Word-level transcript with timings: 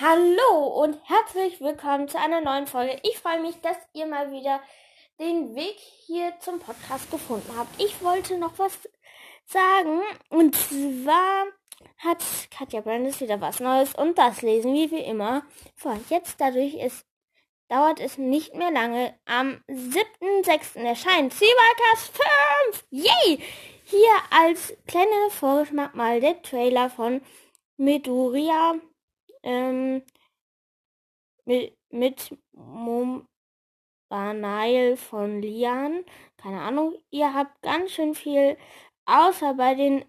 Hallo 0.00 0.80
und 0.80 0.96
herzlich 1.08 1.60
willkommen 1.60 2.06
zu 2.06 2.20
einer 2.20 2.40
neuen 2.40 2.68
Folge. 2.68 3.00
Ich 3.02 3.18
freue 3.18 3.40
mich, 3.40 3.60
dass 3.62 3.76
ihr 3.94 4.06
mal 4.06 4.30
wieder 4.30 4.60
den 5.18 5.56
Weg 5.56 5.74
hier 6.06 6.34
zum 6.38 6.60
Podcast 6.60 7.10
gefunden 7.10 7.52
habt. 7.58 7.82
Ich 7.82 8.00
wollte 8.00 8.38
noch 8.38 8.56
was 8.60 8.78
sagen 9.46 10.02
und 10.28 10.54
zwar 10.54 11.46
hat 11.96 12.24
Katja 12.56 12.80
Brandes 12.80 13.20
wieder 13.20 13.40
was 13.40 13.58
Neues 13.58 13.92
und 13.96 14.16
das 14.18 14.40
lesen 14.42 14.72
wir 14.72 14.88
wie 14.92 15.02
immer 15.02 15.42
vor. 15.74 15.98
Jetzt 16.08 16.40
dadurch 16.40 16.74
ist 16.74 17.04
dauert 17.68 17.98
es 17.98 18.18
nicht 18.18 18.54
mehr 18.54 18.70
lange. 18.70 19.18
Am 19.24 19.64
7.6. 19.66 20.80
erscheint 20.80 21.34
Seawalkers 21.34 22.12
5! 22.70 22.86
Yay! 22.90 23.42
Hier 23.82 24.14
als 24.30 24.76
kleiner 24.86 25.30
Vorgeschmack 25.30 25.96
mal 25.96 26.20
der 26.20 26.40
Trailer 26.40 26.88
von 26.88 27.20
Meduria 27.76 28.76
ähm, 29.48 30.02
mit, 31.46 31.76
mit 31.90 32.36
Mumbanile 32.52 33.26
von 34.96 35.40
Lian. 35.40 36.04
Keine 36.36 36.60
Ahnung. 36.60 36.94
Ihr 37.10 37.32
habt 37.32 37.62
ganz 37.62 37.92
schön 37.92 38.14
viel, 38.14 38.58
außer 39.06 39.54
bei 39.54 39.74
den 39.74 40.04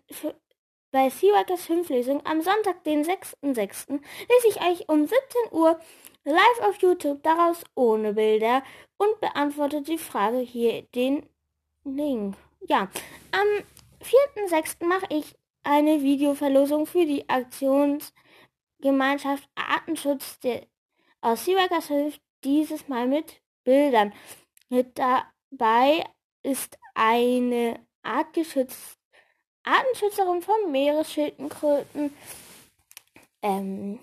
bei 0.91 1.09
Seawalkers 1.09 1.65
5 1.65 1.87
Lesung 1.89 2.25
am 2.25 2.41
Sonntag, 2.41 2.83
den 2.83 3.03
6.6. 3.03 3.91
lese 3.91 4.47
ich 4.47 4.59
euch 4.59 4.89
um 4.89 5.05
17 5.05 5.19
Uhr 5.51 5.79
live 6.23 6.61
auf 6.63 6.81
YouTube 6.81 7.21
daraus 7.21 7.63
ohne 7.75 8.13
Bilder 8.13 8.63
und 8.97 9.19
beantworte 9.21 9.83
die 9.83 9.99
Frage 9.99 10.39
hier 10.39 10.81
den 10.95 11.29
Link. 11.83 12.35
Ja, 12.67 12.89
am 13.31 13.47
4.6. 14.01 14.83
mache 14.83 15.05
ich 15.09 15.35
eine 15.63 16.01
Videoverlosung 16.01 16.87
für 16.87 17.05
die 17.05 17.29
Aktionsgemeinschaft 18.79 19.49
Artenschutz 19.55 20.39
der, 20.39 20.65
aus 21.21 21.45
Seawalkers 21.45 21.87
Hilfe, 21.87 22.19
dieses 22.43 22.87
Mal 22.87 23.07
mit 23.07 23.41
Bildern. 23.63 24.13
Mit 24.69 24.97
dabei 24.97 26.05
ist 26.43 26.77
eine 26.93 27.85
artgeschützte 28.03 28.97
Artenschützerin 29.63 30.41
vom 30.41 30.71
Meeresschildkröten 30.71 32.13
ähm, 33.41 33.99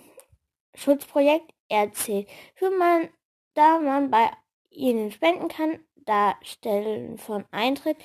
Schutzprojekt 0.75 1.51
erzählt. 1.69 2.29
Für 2.55 2.70
man, 2.70 3.08
da 3.55 3.79
man 3.79 4.11
bei 4.11 4.31
ihnen 4.70 5.11
spenden 5.11 5.48
kann, 5.48 5.81
Darstellen 6.05 7.17
von 7.19 7.47
Eintritt. 7.51 7.97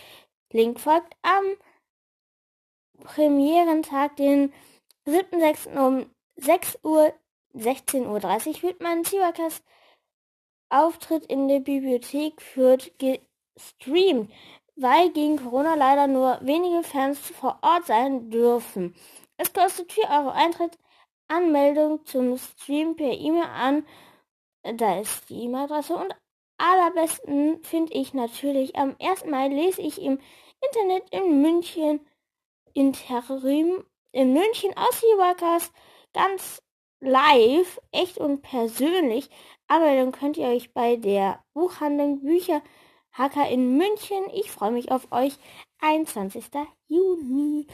Link 0.54 0.80
folgt 0.80 1.16
am 1.22 1.44
Premierentag, 3.04 4.16
den 4.16 4.54
7.6. 5.06 5.78
um 5.78 6.10
6 6.42 6.80
Uhr, 6.84 7.14
16.30 7.56 8.08
Uhr 8.08 8.62
wird 8.64 8.82
mein 8.82 9.04
Ziwakas 9.06 9.62
Auftritt 10.70 11.26
in 11.26 11.48
der 11.48 11.60
Bibliothek 11.60 12.42
Fürth 12.42 12.92
gestreamt 12.98 14.32
weil 14.76 15.12
gegen 15.12 15.38
Corona 15.38 15.76
leider 15.76 16.08
nur 16.08 16.40
wenige 16.42 16.84
Fans 16.84 17.20
vor 17.20 17.60
Ort 17.62 17.86
sein 17.86 18.30
dürfen. 18.30 18.96
Es 19.38 19.54
kostet 19.54 19.92
4 19.92 20.06
Euro 20.10 20.30
Eintritt, 20.30 20.78
Anmeldung 21.28 22.06
zum 22.06 22.38
Stream 22.38 22.96
per 22.96 23.12
E-Mail 23.12 23.44
an. 23.44 23.86
Da 24.64 25.00
ist 25.00 25.30
die 25.30 25.44
E-Mail-Adresse 25.44 25.96
und 25.96 26.14
allerbesten 26.58 27.64
finde 27.64 27.94
ich 27.94 28.14
natürlich 28.14 28.76
am 28.76 28.96
1. 29.00 29.26
Mai 29.26 29.48
lese 29.48 29.82
ich 29.82 30.02
im 30.02 30.20
Internet 30.62 31.10
in 31.12 31.42
München 31.42 32.00
Interim 32.74 33.84
in 34.14 34.34
München 34.34 34.76
aus 34.76 35.00
Seawalkers 35.00 35.72
ganz 36.14 36.62
live, 37.00 37.80
echt 37.92 38.18
und 38.18 38.42
persönlich. 38.42 39.30
Aber 39.68 39.96
dann 39.96 40.12
könnt 40.12 40.38
ihr 40.38 40.48
euch 40.48 40.74
bei 40.74 40.96
der 40.96 41.44
Buchhandlung 41.54 42.22
Bücher 42.22 42.62
Hacker 43.12 43.48
in 43.50 43.78
München. 43.78 44.24
Ich 44.34 44.52
freue 44.52 44.72
mich 44.72 44.92
auf 44.92 45.12
euch. 45.12 45.38
21. 45.80 46.46
Juni. 46.88 47.68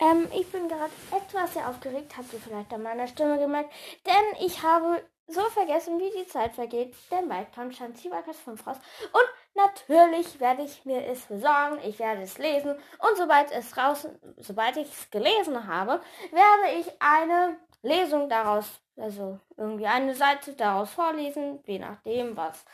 Ähm, 0.00 0.28
ich 0.32 0.46
bin 0.50 0.68
gerade 0.68 0.92
etwas 1.10 1.54
sehr 1.54 1.68
aufgeregt, 1.68 2.16
habt 2.16 2.32
ihr 2.32 2.40
vielleicht 2.40 2.72
an 2.72 2.82
meiner 2.82 3.06
Stimme 3.06 3.38
gemerkt, 3.38 3.70
denn 4.06 4.46
ich 4.46 4.62
habe 4.62 5.02
so 5.26 5.42
vergessen, 5.42 5.98
wie 5.98 6.10
die 6.18 6.26
Zeit 6.26 6.54
vergeht, 6.54 6.94
denn 7.10 7.28
bald 7.28 7.52
kommt 7.54 7.76
schon 7.76 7.94
Zibakas 7.94 8.38
5 8.40 8.66
raus. 8.66 8.76
Und 9.12 9.28
natürlich 9.54 10.40
werde 10.40 10.62
ich 10.62 10.84
mir 10.84 11.06
es 11.06 11.20
besorgen, 11.26 11.78
ich 11.84 11.98
werde 11.98 12.22
es 12.22 12.38
lesen 12.38 12.72
und 12.72 13.16
sobald 13.16 13.50
es 13.52 13.76
raus, 13.76 14.08
sobald 14.38 14.76
ich 14.76 14.88
es 14.92 15.10
gelesen 15.10 15.66
habe, 15.66 16.00
werde 16.30 16.78
ich 16.78 16.90
eine 17.00 17.56
Lesung 17.82 18.28
daraus, 18.28 18.80
also 18.96 19.38
irgendwie 19.56 19.86
eine 19.86 20.14
Seite 20.14 20.52
daraus 20.52 20.90
vorlesen, 20.90 21.62
je 21.66 21.78
nachdem, 21.78 22.36
was 22.36 22.64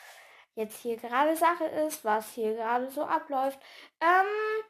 jetzt 0.55 0.79
hier 0.81 0.97
gerade 0.97 1.37
Sache 1.37 1.65
ist, 1.65 2.05
was 2.05 2.33
hier 2.33 2.55
gerade 2.55 2.91
so 2.91 3.05
abläuft. 3.05 3.59
Ähm, 4.01 4.65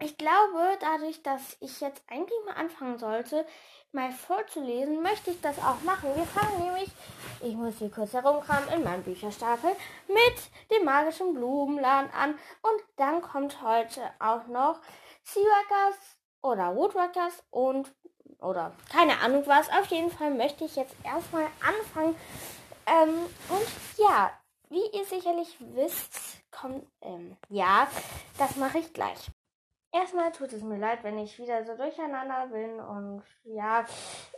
ich 0.00 0.16
glaube, 0.16 0.78
dadurch, 0.80 1.22
dass 1.22 1.56
ich 1.60 1.80
jetzt 1.80 2.02
eigentlich 2.08 2.38
mal 2.46 2.54
anfangen 2.54 2.98
sollte, 2.98 3.46
mal 3.92 4.12
vorzulesen, 4.12 5.02
möchte 5.02 5.30
ich 5.30 5.40
das 5.40 5.58
auch 5.58 5.80
machen. 5.82 6.14
Wir 6.14 6.24
fangen 6.24 6.64
nämlich, 6.64 6.90
ich 7.42 7.54
muss 7.54 7.78
hier 7.78 7.90
kurz 7.90 8.12
herumkramen, 8.12 8.68
in 8.72 8.84
meinem 8.84 9.02
Bücherstapel 9.02 9.70
mit 10.08 10.70
dem 10.70 10.84
magischen 10.84 11.34
Blumenladen 11.34 12.10
an. 12.12 12.30
Und 12.62 12.82
dann 12.96 13.20
kommt 13.20 13.62
heute 13.62 14.00
auch 14.18 14.46
noch 14.46 14.80
Seaworkers 15.24 15.96
oder 16.42 16.74
Woodworkers 16.74 17.42
und 17.50 17.92
oder 18.40 18.72
keine 18.90 19.18
Ahnung 19.20 19.42
was. 19.46 19.68
Auf 19.68 19.86
jeden 19.86 20.10
Fall 20.10 20.30
möchte 20.30 20.64
ich 20.64 20.76
jetzt 20.76 20.94
erstmal 21.04 21.46
anfangen. 21.60 22.16
Ähm, 22.86 23.26
und 23.48 23.66
ja, 23.98 24.30
wie 24.70 24.86
ihr 24.96 25.04
sicherlich 25.04 25.56
wisst, 25.58 26.40
kommt, 26.50 26.86
ähm, 27.02 27.36
ja, 27.48 27.88
das 28.38 28.56
mache 28.56 28.78
ich 28.78 28.92
gleich. 28.92 29.30
Erstmal 29.92 30.30
tut 30.30 30.52
es 30.52 30.62
mir 30.62 30.78
leid, 30.78 31.02
wenn 31.02 31.18
ich 31.18 31.38
wieder 31.38 31.64
so 31.64 31.76
durcheinander 31.76 32.46
bin 32.46 32.78
und 32.78 33.22
ja, 33.42 33.84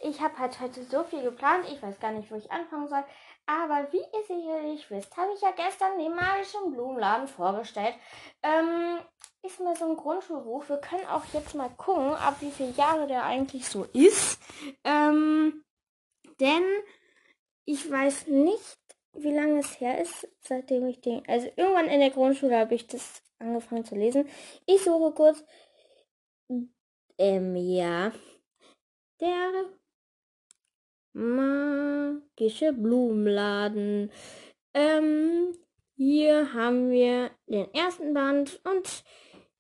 ich 0.02 0.20
habe 0.20 0.38
halt 0.38 0.58
heute 0.60 0.82
so 0.82 1.04
viel 1.04 1.22
geplant, 1.22 1.66
ich 1.70 1.82
weiß 1.82 2.00
gar 2.00 2.12
nicht, 2.12 2.30
wo 2.30 2.36
ich 2.36 2.50
anfangen 2.50 2.88
soll. 2.88 3.04
Aber 3.44 3.86
wie 3.92 3.98
ihr 3.98 4.24
sicherlich 4.26 4.90
wisst, 4.90 5.14
habe 5.16 5.32
ich 5.34 5.42
ja 5.42 5.50
gestern 5.50 5.98
den 5.98 6.14
magischen 6.14 6.72
Blumenladen 6.72 7.28
vorgestellt. 7.28 7.94
Ähm, 8.42 8.98
ist 9.42 9.60
mir 9.60 9.74
so 9.76 9.90
ein 9.90 9.96
Grundschulbuch. 9.96 10.68
Wir 10.68 10.78
können 10.78 11.06
auch 11.06 11.24
jetzt 11.32 11.54
mal 11.54 11.70
gucken, 11.70 12.14
ab 12.14 12.36
wie 12.40 12.50
viele 12.50 12.70
Jahre 12.70 13.06
der 13.06 13.24
eigentlich 13.24 13.68
so 13.68 13.84
ist. 13.92 14.40
Ähm, 14.84 15.64
denn 16.40 16.62
ich 17.64 17.90
weiß 17.90 18.28
nicht, 18.28 18.78
wie 19.14 19.34
lange 19.34 19.58
es 19.58 19.80
her 19.80 20.00
ist, 20.00 20.28
seitdem 20.40 20.86
ich 20.86 21.00
den. 21.00 21.22
Also 21.28 21.48
irgendwann 21.56 21.88
in 21.88 22.00
der 22.00 22.10
Grundschule 22.10 22.58
habe 22.58 22.74
ich 22.74 22.86
das 22.86 23.22
angefangen 23.42 23.84
zu 23.84 23.94
lesen. 23.94 24.28
Ich 24.66 24.82
suche 24.82 25.12
kurz. 25.12 25.44
Ähm, 27.18 27.56
ja. 27.56 28.12
Der 29.20 29.64
magische 31.12 32.72
Blumenladen. 32.72 34.10
Ähm, 34.74 35.56
hier 35.96 36.52
haben 36.54 36.90
wir 36.90 37.30
den 37.46 37.72
ersten 37.74 38.14
Band 38.14 38.60
und 38.64 39.04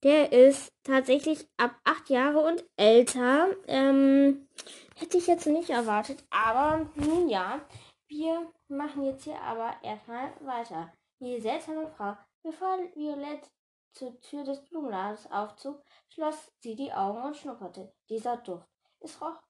der 0.02 0.32
ist 0.32 0.72
tatsächlich 0.82 1.46
ab 1.56 1.76
acht 1.84 2.10
Jahre 2.10 2.40
und 2.40 2.64
älter. 2.76 3.50
Ähm, 3.68 4.48
hätte 4.96 5.18
ich 5.18 5.26
jetzt 5.26 5.46
nicht 5.46 5.70
erwartet, 5.70 6.24
aber 6.30 6.90
nun 6.96 7.28
ja. 7.28 7.60
Wir 8.08 8.52
machen 8.68 9.04
jetzt 9.04 9.24
hier 9.24 9.40
aber 9.40 9.74
erstmal 9.82 10.32
weiter. 10.40 10.92
Die 11.20 11.40
seltsame 11.40 11.86
Frau, 11.96 12.16
bevor 12.42 12.78
Violette 12.94 13.48
zur 13.92 14.18
Tür 14.20 14.44
des 14.44 14.64
Blumenladens 14.64 15.30
aufzog, 15.30 15.82
schloss 16.08 16.52
sie 16.58 16.76
die 16.76 16.92
Augen 16.92 17.22
und 17.22 17.36
schnupperte. 17.36 17.92
Dieser 18.08 18.36
Duft. 18.38 18.68
Es 19.00 19.20
roch 19.20 19.40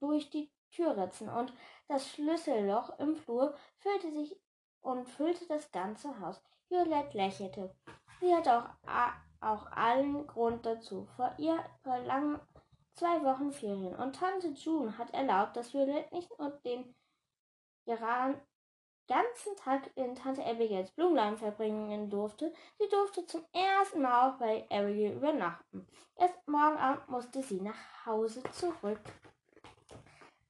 durch 0.00 0.30
die 0.30 0.50
Türritzen 0.70 1.28
und 1.28 1.52
das 1.88 2.08
Schlüsselloch 2.08 2.98
im 2.98 3.16
Flur 3.16 3.56
füllte 3.78 4.12
sich 4.12 4.38
und 4.80 5.08
füllte 5.08 5.46
das 5.46 5.70
ganze 5.72 6.20
Haus. 6.20 6.42
Violette 6.68 7.16
lächelte. 7.16 7.74
Sie 8.20 8.34
hatte 8.34 8.58
auch, 8.58 9.12
auch 9.40 9.66
allen 9.72 10.26
Grund 10.26 10.66
dazu. 10.66 11.06
Vor 11.16 11.34
ihr 11.38 11.58
verlangen 11.82 12.40
zwei 12.94 13.22
Wochen 13.22 13.52
Ferien 13.52 13.94
und 13.94 14.16
Tante 14.16 14.48
June 14.48 14.96
hat 14.98 15.12
erlaubt, 15.12 15.56
dass 15.56 15.72
Violette 15.72 16.14
nicht 16.14 16.36
nur 16.38 16.50
den 16.64 16.94
ihren 17.86 18.40
ganzen 19.06 19.56
Tag 19.56 19.90
in 19.94 20.14
Tante 20.14 20.44
Abigails 20.44 20.90
Blumenladen 20.92 21.38
verbringen 21.38 22.10
durfte. 22.10 22.52
Sie 22.78 22.88
durfte 22.88 23.26
zum 23.26 23.44
ersten 23.52 24.02
Mal 24.02 24.30
auch 24.30 24.38
bei 24.38 24.66
Abigail 24.70 25.16
übernachten. 25.16 25.86
Erst 26.16 26.46
morgen 26.46 26.76
Abend 26.76 27.08
musste 27.08 27.42
sie 27.42 27.60
nach 27.60 28.06
Hause 28.06 28.42
zurück. 28.52 29.00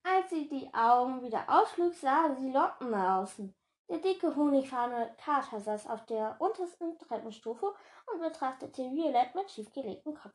Als 0.03 0.31
sie 0.31 0.49
die 0.49 0.73
Augen 0.73 1.23
wieder 1.23 1.45
aufschlug, 1.49 1.95
sah 1.95 2.35
sie 2.35 2.53
Lockenmausen. 2.53 3.55
Der 3.89 3.99
dicke, 3.99 4.35
honigfarbene 4.35 5.15
Kater 5.17 5.61
saß 5.61 5.89
auf 5.89 6.07
der 6.07 6.37
untersten 6.41 6.99
Treppenstufe 6.99 7.75
und 8.13 8.21
betrachtete 8.21 8.83
Violette 8.91 9.37
mit 9.37 9.51
schiefgelegtem 9.51 10.15
Kopf. 10.15 10.35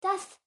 Das 0.00 0.38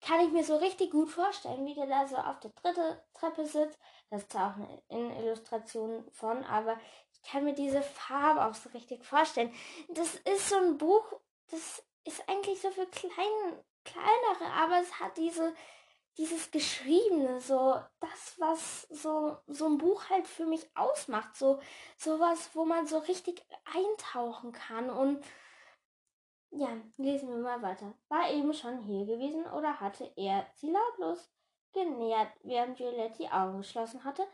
kann 0.00 0.20
ich 0.20 0.32
mir 0.32 0.44
so 0.44 0.56
richtig 0.56 0.90
gut 0.90 1.10
vorstellen, 1.10 1.66
wie 1.66 1.74
der 1.74 1.86
da 1.86 2.06
so 2.06 2.16
auf 2.16 2.40
der 2.40 2.50
dritten 2.50 2.98
Treppe 3.14 3.46
sitzt. 3.46 3.78
Das 4.10 4.22
ist 4.22 4.32
zwar 4.32 4.50
auch 4.52 4.94
eine 4.94 5.18
Illustration 5.20 6.04
von, 6.12 6.44
aber 6.44 6.78
ich 7.12 7.22
kann 7.22 7.44
mir 7.44 7.54
diese 7.54 7.82
Farbe 7.82 8.44
auch 8.44 8.54
so 8.54 8.68
richtig 8.70 9.04
vorstellen. 9.04 9.52
Das 9.88 10.14
ist 10.14 10.48
so 10.48 10.56
ein 10.56 10.78
Buch, 10.78 11.04
das 11.50 11.82
ist 12.04 12.28
eigentlich 12.28 12.60
so 12.60 12.70
für 12.70 12.86
klein, 12.86 13.64
kleinere, 13.84 14.52
aber 14.54 14.80
es 14.80 14.98
hat 14.98 15.16
diese, 15.16 15.54
dieses 16.16 16.50
Geschriebene, 16.50 17.40
so 17.40 17.80
das, 18.00 18.34
was 18.38 18.82
so, 18.82 19.36
so 19.46 19.66
ein 19.66 19.78
Buch 19.78 20.08
halt 20.08 20.26
für 20.26 20.46
mich 20.46 20.68
ausmacht. 20.74 21.36
So 21.36 21.60
sowas, 21.96 22.50
wo 22.54 22.64
man 22.64 22.86
so 22.86 22.98
richtig 22.98 23.44
eintauchen 23.64 24.52
kann 24.52 24.90
und 24.90 25.24
ja, 26.50 26.68
lesen 26.96 27.28
wir 27.28 27.38
mal 27.38 27.62
weiter. 27.62 27.94
War 28.08 28.30
eben 28.30 28.52
schon 28.52 28.82
hier 28.82 29.06
gewesen 29.06 29.44
oder 29.46 29.80
hatte 29.80 30.10
er 30.16 30.46
sie 30.54 30.70
lautlos 30.70 31.30
genähert, 31.72 32.30
während 32.42 32.78
Violette 32.78 33.18
die 33.18 33.30
Augen 33.30 33.58
geschlossen 33.58 34.04
hatte? 34.04 34.26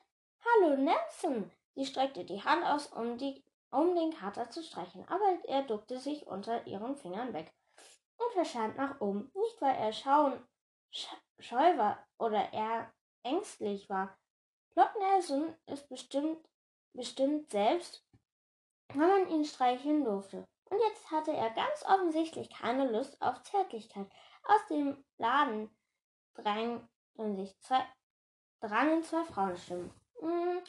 Hallo, 0.45 0.77
Nelson! 0.77 1.51
Sie 1.75 1.87
streckte 1.87 2.25
die 2.25 2.43
Hand 2.43 2.65
aus, 2.65 2.87
um, 2.89 3.19
die, 3.19 3.43
um 3.71 3.95
den 3.95 4.13
Kater 4.13 4.49
zu 4.51 4.63
streichen, 4.63 5.07
aber 5.09 5.39
er 5.49 5.63
duckte 5.63 5.99
sich 5.99 6.27
unter 6.27 6.67
ihren 6.67 6.97
Fingern 6.97 7.33
weg 7.33 7.53
und 8.17 8.33
verschwand 8.33 8.77
nach 8.77 9.01
oben. 9.01 9.31
Nicht, 9.35 9.61
weil 9.61 9.75
er 9.75 9.93
schauen, 9.93 10.47
sch 10.91 11.09
scheu 11.41 11.77
war 11.77 12.07
oder 12.19 12.53
er 12.53 12.93
ängstlich 13.25 13.89
war. 13.91 14.17
Lord 14.77 14.97
Nelson 14.99 15.55
ist 15.67 15.89
bestimmt, 15.89 16.49
bestimmt 16.93 17.51
selbst, 17.51 18.07
wenn 18.89 19.09
man 19.09 19.29
ihn 19.29 19.45
streicheln 19.45 20.05
durfte. 20.05 20.47
Und 20.71 20.79
jetzt 20.81 21.11
hatte 21.11 21.33
er 21.33 21.51
ganz 21.51 21.85
offensichtlich 21.87 22.51
keine 22.51 22.91
Lust 22.91 23.21
auf 23.21 23.43
Zärtlichkeit. 23.43 24.07
Aus 24.45 24.67
dem 24.69 25.05
Laden 25.19 25.71
drangen 26.35 26.89
sich 27.37 27.59
zwei, 27.61 27.85
drangen 28.61 29.03
zwei 29.03 29.25
Frauenstimmen. 29.25 29.93
Hm, 30.21 30.63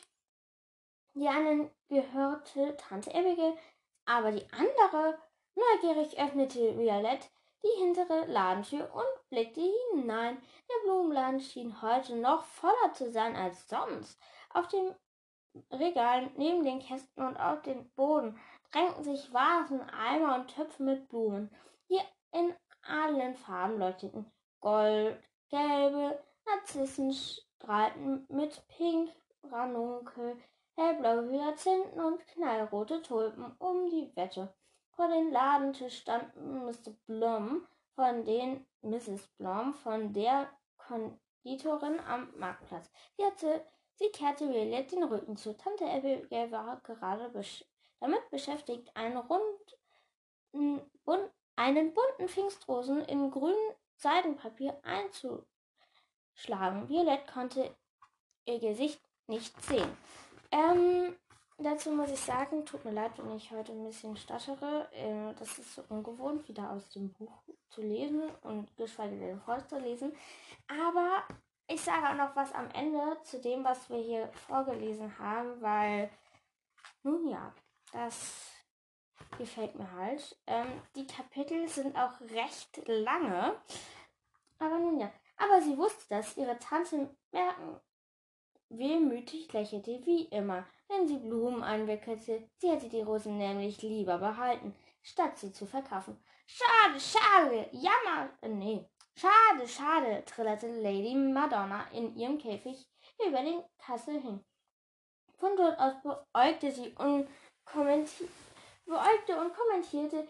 die 1.13 1.27
eine 1.27 1.71
gehörte 1.87 2.75
Tante 2.77 3.13
Abigail, 3.13 3.57
aber 4.05 4.31
die 4.31 4.45
andere 4.51 5.17
neugierig 5.55 6.19
öffnete 6.19 6.77
Violette 6.77 7.27
die 7.65 7.79
hintere 7.79 8.25
Ladentür 8.25 8.93
und 8.93 9.29
blickte 9.29 9.61
hinein. 9.93 10.37
Der 10.69 10.83
Blumenladen 10.83 11.39
schien 11.39 11.81
heute 11.81 12.15
noch 12.15 12.43
voller 12.43 12.93
zu 12.93 13.11
sein 13.11 13.35
als 13.35 13.67
sonst. 13.67 14.19
Auf 14.53 14.67
den 14.67 14.93
Regalen 15.71 16.31
neben 16.37 16.63
den 16.63 16.79
Kästen 16.79 17.25
und 17.25 17.37
auf 17.37 17.61
den 17.63 17.89
Boden 17.93 18.39
drängten 18.71 19.03
sich 19.03 19.33
Vasen, 19.33 19.81
Eimer 19.89 20.35
und 20.35 20.47
Töpfe 20.47 20.83
mit 20.83 21.07
Blumen, 21.09 21.49
die 21.89 21.99
in 22.31 22.53
allen 22.87 23.35
Farben 23.35 23.79
leuchteten. 23.79 24.31
Gold, 24.59 25.19
gelbe 25.49 26.23
Narzissen 26.45 27.13
strahlten 27.13 28.25
mit 28.29 28.67
Pink, 28.67 29.11
Ranunkel, 29.43 30.37
hellblaue 30.75 31.29
Hyazinthen 31.29 31.99
und 31.99 32.25
knallrote 32.27 33.01
Tulpen 33.01 33.55
um 33.59 33.89
die 33.89 34.11
Wette. 34.15 34.53
Vor 34.95 35.07
dem 35.07 35.31
Ladentisch 35.31 35.99
stand 35.99 36.35
Mr. 36.35 36.91
Blom, 37.05 37.67
von 37.95 38.23
den 38.25 38.65
Mrs. 38.81 39.27
Blom, 39.37 39.73
von 39.73 40.13
der 40.13 40.49
Konditorin 40.77 41.99
am 41.99 42.29
Marktplatz. 42.37 42.91
Sie, 43.17 43.25
hatte, 43.25 43.65
sie 43.95 44.09
kehrte 44.09 44.49
Violette 44.49 44.95
den 44.95 45.03
Rücken 45.03 45.37
zu. 45.37 45.55
Tante 45.57 45.85
Abigail 45.85 46.51
war 46.51 46.79
gerade 46.81 47.29
besch 47.29 47.65
damit 48.05 48.29
beschäftigt, 48.29 48.95
einen, 48.95 49.17
rund, 49.17 49.77
bun, 50.51 51.29
einen 51.55 51.93
bunten 51.93 52.27
Pfingstrosen 52.27 53.03
in 53.05 53.31
grünem 53.31 53.73
Seidenpapier 53.97 54.79
einzuschlagen. 54.83 56.87
Violette 56.87 57.31
konnte 57.31 57.75
ihr 58.45 58.59
Gesicht 58.59 59.01
nicht 59.27 59.59
sehen. 59.63 59.89
Ähm, 60.51 61.15
dazu 61.57 61.91
muss 61.91 62.11
ich 62.11 62.19
sagen, 62.19 62.65
tut 62.65 62.85
mir 62.85 62.91
leid, 62.91 63.11
wenn 63.17 63.35
ich 63.35 63.49
heute 63.51 63.71
ein 63.71 63.83
bisschen 63.83 64.15
stottere. 64.17 64.87
Ähm, 64.93 65.35
das 65.39 65.57
ist 65.57 65.73
so 65.73 65.83
ungewohnt, 65.89 66.47
wieder 66.47 66.69
aus 66.69 66.87
dem 66.89 67.11
Buch 67.13 67.41
zu 67.69 67.81
lesen 67.81 68.29
und 68.43 68.75
geschweige 68.77 69.17
denn 69.17 69.41
vorzulesen. 69.41 70.15
Aber 70.67 71.23
ich 71.67 71.81
sage 71.81 72.09
auch 72.09 72.15
noch 72.15 72.35
was 72.35 72.53
am 72.53 72.69
Ende 72.71 73.17
zu 73.23 73.41
dem, 73.41 73.63
was 73.63 73.89
wir 73.89 73.97
hier 73.97 74.27
vorgelesen 74.33 75.17
haben, 75.17 75.59
weil, 75.61 76.11
nun 77.01 77.27
ja, 77.27 77.51
das 77.91 78.51
gefällt 79.37 79.75
mir 79.75 79.91
halt. 79.91 80.37
Ähm, 80.47 80.81
die 80.95 81.07
Kapitel 81.07 81.67
sind 81.67 81.95
auch 81.95 82.19
recht 82.21 82.81
lange. 82.87 83.55
Aber 84.59 84.79
nun 84.79 84.99
ja. 84.99 85.11
Aber 85.37 85.61
sie 85.61 85.77
wusste, 85.77 86.05
dass 86.09 86.37
ihre 86.37 86.57
Tante 86.59 87.09
merken 87.31 87.79
wehmütig 88.69 89.51
lächelte, 89.53 90.01
wie 90.05 90.25
immer, 90.25 90.65
wenn 90.87 91.07
sie 91.07 91.17
Blumen 91.17 91.63
einwickelte. 91.63 92.49
Sie 92.57 92.69
hätte 92.69 92.89
die 92.89 93.01
Rosen 93.01 93.37
nämlich 93.37 93.81
lieber 93.81 94.17
behalten, 94.17 94.75
statt 95.01 95.37
sie 95.37 95.51
zu 95.51 95.65
verkaufen. 95.65 96.17
Schade, 96.47 96.99
schade, 96.99 97.69
jammer, 97.71 98.29
äh, 98.41 98.49
nee, 98.49 98.87
schade, 99.15 99.67
schade, 99.67 100.23
trillerte 100.25 100.67
Lady 100.81 101.15
Madonna 101.15 101.87
in 101.91 102.15
ihrem 102.15 102.37
Käfig 102.37 102.87
über 103.25 103.41
den 103.41 103.63
Kassel 103.77 104.21
hin. 104.21 104.43
Von 105.37 105.55
dort 105.57 105.77
aus 105.79 105.95
beäugte 106.01 106.71
sie 106.71 106.93
und 106.93 107.27
beäugte 108.85 109.39
und 109.39 109.53
kommentierte 109.53 110.27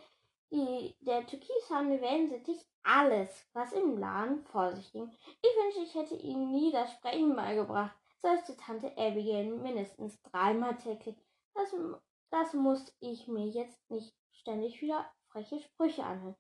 die, 0.51 0.95
der 1.01 1.25
türkisfarbene 1.25 2.01
Wellensittich 2.01 2.65
alles, 2.83 3.47
was 3.53 3.73
im 3.73 3.97
Laden 3.97 4.45
vor 4.45 4.75
sich 4.75 4.91
ging. 4.91 5.11
Ich 5.41 5.49
wünschte, 5.57 5.81
ich 5.81 5.95
hätte 5.95 6.15
ihnen 6.15 6.51
nie 6.51 6.71
das 6.71 6.91
Sprechen 6.93 7.35
beigebracht, 7.35 7.95
seufzte 8.21 8.55
Tante 8.57 8.91
Abigail 8.97 9.45
mindestens 9.57 10.21
dreimal 10.21 10.77
täglich. 10.77 11.17
Das, 11.53 11.75
das 12.29 12.53
muss 12.53 12.95
ich 12.99 13.27
mir 13.27 13.47
jetzt 13.47 13.89
nicht 13.89 14.15
ständig 14.31 14.81
wieder 14.81 15.11
freche 15.27 15.59
Sprüche 15.59 16.03
anhören. 16.03 16.35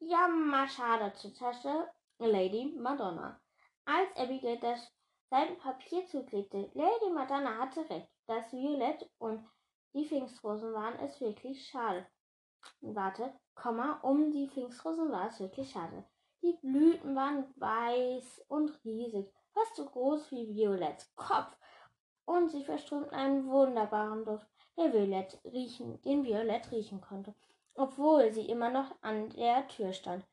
Ja, 0.00 0.28
mal 0.28 0.68
schade, 0.68 1.12
zitterte 1.14 1.90
Lady 2.18 2.74
Madonna. 2.78 3.40
Als 3.84 4.16
Abigail 4.16 4.58
das 4.58 4.92
Papier 5.28 6.06
zuklebte, 6.06 6.70
Lady 6.74 7.10
Madonna 7.12 7.58
hatte 7.58 7.88
recht. 7.88 8.08
Das 8.26 8.52
Violett 8.52 9.08
und 9.18 9.44
die 9.94 10.04
Pfingstrosen 10.04 10.72
waren 10.72 10.98
es 11.00 11.20
wirklich 11.20 11.66
schade. 11.68 12.06
Warte, 12.80 13.32
Komma, 13.54 14.00
um 14.02 14.30
die 14.30 14.48
Pfingstrosen 14.48 15.10
war 15.10 15.28
es 15.28 15.40
wirklich 15.40 15.70
schade. 15.70 16.04
Die 16.42 16.56
Blüten 16.62 17.14
waren 17.14 17.52
weiß 17.56 18.44
und 18.48 18.84
riesig, 18.84 19.30
fast 19.52 19.76
so 19.76 19.84
groß 19.84 20.30
wie 20.30 20.54
Violetts 20.54 21.14
Kopf, 21.14 21.56
und 22.24 22.50
sie 22.50 22.64
verströmten 22.64 23.12
einen 23.12 23.46
wunderbaren 23.48 24.24
Duft, 24.24 24.46
der 24.76 24.92
Violett 24.92 25.38
riechen, 25.44 26.00
den 26.02 26.24
Violett 26.24 26.70
riechen 26.70 27.00
konnte, 27.00 27.34
obwohl 27.74 28.32
sie 28.32 28.48
immer 28.48 28.70
noch 28.70 28.94
an 29.02 29.30
der 29.30 29.66
Tür 29.68 29.92
stand. 29.92 30.24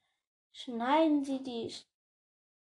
Schneiden 0.54 1.24
Sie 1.24 1.44
die 1.44 1.74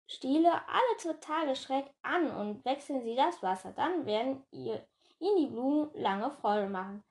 Stiele 0.06 0.52
alle 0.52 0.96
zwei 0.98 1.14
Tage 1.14 1.56
schräg 1.56 1.86
an 2.02 2.30
und 2.30 2.64
wechseln 2.64 3.02
Sie 3.02 3.16
das 3.16 3.42
Wasser, 3.42 3.72
dann 3.72 4.06
werden 4.06 4.44
ihr 4.50 4.86
ihnen 5.24 5.36
die 5.38 5.46
Blumen 5.46 5.90
lange 5.94 6.30
Freude 6.30 6.68
machen. 6.68 7.02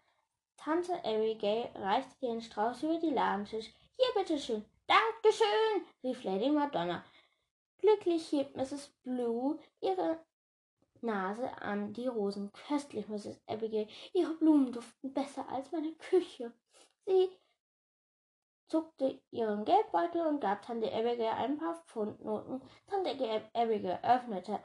Tante 0.58 0.94
Abigail 1.04 1.72
reichte 1.76 2.16
den 2.22 2.42
Strauß 2.42 2.84
über 2.84 3.00
die 3.00 3.10
Ladentisch. 3.10 3.74
Hier, 3.98 4.06
bitteschön. 4.16 4.64
Dankeschön, 4.88 5.86
rief 6.04 6.24
Lady 6.24 6.50
Madonna. 6.50 7.04
Glücklich 7.80 8.28
hielt 8.28 8.56
Mrs. 8.56 8.94
Blue 9.04 9.60
ihre 9.82 10.20
Nase 11.02 11.50
an 11.62 11.92
die 11.94 12.08
Rosen. 12.08 12.52
Köstlich, 12.54 13.08
Mrs. 13.08 13.42
Abigail. 13.48 13.88
Ihre 14.14 14.34
Blumen 14.36 14.72
duften 14.72 15.14
besser 15.14 15.48
als 15.50 15.72
meine 15.72 15.94
Küche. 15.96 16.54
Sie 17.06 17.30
zuckte 18.68 19.22
ihren 19.32 19.66
Geldbeutel 19.66 20.26
und 20.28 20.40
gab 20.40 20.62
Tante 20.62 20.94
Abigail 20.94 21.34
ein 21.34 21.58
paar 21.58 21.84
Pfundnoten. 21.88 22.62
Tante 22.88 23.12
Abigail 23.54 24.00
öffnete 24.04 24.60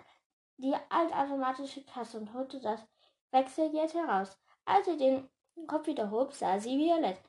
die 0.58 0.74
altautomatische 0.88 1.84
Kasse 1.84 2.18
und 2.18 2.32
holte 2.34 2.60
das 2.60 2.86
Wechselgeld 3.30 3.94
heraus. 3.94 4.38
Als 4.64 4.86
sie 4.86 4.96
den 4.96 5.28
Kopf 5.66 5.86
wieder 5.86 6.10
hob, 6.10 6.32
sah 6.32 6.58
sie 6.58 6.78
Violett. 6.78 7.20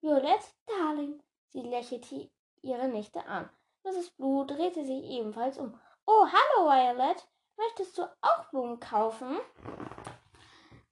Violett, 0.00 0.54
Darling, 0.66 1.22
sie 1.48 1.62
lächelte 1.62 2.30
ihre 2.62 2.88
Nichte 2.88 3.24
an. 3.26 3.48
Mrs. 3.84 4.10
Blue 4.10 4.46
drehte 4.46 4.84
sich 4.84 5.04
ebenfalls 5.04 5.58
um. 5.58 5.78
Oh, 6.06 6.26
hallo, 6.26 6.68
Violet. 6.68 7.26
Möchtest 7.56 7.96
du 7.98 8.02
auch 8.20 8.50
Blumen 8.50 8.80
kaufen? 8.80 9.38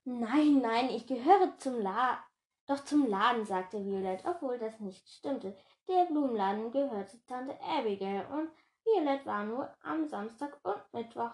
Nein, 0.05 0.61
nein, 0.61 0.91
ich 0.91 1.07
gehöre 1.07 1.57
zum 1.59 1.81
La 1.81 2.25
doch 2.67 2.83
zum 2.83 3.07
Laden, 3.07 3.45
sagte 3.45 3.85
Violet, 3.85 4.25
obwohl 4.25 4.59
das 4.59 4.81
nicht 4.81 5.07
stimmte. 5.09 5.55
Der 5.87 6.07
Blumenladen 6.07 6.71
gehörte 6.71 7.23
Tante 7.27 7.59
Abigail 7.61 8.27
und 8.33 8.51
Violet 8.85 9.27
war 9.27 9.45
nur 9.45 9.71
am 9.83 10.07
Samstag 10.07 10.59
und 10.63 10.81
Mittwoch 10.93 11.33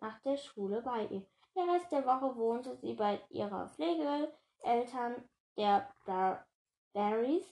nach 0.00 0.18
der 0.20 0.36
Schule 0.36 0.82
bei 0.82 1.06
ihr. 1.06 1.26
Der 1.56 1.66
Rest 1.72 1.90
der 1.90 2.04
Woche 2.04 2.36
wohnte 2.36 2.76
sie 2.76 2.92
bei 2.92 3.18
ihrer 3.30 3.68
Pflegeeltern, 3.68 5.26
der 5.56 5.90
Bar 6.04 6.46
Barrys, 6.92 7.46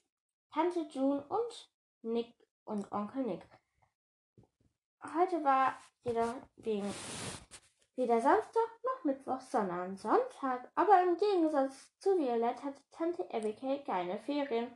Tante 0.52 0.80
June 0.90 1.24
und 1.26 1.72
Nick 2.02 2.34
und 2.66 2.92
Onkel 2.92 3.24
Nick. 3.24 3.40
Heute 5.02 5.42
war 5.42 5.78
jedoch 6.02 6.34
wegen 6.56 6.92
weder 7.96 8.20
Samstag 8.20 8.68
noch 8.82 9.04
Mittwoch, 9.04 9.40
sondern 9.40 9.96
Sonntag. 9.96 10.70
Aber 10.74 11.02
im 11.02 11.16
Gegensatz 11.16 11.90
zu 11.98 12.18
Violett 12.18 12.62
hatte 12.62 12.82
Tante 12.92 13.26
Abigail 13.32 13.82
keine 13.84 14.18
Ferien, 14.18 14.70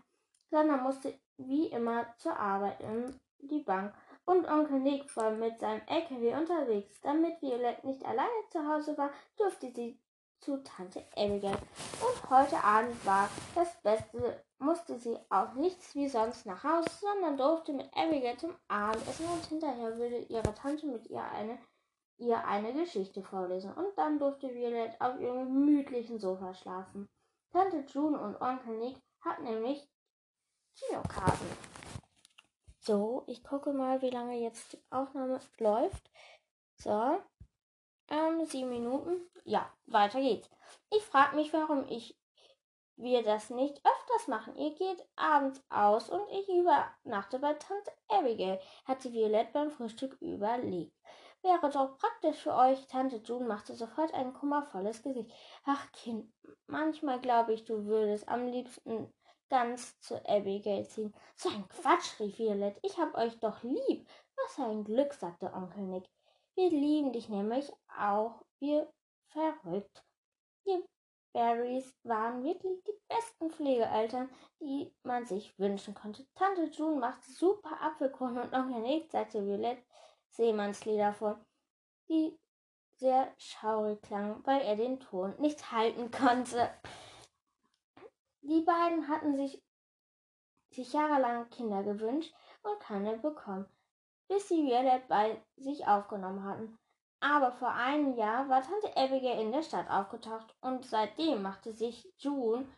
sondern 0.51 0.83
musste 0.83 1.19
wie 1.37 1.67
immer 1.67 2.07
zur 2.17 2.35
Arbeit 2.35 2.81
in 2.81 3.21
die 3.41 3.63
Bank. 3.63 3.95
Und 4.29 4.47
Onkel 4.47 4.81
Nick 4.81 5.17
war 5.17 5.31
mit 5.31 5.59
seinem 5.59 5.81
LKW 5.87 6.35
unterwegs. 6.35 7.01
Damit 7.01 7.41
Violett 7.41 7.83
nicht 7.83 8.05
alleine 8.05 8.29
zu 8.51 8.59
Hause 8.69 8.99
war, 8.99 9.11
durfte 9.39 9.73
sie 9.73 9.99
zu 10.41 10.63
Tante 10.63 11.03
Abigail. 11.17 11.57
Und 12.03 12.31
heute 12.31 12.63
Abend 12.63 13.07
war 13.07 13.31
das 13.55 13.81
Beste, 13.81 14.45
musste 14.59 14.99
sie 14.99 15.17
auch 15.31 15.55
nichts 15.55 15.95
wie 15.95 16.11
sonst 16.11 16.45
nach 16.45 16.63
Hause, 16.63 16.91
sondern 17.01 17.39
durfte 17.39 17.73
mit 17.73 17.89
Abigail 17.97 18.37
zum 18.37 18.55
Abendessen 18.69 19.25
und 19.25 19.47
hinterher 19.47 19.97
würde 19.97 20.19
ihre 20.19 20.55
Tante 20.55 20.87
mit 20.87 21.07
ihr 21.07 21.25
eine, 21.25 21.59
ihr 22.19 22.45
eine 22.45 22.75
Geschichte 22.75 23.23
vorlesen. 23.23 23.73
Und 23.73 23.97
dann 23.97 24.19
durfte 24.19 24.55
Violet 24.55 25.01
auf 25.01 25.19
ihrem 25.19 25.47
gemütlichen 25.47 26.19
Sofa 26.19 26.53
schlafen. 26.53 27.09
Tante 27.51 27.83
June 27.89 28.21
und 28.21 28.39
Onkel 28.43 28.77
Nick 28.77 28.99
hatten 29.23 29.45
nämlich 29.45 29.89
Kinokarten. 30.77 31.68
So, 32.89 33.23
ich 33.27 33.45
gucke 33.45 33.75
mal, 33.75 34.01
wie 34.01 34.09
lange 34.09 34.39
jetzt 34.39 34.73
die 34.73 34.83
Aufnahme 34.89 35.39
läuft. 35.59 36.11
So, 36.79 37.19
ähm, 38.09 38.47
sieben 38.47 38.71
Minuten. 38.71 39.29
Ja, 39.45 39.71
weiter 39.85 40.23
geht's. 40.23 40.49
Ich 40.91 41.03
frage 41.03 41.37
mich, 41.37 41.53
warum 41.53 41.85
ich 41.91 42.19
wir 42.97 43.23
das 43.23 43.51
nicht 43.51 43.77
öfters 43.85 44.29
machen. 44.29 44.57
Ihr 44.57 44.75
geht 44.75 45.07
abends 45.17 45.63
aus 45.69 46.09
und 46.09 46.27
ich 46.31 46.49
übernachte 46.49 47.39
bei 47.41 47.53
Tante 47.53 47.93
Abigail, 48.09 48.59
hatte 48.87 49.13
Violette 49.13 49.51
beim 49.53 49.71
Frühstück 49.71 50.17
überlegt. 50.23 50.97
Wäre 51.43 51.69
doch 51.69 51.99
praktisch 51.99 52.39
für 52.39 52.55
euch. 52.55 52.87
Tante 52.87 53.17
June 53.17 53.47
machte 53.47 53.75
sofort 53.75 54.15
ein 54.15 54.33
kummervolles 54.33 55.03
Gesicht. 55.03 55.31
Ach, 55.67 55.93
Kind, 55.93 56.33
manchmal 56.67 57.21
glaube 57.21 57.53
ich, 57.53 57.67
du 57.67 57.85
würdest 57.85 58.27
am 58.31 58.47
liebsten 58.47 59.13
ganz 59.49 59.99
zu 60.01 60.17
Abigail 60.29 60.87
ziehen. 60.87 61.15
So 61.37 61.49
ein 61.49 61.69
Quatsch, 61.69 62.19
rief 62.21 62.39
Violette. 62.39 62.81
Ich 62.83 62.99
hab 62.99 63.15
euch 63.17 63.39
doch 63.41 63.63
lieb. 63.63 64.09
Was 64.37 64.59
ein 64.59 64.85
Glück, 64.85 65.15
sagte 65.15 65.53
Onkel 65.53 65.83
Nick. 65.85 66.05
Wir 66.55 66.71
lieben 66.71 67.13
dich 67.13 67.29
nämlich 67.29 67.71
auch, 67.97 68.43
wir 68.59 68.93
verrückt. 69.29 70.05
Die 70.67 70.85
Barrys 71.33 71.95
waren 72.03 72.43
wirklich 72.43 72.83
die 72.85 72.99
besten 73.09 73.51
Pflegeeltern, 73.51 74.31
die 74.61 74.93
man 75.03 75.25
sich 75.27 75.57
wünschen 75.59 75.95
konnte. 75.95 76.27
Tante 76.35 76.65
June 76.65 76.99
machte 76.99 77.31
super 77.31 77.81
Apfelkuchen 77.81 78.39
und 78.39 78.53
Onkel 78.53 78.81
Nick 78.81 79.11
zeigte 79.11 79.47
Violette 79.47 79.83
Seemannslieder 80.31 81.13
vor, 81.13 81.41
die 82.09 82.39
sehr 82.97 83.33
schaurig 83.39 84.03
klangen, 84.03 84.45
weil 84.45 84.61
er 84.63 84.77
den 84.77 84.99
Ton 84.99 85.35
nicht 85.39 85.71
halten 85.71 86.11
konnte. 86.11 86.71
Die 88.49 88.63
beiden 88.63 89.09
hatten 89.09 89.37
sich, 89.37 89.63
sich 90.71 90.93
jahrelang 90.93 91.49
Kinder 91.51 91.83
gewünscht 91.83 92.35
und 92.63 92.81
keine 92.81 93.19
bekommen 93.19 93.67
bis 94.29 94.49
sie 94.49 94.67
Violet 94.67 95.09
bei 95.09 95.43
sich 95.57 95.87
aufgenommen 95.87 96.45
hatten. 96.45 96.79
Aber 97.21 97.51
vor 97.51 97.71
einem 97.71 98.17
Jahr 98.17 98.49
war 98.49 98.63
Tante 98.63 98.97
Abigail 98.97 99.41
in 99.41 99.51
der 99.51 99.63
Stadt 99.63 99.91
aufgetaucht 99.91 100.55
und 100.61 100.85
seitdem 100.85 101.43
machte 101.43 101.73
sich 101.73 102.13
June 102.19 102.69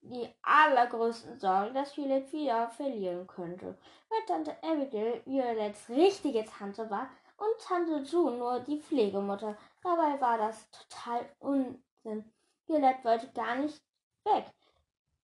die 0.00 0.28
allergrößten 0.42 1.38
Sorgen, 1.38 1.74
dass 1.74 1.96
Violet 1.96 2.32
wieder 2.32 2.70
verlieren 2.70 3.26
könnte, 3.26 3.78
weil 4.08 4.26
Tante 4.26 4.56
Abigail 4.62 5.22
Violets 5.26 5.88
richtige 5.90 6.44
Tante 6.44 6.88
war 6.90 7.10
und 7.36 7.60
Tante 7.60 7.98
June 7.98 8.38
nur 8.38 8.60
die 8.60 8.80
Pflegemutter. 8.80 9.56
Dabei 9.82 10.20
war 10.20 10.38
das 10.38 10.70
total 10.70 11.28
Unsinn. 11.40 12.32
Violet 12.66 13.04
wollte 13.04 13.30
gar 13.32 13.56
nicht 13.56 13.82
weg. 14.24 14.46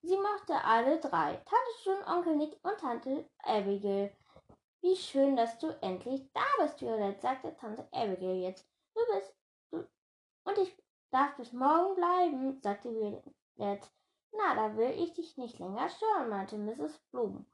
Sie 0.03 0.17
mochte 0.17 0.55
alle 0.65 1.01
drei, 1.01 1.35
Tante 1.35 1.73
June, 1.85 2.07
Onkel 2.07 2.37
Nick 2.37 2.59
und 2.63 2.79
Tante 2.79 3.29
Abigail. 3.43 4.15
Wie 4.81 4.95
schön, 4.95 5.37
dass 5.37 5.59
du 5.59 5.69
endlich 5.83 6.31
da 6.33 6.45
bist, 6.61 6.81
Violette, 6.81 7.21
sagte 7.21 7.57
Tante 7.57 7.87
Abigail 7.93 8.37
jetzt. 8.37 8.67
Du 8.95 9.01
bist. 9.13 9.35
Du, 9.71 9.87
und 10.45 10.59
ich 10.59 10.77
darf 11.11 11.37
bis 11.37 11.53
morgen 11.53 11.97
bleiben, 11.97 12.61
sagte 12.63 12.91
Violette. 12.91 13.89
Na, 14.33 14.55
da 14.55 14.77
will 14.77 14.91
ich 14.91 15.15
dich 15.15 15.37
nicht 15.37 15.59
länger 15.59 15.89
stören, 15.89 16.29
meinte 16.29 16.57
Mrs. 16.57 16.99
Blum. 17.11 17.47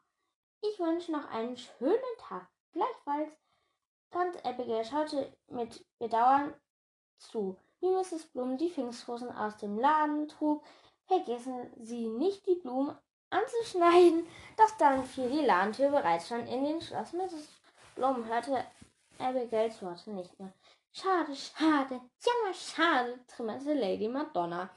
Ich 0.60 0.78
wünsche 0.78 1.12
noch 1.12 1.28
einen 1.30 1.56
schönen 1.56 1.98
Tag. 2.18 2.48
Gleichfalls. 2.72 3.32
Tante 4.10 4.44
Abigail 4.44 4.84
schaute 4.84 5.36
mit 5.48 5.84
Bedauern 5.98 6.54
zu, 7.18 7.56
wie 7.80 7.90
Mrs. 7.90 8.26
Blum 8.26 8.58
die 8.58 8.70
Pfingstrosen 8.70 9.32
aus 9.32 9.56
dem 9.56 9.78
Laden 9.78 10.28
trug. 10.28 10.62
Vergessen 11.06 11.70
Sie 11.80 12.06
nicht 12.06 12.46
die 12.46 12.56
Blumen 12.56 12.96
anzuschneiden, 13.30 14.26
doch 14.56 14.70
dann 14.78 15.04
fiel 15.04 15.28
die 15.28 15.44
Ladentür 15.44 15.90
bereits 15.90 16.28
schon 16.28 16.46
in 16.46 16.64
den 16.64 16.80
Schloss. 16.80 17.12
Mrs. 17.12 17.48
Blum 17.94 18.26
hörte 18.26 18.64
Abigails 19.18 19.82
Worte 19.82 20.10
nicht 20.10 20.38
mehr. 20.38 20.52
Schade, 20.92 21.34
schade, 21.34 22.00
jammer, 22.20 22.54
schade, 22.54 23.18
trümmerte 23.26 23.74
Lady 23.74 24.08
Madonna. 24.08 24.70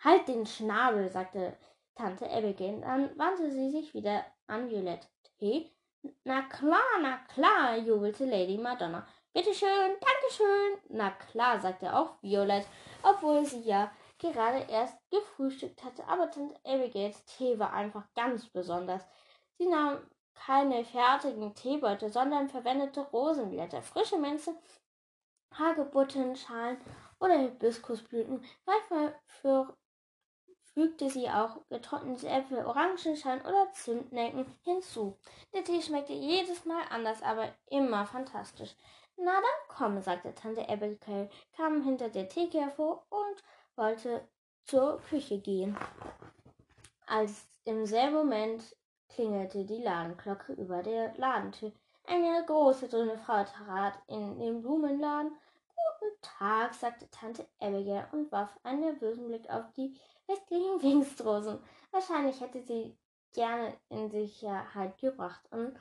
Halt 0.00 0.28
den 0.28 0.46
Schnabel, 0.46 1.08
sagte 1.08 1.56
Tante 1.94 2.30
Abigail. 2.30 2.80
Dann 2.80 3.18
wandte 3.18 3.50
sie 3.50 3.70
sich 3.70 3.94
wieder 3.94 4.24
an 4.46 4.68
Violette. 4.68 5.06
Tee? 5.38 5.70
Na 6.24 6.42
klar, 6.42 7.00
na 7.00 7.18
klar, 7.32 7.76
jubelte 7.76 8.24
Lady 8.24 8.58
Madonna. 8.58 9.06
Bitteschön, 9.32 9.96
Dankeschön. 10.00 10.78
Na 10.90 11.10
klar, 11.10 11.60
sagte 11.60 11.94
auch 11.94 12.22
Violette, 12.22 12.68
obwohl 13.02 13.44
sie 13.44 13.60
ja 13.60 13.90
gerade 14.18 14.66
erst 14.70 14.98
gefrühstückt 15.10 15.82
hatte, 15.84 16.06
aber 16.06 16.30
Tante 16.30 16.56
Abigails 16.64 17.24
Tee 17.24 17.58
war 17.58 17.72
einfach 17.72 18.04
ganz 18.14 18.46
besonders. 18.48 19.06
Sie 19.58 19.66
nahm 19.66 19.98
keine 20.34 20.84
fertigen 20.84 21.54
Teebeutel, 21.54 22.10
sondern 22.10 22.48
verwendete 22.48 23.00
Rosenblätter, 23.00 23.82
frische 23.82 24.18
Minze, 24.18 24.56
Hagebuttenschalen 25.54 26.78
oder 27.18 27.38
Hibiskusblüten. 27.38 28.44
Manchmal 28.66 29.18
für, 29.26 29.76
fügte 30.74 31.10
sie 31.10 31.28
auch 31.28 31.58
getrocknete 31.68 32.28
Äpfel, 32.28 32.64
Orangenschalen 32.64 33.40
oder 33.40 33.72
Zimtnecken 33.72 34.46
hinzu. 34.62 35.18
Der 35.52 35.64
Tee 35.64 35.82
schmeckte 35.82 36.12
jedes 36.12 36.64
Mal 36.64 36.84
anders, 36.90 37.22
aber 37.22 37.52
immer 37.66 38.06
fantastisch. 38.06 38.74
Na 39.16 39.32
dann 39.32 39.68
komm, 39.68 40.00
sagte 40.00 40.32
Tante 40.34 40.68
Abigail, 40.68 41.28
kam 41.56 41.82
hinter 41.82 42.08
der 42.08 42.28
Theke 42.28 42.60
hervor 42.60 43.04
und 43.08 43.42
wollte 43.78 44.28
zur 44.64 45.00
Küche 45.00 45.38
gehen. 45.38 45.76
Als 47.06 47.48
im 47.64 47.86
selben 47.86 48.16
Moment 48.16 48.76
klingelte 49.08 49.64
die 49.64 49.82
Ladenglocke 49.82 50.52
über 50.52 50.82
der 50.82 51.16
Ladentür. 51.16 51.72
Eine 52.06 52.44
große, 52.44 52.88
dünne 52.88 53.18
Frau 53.18 53.44
trat 53.44 53.94
in 54.06 54.38
den 54.38 54.60
Blumenladen. 54.60 55.32
Guten 56.00 56.20
Tag, 56.20 56.74
sagte 56.74 57.08
Tante 57.10 57.46
Abigail 57.60 58.08
und 58.12 58.30
warf 58.32 58.58
einen 58.62 58.80
nervösen 58.80 59.28
Blick 59.28 59.48
auf 59.48 59.72
die 59.74 59.98
westlichen 60.26 60.80
Pfingstrosen. 60.80 61.58
Wahrscheinlich 61.90 62.40
hätte 62.40 62.60
sie 62.62 62.96
gerne 63.32 63.76
in 63.88 64.10
Sicherheit 64.10 64.98
gebracht, 64.98 65.42
um 65.50 65.74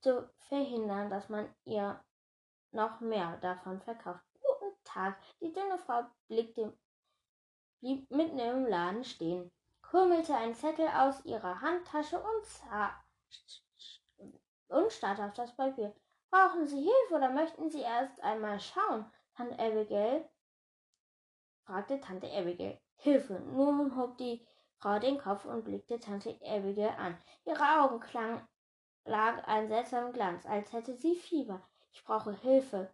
zu 0.00 0.28
verhindern, 0.48 1.10
dass 1.10 1.28
man 1.28 1.48
ihr 1.64 2.02
noch 2.72 3.00
mehr 3.00 3.36
davon 3.38 3.80
verkauft. 3.80 4.24
Guten 4.34 4.74
Tag. 4.84 5.18
Die 5.40 5.52
dünne 5.52 5.78
Frau 5.78 6.02
blickte 6.28 6.72
blieb 7.80 8.10
mitten 8.10 8.38
im 8.38 8.66
Laden 8.66 9.04
stehen, 9.04 9.50
krümelte 9.82 10.34
einen 10.34 10.54
Zettel 10.54 10.86
aus 10.88 11.24
ihrer 11.24 11.60
Handtasche 11.60 12.22
und, 12.22 12.46
und 14.68 14.92
starrte 14.92 15.24
auf 15.24 15.32
das 15.32 15.54
Papier. 15.56 15.94
Brauchen 16.30 16.66
Sie 16.66 16.80
Hilfe 16.80 17.14
oder 17.14 17.30
möchten 17.30 17.70
Sie 17.70 17.80
erst 17.80 18.22
einmal 18.22 18.60
schauen? 18.60 19.10
Tante 19.34 19.58
Abigail 19.58 20.28
fragte 21.64 22.00
Tante 22.00 22.30
Abigail. 22.30 22.80
Hilfe. 22.96 23.40
Nun 23.40 23.96
hob 23.96 24.18
die 24.18 24.44
Frau 24.78 24.98
den 24.98 25.18
Kopf 25.18 25.44
und 25.44 25.64
blickte 25.64 25.98
Tante 25.98 26.38
Abigail 26.44 26.94
an. 26.98 27.16
Ihre 27.44 27.80
Augen 27.80 28.00
klang, 28.00 28.46
lag 29.04 29.42
ein 29.46 29.68
seltsamer 29.68 30.12
Glanz, 30.12 30.46
als 30.46 30.72
hätte 30.72 30.94
sie 30.94 31.16
Fieber. 31.16 31.62
Ich 31.92 32.04
brauche 32.04 32.32
Hilfe. 32.32 32.92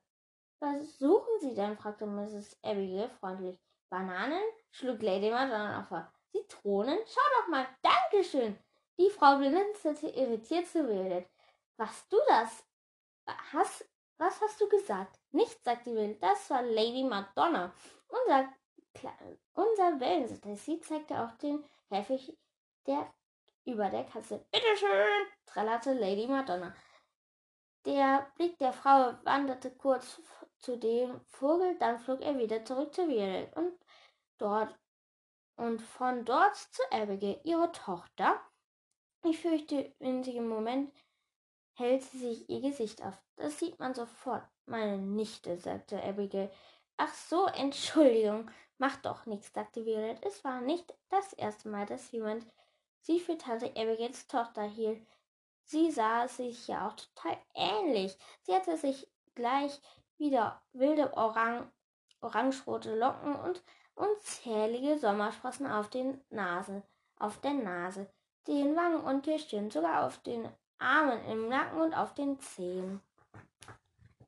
Was 0.61 0.99
suchen 0.99 1.41
Sie 1.41 1.55
denn? 1.55 1.77
fragte 1.77 2.07
Mrs. 2.07 2.59
Abigail 2.63 3.09
freundlich. 3.09 3.59
Bananen? 3.89 4.43
schlug 4.71 5.03
Lady 5.03 5.31
Madonna 5.31 5.83
vor. 5.83 6.13
Zitronen? 6.33 6.99
Schau 7.07 7.41
doch 7.41 7.49
mal. 7.49 7.67
Dankeschön. 7.83 8.59
Die 8.99 9.11
Frau 9.11 9.39
blinzelte 9.39 10.09
irritiert 10.09 10.67
zu 10.67 10.87
Wildet. 10.87 11.29
Was 11.77 12.09
du 12.09 12.17
das? 12.29 12.65
Hast, 13.53 13.89
was 14.19 14.41
hast 14.41 14.61
du 14.61 14.69
gesagt? 14.69 15.19
Nichts, 15.33 15.63
sagte 15.65 15.95
Wildet. 15.95 16.23
Das 16.23 16.49
war 16.51 16.63
Lady 16.63 17.05
Madonna. 17.05 17.73
Unser, 18.09 18.53
unser 19.55 20.01
Wellensitter. 20.01 20.57
Sie 20.57 20.81
zeigte 20.81 21.21
auf 21.21 21.37
den 21.39 21.65
Käfig 21.89 22.37
der 22.87 23.13
über 23.65 23.91
der 23.91 24.05
Kasse. 24.05 24.45
Bitteschön, 24.51 25.27
trällerte 25.45 25.93
Lady 25.93 26.27
Madonna. 26.27 26.75
Der 27.85 28.31
Blick 28.37 28.59
der 28.59 28.73
Frau 28.73 29.15
wanderte 29.25 29.71
kurz 29.71 30.21
zu 30.59 30.77
dem 30.77 31.21
Vogel, 31.27 31.77
dann 31.79 31.99
flog 31.99 32.21
er 32.21 32.39
wieder 32.39 32.65
zurück 32.65 32.95
zu 32.95 33.09
Violet 33.09 33.55
und 33.57 33.73
dort 34.39 34.77
und 35.57 35.81
von 35.81 36.25
dort 36.25 36.57
zu 36.57 36.83
Abigail, 36.91 37.41
ihre 37.45 37.73
Tochter. 37.73 38.41
Ich 39.25 39.41
fürchte, 39.41 39.95
in 39.99 40.23
diesem 40.23 40.49
Moment 40.49 40.93
hält 41.75 42.03
sie 42.03 42.19
sich 42.19 42.49
ihr 42.49 42.61
Gesicht 42.61 43.03
auf. 43.03 43.15
Das 43.37 43.59
sieht 43.59 43.79
man 43.79 43.95
sofort. 43.95 44.45
Meine 44.67 44.99
Nichte, 44.99 45.59
sagte 45.59 46.03
Abigail. 46.03 46.51
Ach 46.97 47.13
so, 47.13 47.47
Entschuldigung. 47.47 48.51
Macht 48.79 49.07
doch 49.07 49.25
nichts, 49.27 49.53
sagte 49.53 49.85
Violet. 49.85 50.23
Es 50.25 50.45
war 50.45 50.61
nicht 50.61 50.95
das 51.09 51.33
erste 51.33 51.69
Mal, 51.69 51.87
dass 51.87 52.11
jemand 52.13 52.47
sie 53.01 53.21
für 53.21 53.39
Tante 53.39 53.71
Abigails 53.77 54.27
Tochter 54.27 54.63
hielt. 54.63 55.07
Sie 55.65 55.91
sah 55.91 56.29
sich 56.29 56.69
ja 56.69 56.87
auch 56.87 56.95
total 56.95 57.39
ähnlich. 57.55 58.17
Sie 58.43 58.55
hatte 58.55 58.77
sich 58.77 59.09
gleich 59.35 59.81
wieder 60.19 60.63
wilde 60.73 61.13
Orang 61.17 61.71
orangerote 62.21 62.97
Locken 62.97 63.37
und 63.37 63.63
unzählige 63.95 64.99
Sommersprossen 64.99 65.67
auf 65.67 65.89
den 65.89 66.21
Nase, 66.31 66.83
auf 67.19 67.41
der 67.41 67.55
Nase, 67.55 68.09
den 68.47 68.77
Wangen 68.77 69.01
und 69.01 69.27
der 69.27 69.39
Stirn, 69.39 69.71
sogar 69.71 70.07
auf 70.07 70.19
den 70.19 70.49
Armen, 70.79 71.25
im 71.27 71.49
Nacken 71.49 71.81
und 71.81 71.95
auf 71.95 72.15
den 72.15 72.39
Zehen. 72.41 73.01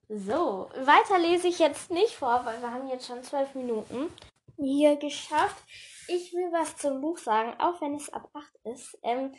So, 0.08 0.70
weiter 0.74 1.18
lese 1.18 1.48
ich 1.48 1.58
jetzt 1.58 1.90
nicht 1.90 2.14
vor, 2.14 2.44
weil 2.44 2.60
wir 2.62 2.72
haben 2.72 2.88
jetzt 2.88 3.06
schon 3.06 3.22
zwölf 3.22 3.54
Minuten 3.54 4.10
hier 4.56 4.96
geschafft. 4.96 5.62
Ich 6.08 6.32
will 6.32 6.50
was 6.50 6.76
zum 6.78 7.02
Buch 7.02 7.18
sagen, 7.18 7.54
auch 7.60 7.80
wenn 7.82 7.94
es 7.94 8.10
ab 8.10 8.30
acht 8.32 8.54
ist. 8.64 8.98
Ähm, 9.02 9.34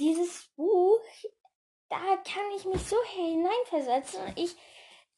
dieses 0.00 0.48
Buch, 0.56 1.00
da 1.88 1.98
kann 1.98 2.42
ich 2.56 2.64
mich 2.64 2.82
so 2.84 2.96
hineinversetzen. 3.04 4.20
Ich 4.34 4.56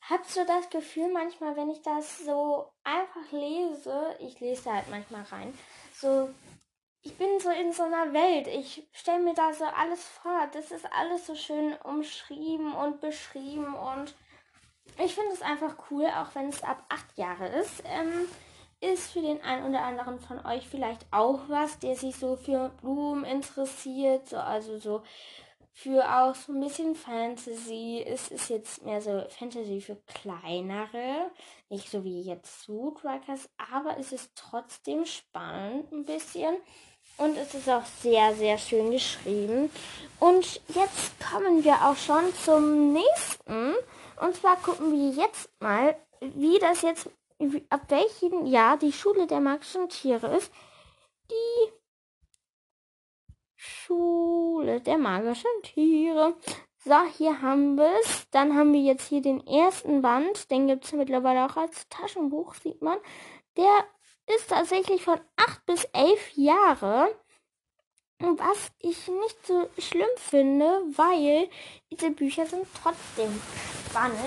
habe 0.02 0.24
so 0.26 0.44
das 0.44 0.68
Gefühl 0.70 1.12
manchmal, 1.12 1.56
wenn 1.56 1.70
ich 1.70 1.82
das 1.82 2.18
so 2.18 2.72
einfach 2.84 3.30
lese, 3.30 4.16
ich 4.18 4.40
lese 4.40 4.72
halt 4.72 4.88
manchmal 4.90 5.22
rein, 5.22 5.56
so, 5.94 6.30
ich 7.02 7.16
bin 7.16 7.40
so 7.40 7.50
in 7.50 7.72
so 7.72 7.84
einer 7.84 8.12
Welt. 8.12 8.46
Ich 8.46 8.88
stelle 8.92 9.22
mir 9.22 9.34
da 9.34 9.52
so 9.52 9.64
alles 9.64 10.02
vor. 10.02 10.48
Das 10.52 10.70
ist 10.70 10.86
alles 10.92 11.26
so 11.26 11.34
schön 11.34 11.74
umschrieben 11.82 12.74
und 12.74 13.00
beschrieben 13.00 13.74
und 13.74 14.14
ich 14.98 15.14
finde 15.14 15.32
es 15.32 15.42
einfach 15.42 15.76
cool, 15.90 16.06
auch 16.06 16.34
wenn 16.34 16.48
es 16.48 16.62
ab 16.62 16.84
acht 16.88 17.16
Jahre 17.16 17.48
ist. 17.48 17.82
Ähm, 17.86 18.28
ist 18.80 19.12
für 19.12 19.22
den 19.22 19.40
einen 19.42 19.68
oder 19.68 19.84
anderen 19.84 20.18
von 20.18 20.44
euch 20.44 20.68
vielleicht 20.68 21.06
auch 21.12 21.40
was, 21.48 21.78
der 21.78 21.94
sich 21.94 22.16
so 22.16 22.34
für 22.36 22.70
Blumen 22.80 23.24
interessiert, 23.24 24.28
so, 24.28 24.38
also 24.38 24.76
so 24.78 25.02
für 25.72 26.04
auch 26.04 26.34
so 26.34 26.52
ein 26.52 26.60
bisschen 26.60 26.94
Fantasy. 26.94 28.04
Es 28.06 28.28
ist 28.28 28.50
jetzt 28.50 28.84
mehr 28.84 29.00
so 29.00 29.24
Fantasy 29.28 29.80
für 29.80 29.96
kleinere, 30.06 31.30
nicht 31.70 31.90
so 31.90 32.04
wie 32.04 32.20
jetzt 32.20 32.62
Suitrakers, 32.62 33.48
aber 33.72 33.96
es 33.98 34.12
ist 34.12 34.30
trotzdem 34.34 35.06
spannend 35.06 35.90
ein 35.92 36.04
bisschen. 36.04 36.56
Und 37.18 37.36
es 37.36 37.54
ist 37.54 37.68
auch 37.68 37.84
sehr, 37.84 38.34
sehr 38.34 38.58
schön 38.58 38.90
geschrieben. 38.90 39.70
Und 40.18 40.60
jetzt 40.68 41.12
kommen 41.20 41.62
wir 41.62 41.74
auch 41.84 41.96
schon 41.96 42.32
zum 42.44 42.92
nächsten. 42.92 43.74
Und 44.20 44.36
zwar 44.36 44.56
gucken 44.56 44.92
wir 44.92 45.22
jetzt 45.22 45.50
mal, 45.60 45.96
wie 46.20 46.58
das 46.58 46.82
jetzt, 46.82 47.10
ab 47.70 47.82
welchem 47.88 48.46
Jahr 48.46 48.76
die 48.76 48.92
Schule 48.92 49.26
der 49.26 49.40
magischen 49.40 49.88
Tiere 49.88 50.36
ist. 50.36 50.50
Die 51.30 51.72
Schule 53.64 54.80
der 54.80 54.98
magischen 54.98 55.62
Tiere. 55.62 56.34
So, 56.84 57.00
hier 57.16 57.40
haben 57.42 57.76
wir 57.76 57.94
es. 58.00 58.28
Dann 58.30 58.56
haben 58.56 58.72
wir 58.72 58.80
jetzt 58.80 59.08
hier 59.08 59.22
den 59.22 59.46
ersten 59.46 60.02
Band. 60.02 60.50
Den 60.50 60.66
gibt 60.66 60.84
es 60.84 60.92
mittlerweile 60.92 61.44
auch 61.46 61.56
als 61.56 61.88
Taschenbuch, 61.88 62.54
sieht 62.54 62.82
man. 62.82 62.98
Der 63.56 63.86
ist 64.34 64.50
tatsächlich 64.50 65.04
von 65.04 65.20
8 65.36 65.64
bis 65.64 65.84
11 65.92 66.32
Jahre. 66.34 67.16
Was 68.18 68.72
ich 68.80 69.06
nicht 69.06 69.46
so 69.46 69.68
schlimm 69.78 70.10
finde, 70.16 70.64
weil 70.96 71.48
diese 71.90 72.10
Bücher 72.10 72.46
sind 72.46 72.66
trotzdem 72.82 73.40
spannend. 73.88 74.18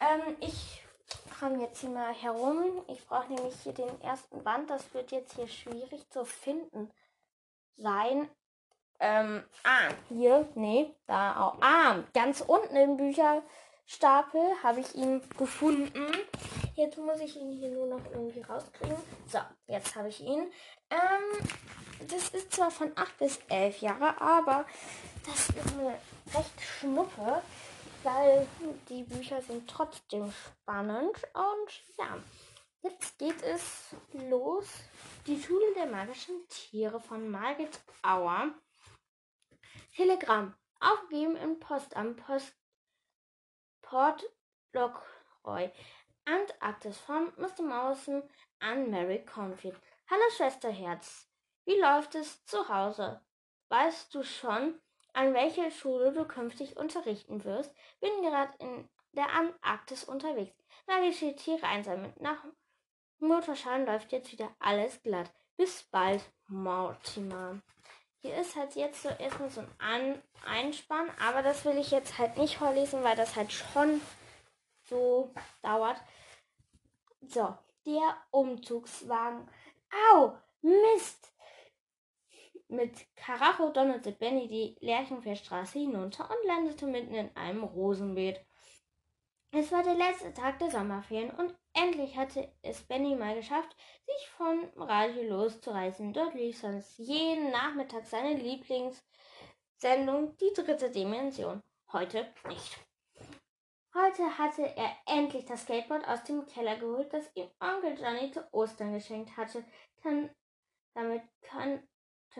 Ähm, 0.00 0.36
ich 0.40 0.82
komme 1.38 1.60
jetzt 1.60 1.80
hier 1.80 1.90
mal 1.90 2.14
herum. 2.14 2.82
Ich 2.88 3.04
brauche 3.06 3.30
nämlich 3.30 3.54
hier 3.62 3.74
den 3.74 4.00
ersten 4.00 4.42
Band. 4.42 4.70
Das 4.70 4.94
wird 4.94 5.12
jetzt 5.12 5.36
hier 5.36 5.48
schwierig 5.48 6.08
zu 6.08 6.24
finden 6.24 6.90
sein. 7.76 8.30
Ähm, 9.06 9.42
ah, 9.64 9.90
hier, 10.08 10.48
nee, 10.54 10.90
da 11.06 11.38
auch. 11.38 11.60
Ah, 11.60 11.96
ganz 12.14 12.40
unten 12.40 12.74
im 12.74 12.96
Bücherstapel 12.96 14.40
habe 14.62 14.80
ich 14.80 14.94
ihn 14.94 15.20
gefunden. 15.36 16.06
Jetzt 16.74 16.96
muss 16.96 17.20
ich 17.20 17.36
ihn 17.36 17.52
hier 17.52 17.68
nur 17.68 17.86
noch 17.86 18.00
irgendwie 18.10 18.40
rauskriegen. 18.40 18.96
So, 19.26 19.40
jetzt 19.66 19.94
habe 19.94 20.08
ich 20.08 20.22
ihn. 20.22 20.50
Ähm, 20.88 21.48
das 22.08 22.30
ist 22.30 22.54
zwar 22.54 22.70
von 22.70 22.92
8 22.96 23.18
bis 23.18 23.40
11 23.50 23.82
Jahre, 23.82 24.18
aber 24.22 24.64
das 25.26 25.50
ist 25.50 25.74
eine 25.78 25.98
recht 26.34 26.60
schnuppe, 26.62 27.42
weil 28.04 28.46
die 28.88 29.02
Bücher 29.02 29.42
sind 29.42 29.68
trotzdem 29.68 30.32
spannend. 30.32 31.14
Und 31.34 31.98
ja, 31.98 32.16
jetzt 32.80 33.18
geht 33.18 33.42
es 33.42 33.94
los. 34.30 34.64
Die 35.26 35.42
Schule 35.42 35.74
der 35.76 35.86
magischen 35.86 36.48
Tiere 36.48 37.00
von 37.00 37.30
Margit 37.30 37.80
Auer. 38.02 38.54
Telegramm. 39.94 40.56
Aufgegeben 40.80 41.36
im 41.36 41.60
Postamt 41.60 42.16
Post 42.16 42.52
Port 43.80 44.24
Lockroy. 44.72 45.70
Antarktis 46.24 46.98
von 46.98 47.32
Mr. 47.36 47.62
Mawson 47.62 48.24
an 48.58 48.90
Mary 48.90 49.24
Confield. 49.24 49.80
Hallo 50.10 50.22
Schwesterherz. 50.36 51.28
Wie 51.64 51.78
läuft 51.78 52.16
es 52.16 52.44
zu 52.44 52.68
Hause? 52.68 53.20
Weißt 53.68 54.12
du 54.12 54.24
schon, 54.24 54.80
an 55.12 55.32
welcher 55.32 55.70
Schule 55.70 56.12
du 56.12 56.24
künftig 56.26 56.76
unterrichten 56.76 57.44
wirst? 57.44 57.72
Bin 58.00 58.20
gerade 58.22 58.52
in 58.58 58.88
der 59.12 59.30
Antarktis 59.30 60.02
unterwegs. 60.02 60.56
Magische 60.88 61.36
Tiere 61.36 61.68
einsammeln. 61.68 62.12
Nach 62.18 62.44
Motorschaden 63.20 63.86
läuft 63.86 64.10
jetzt 64.10 64.32
wieder 64.32 64.52
alles 64.58 65.00
glatt. 65.02 65.32
Bis 65.56 65.84
bald, 65.84 66.20
Mortimer. 66.48 67.60
Hier 68.24 68.38
ist 68.38 68.56
halt 68.56 68.74
jetzt 68.74 69.02
so 69.02 69.10
erstmal 69.10 69.50
so 69.50 69.60
ein 69.60 69.68
An 69.78 70.22
Einspann, 70.46 71.10
aber 71.20 71.42
das 71.42 71.62
will 71.66 71.76
ich 71.76 71.90
jetzt 71.90 72.16
halt 72.16 72.38
nicht 72.38 72.56
vorlesen, 72.56 73.02
weil 73.02 73.16
das 73.16 73.36
halt 73.36 73.52
schon 73.52 74.00
so 74.88 75.30
dauert. 75.60 76.00
So, 77.20 77.54
der 77.84 78.16
Umzugswagen. 78.30 79.46
Au, 80.10 80.38
Mist! 80.62 81.34
Mit 82.68 83.14
Karacho 83.14 83.68
donnerte 83.68 84.12
Benny 84.12 84.48
die 84.48 84.78
Lerchenfeldstraße 84.80 85.80
hinunter 85.80 86.30
und 86.30 86.48
landete 86.48 86.86
mitten 86.86 87.14
in 87.14 87.36
einem 87.36 87.62
Rosenbeet. 87.62 88.40
Es 89.50 89.70
war 89.70 89.82
der 89.82 89.96
letzte 89.96 90.32
Tag 90.32 90.58
der 90.60 90.70
Sommerferien 90.70 91.30
und 91.32 91.54
endlich 91.74 92.16
hatte 92.16 92.50
es 92.62 92.82
Benny 92.82 93.14
mal 93.14 93.34
geschafft, 93.34 93.76
sich 94.06 94.28
von 94.30 94.68
Radio 94.76 95.36
loszureißen. 95.36 96.12
Dort 96.12 96.34
lief 96.34 96.58
sonst 96.58 96.98
jeden 96.98 97.50
Nachmittag 97.50 98.06
seine 98.06 98.34
Lieblingssendung, 98.34 100.36
die 100.38 100.52
dritte 100.54 100.90
Dimension. 100.90 101.62
Heute 101.92 102.32
nicht. 102.48 102.78
Heute 103.94 104.38
hatte 104.38 104.64
er 104.76 104.90
endlich 105.06 105.44
das 105.44 105.62
Skateboard 105.62 106.06
aus 106.08 106.24
dem 106.24 106.46
Keller 106.46 106.76
geholt, 106.76 107.12
das 107.12 107.30
ihm 107.34 107.48
Onkel 107.60 107.96
Johnny 107.96 108.32
zu 108.32 108.44
Ostern 108.52 108.92
geschenkt 108.92 109.36
hatte. 109.36 109.64
Dann, 110.02 110.30
damit 110.94 111.22
könnte 111.42 111.86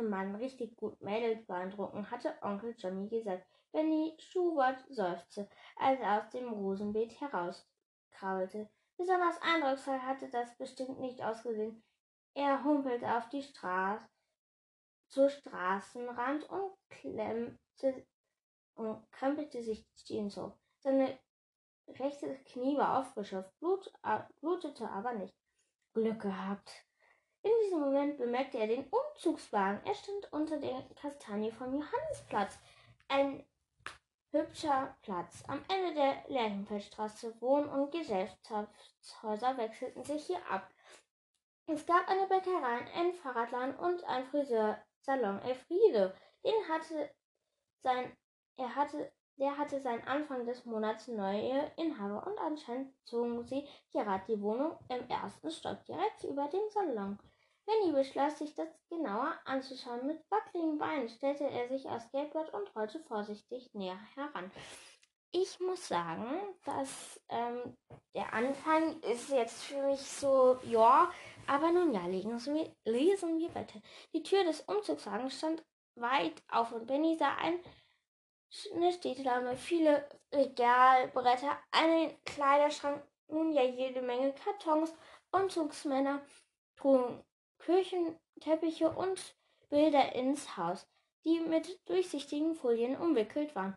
man 0.02 0.34
richtig 0.34 0.76
gut 0.76 1.00
Mädels 1.00 1.46
beeindrucken, 1.46 2.10
hatte 2.10 2.36
Onkel 2.42 2.74
Johnny 2.76 3.08
gesagt. 3.08 3.46
Benny 3.70 4.16
Schubert 4.18 4.84
seufzte, 4.88 5.48
als 5.76 6.00
er 6.00 6.22
aus 6.22 6.30
dem 6.30 6.52
Rosenbeet 6.52 7.20
herauskrabbelte. 7.20 8.68
Besonders 8.96 9.40
eindrucksvoll 9.42 10.00
hatte 10.00 10.28
das 10.30 10.56
bestimmt 10.56 11.00
nicht 11.00 11.22
ausgesehen. 11.22 11.82
Er 12.34 12.64
humpelte 12.64 13.16
auf 13.16 13.28
die 13.28 13.42
Straße 13.42 14.04
zur 15.08 15.28
Straßenrand 15.28 16.48
und 16.50 16.72
klemmte 16.88 18.06
und 18.74 19.10
krempelte 19.12 19.62
sich 19.62 19.84
die 19.84 20.04
Jeans 20.04 20.36
hoch. 20.36 20.56
Seine 20.78 21.18
rechte 21.88 22.34
Knie 22.44 22.76
war 22.76 22.98
aufgeschürft, 23.00 23.50
Blut, 23.60 23.92
blutete 24.40 24.88
aber 24.88 25.12
nicht. 25.14 25.34
Glück 25.92 26.22
gehabt. 26.22 26.84
In 27.42 27.52
diesem 27.64 27.80
Moment 27.80 28.16
bemerkte 28.18 28.58
er 28.58 28.66
den 28.66 28.88
Umzugswagen. 28.88 29.84
Er 29.84 29.94
stand 29.94 30.32
unter 30.32 30.58
der 30.58 30.82
Kastanie 30.96 31.52
vom 31.52 31.74
Johannisplatz. 31.74 32.58
Ein 33.06 33.46
hübscher 34.34 34.96
Platz. 35.02 35.44
Am 35.46 35.64
Ende 35.68 35.94
der 35.94 36.24
Lerchenfeldstraße 36.28 37.40
Wohn- 37.40 37.68
und 37.68 37.92
Gesellschaftshäuser 37.92 39.56
wechselten 39.56 40.02
sich 40.04 40.26
hier 40.26 40.40
ab. 40.50 40.68
Es 41.66 41.86
gab 41.86 42.08
eine 42.08 42.26
Bäckerei, 42.26 42.84
einen 42.94 43.14
Fahrradladen 43.14 43.76
und 43.76 44.04
einen 44.04 44.26
Friseursalon. 44.26 45.40
Elfriede, 45.42 46.14
den 46.44 46.68
hatte 46.68 47.10
sein, 47.82 48.14
er 48.56 48.74
hatte 48.74 49.10
Der 49.36 49.58
hatte 49.58 49.80
seit 49.80 50.06
Anfang 50.06 50.46
des 50.46 50.64
Monats 50.64 51.08
neue 51.08 51.72
Inhaber 51.76 52.24
und 52.24 52.38
anscheinend 52.38 52.94
zogen 53.04 53.42
sie 53.44 53.66
gerade 53.92 54.24
die 54.28 54.40
Wohnung 54.40 54.78
im 54.88 55.08
ersten 55.08 55.50
Stock 55.50 55.84
direkt 55.86 56.22
über 56.22 56.46
dem 56.46 56.68
Salon. 56.70 57.18
Benny 57.66 57.92
beschloss, 57.92 58.38
sich 58.38 58.54
das 58.54 58.68
genauer 58.88 59.38
anzuschauen. 59.44 60.06
Mit 60.06 60.20
wackeligen 60.30 60.78
Beinen 60.78 61.08
stellte 61.08 61.44
er 61.44 61.68
sich 61.68 61.88
aufs 61.88 62.06
Skateboard 62.06 62.52
und 62.52 62.74
rollte 62.76 63.00
vorsichtig 63.00 63.72
näher 63.74 63.98
heran. 64.14 64.50
Ich 65.32 65.58
muss 65.58 65.88
sagen, 65.88 66.26
dass 66.64 67.20
ähm, 67.28 67.76
der 68.14 68.32
Anfang 68.32 69.00
ist 69.00 69.30
jetzt 69.30 69.64
für 69.64 69.82
mich 69.82 70.00
so, 70.00 70.58
ja, 70.62 71.10
aber 71.48 71.72
nun 71.72 71.92
ja, 71.92 72.06
lesen 72.06 72.54
wir, 72.54 72.72
lesen 72.84 73.38
wir 73.38 73.52
weiter. 73.54 73.80
Die 74.14 74.22
Tür 74.22 74.44
des 74.44 74.60
Umzugswagens 74.60 75.36
stand 75.36 75.64
weit 75.96 76.42
auf 76.48 76.72
und 76.72 76.86
Benny 76.86 77.16
sah 77.16 77.34
ein 77.36 77.58
eine 78.72 78.92
Städtedame, 78.92 79.56
viele 79.56 80.08
Regalbretter, 80.32 81.58
einen 81.72 82.16
Kleiderschrank, 82.24 83.02
nun 83.28 83.52
ja 83.52 83.62
jede 83.62 84.02
Menge 84.02 84.32
Kartons. 84.32 84.94
Umzugsmänner 85.32 86.24
trugen 86.76 87.24
Küchenteppiche 87.64 88.90
und 88.90 89.34
Bilder 89.70 90.14
ins 90.14 90.56
Haus, 90.56 90.86
die 91.24 91.40
mit 91.40 91.80
durchsichtigen 91.88 92.54
Folien 92.54 92.96
umwickelt 92.96 93.54
waren. 93.54 93.76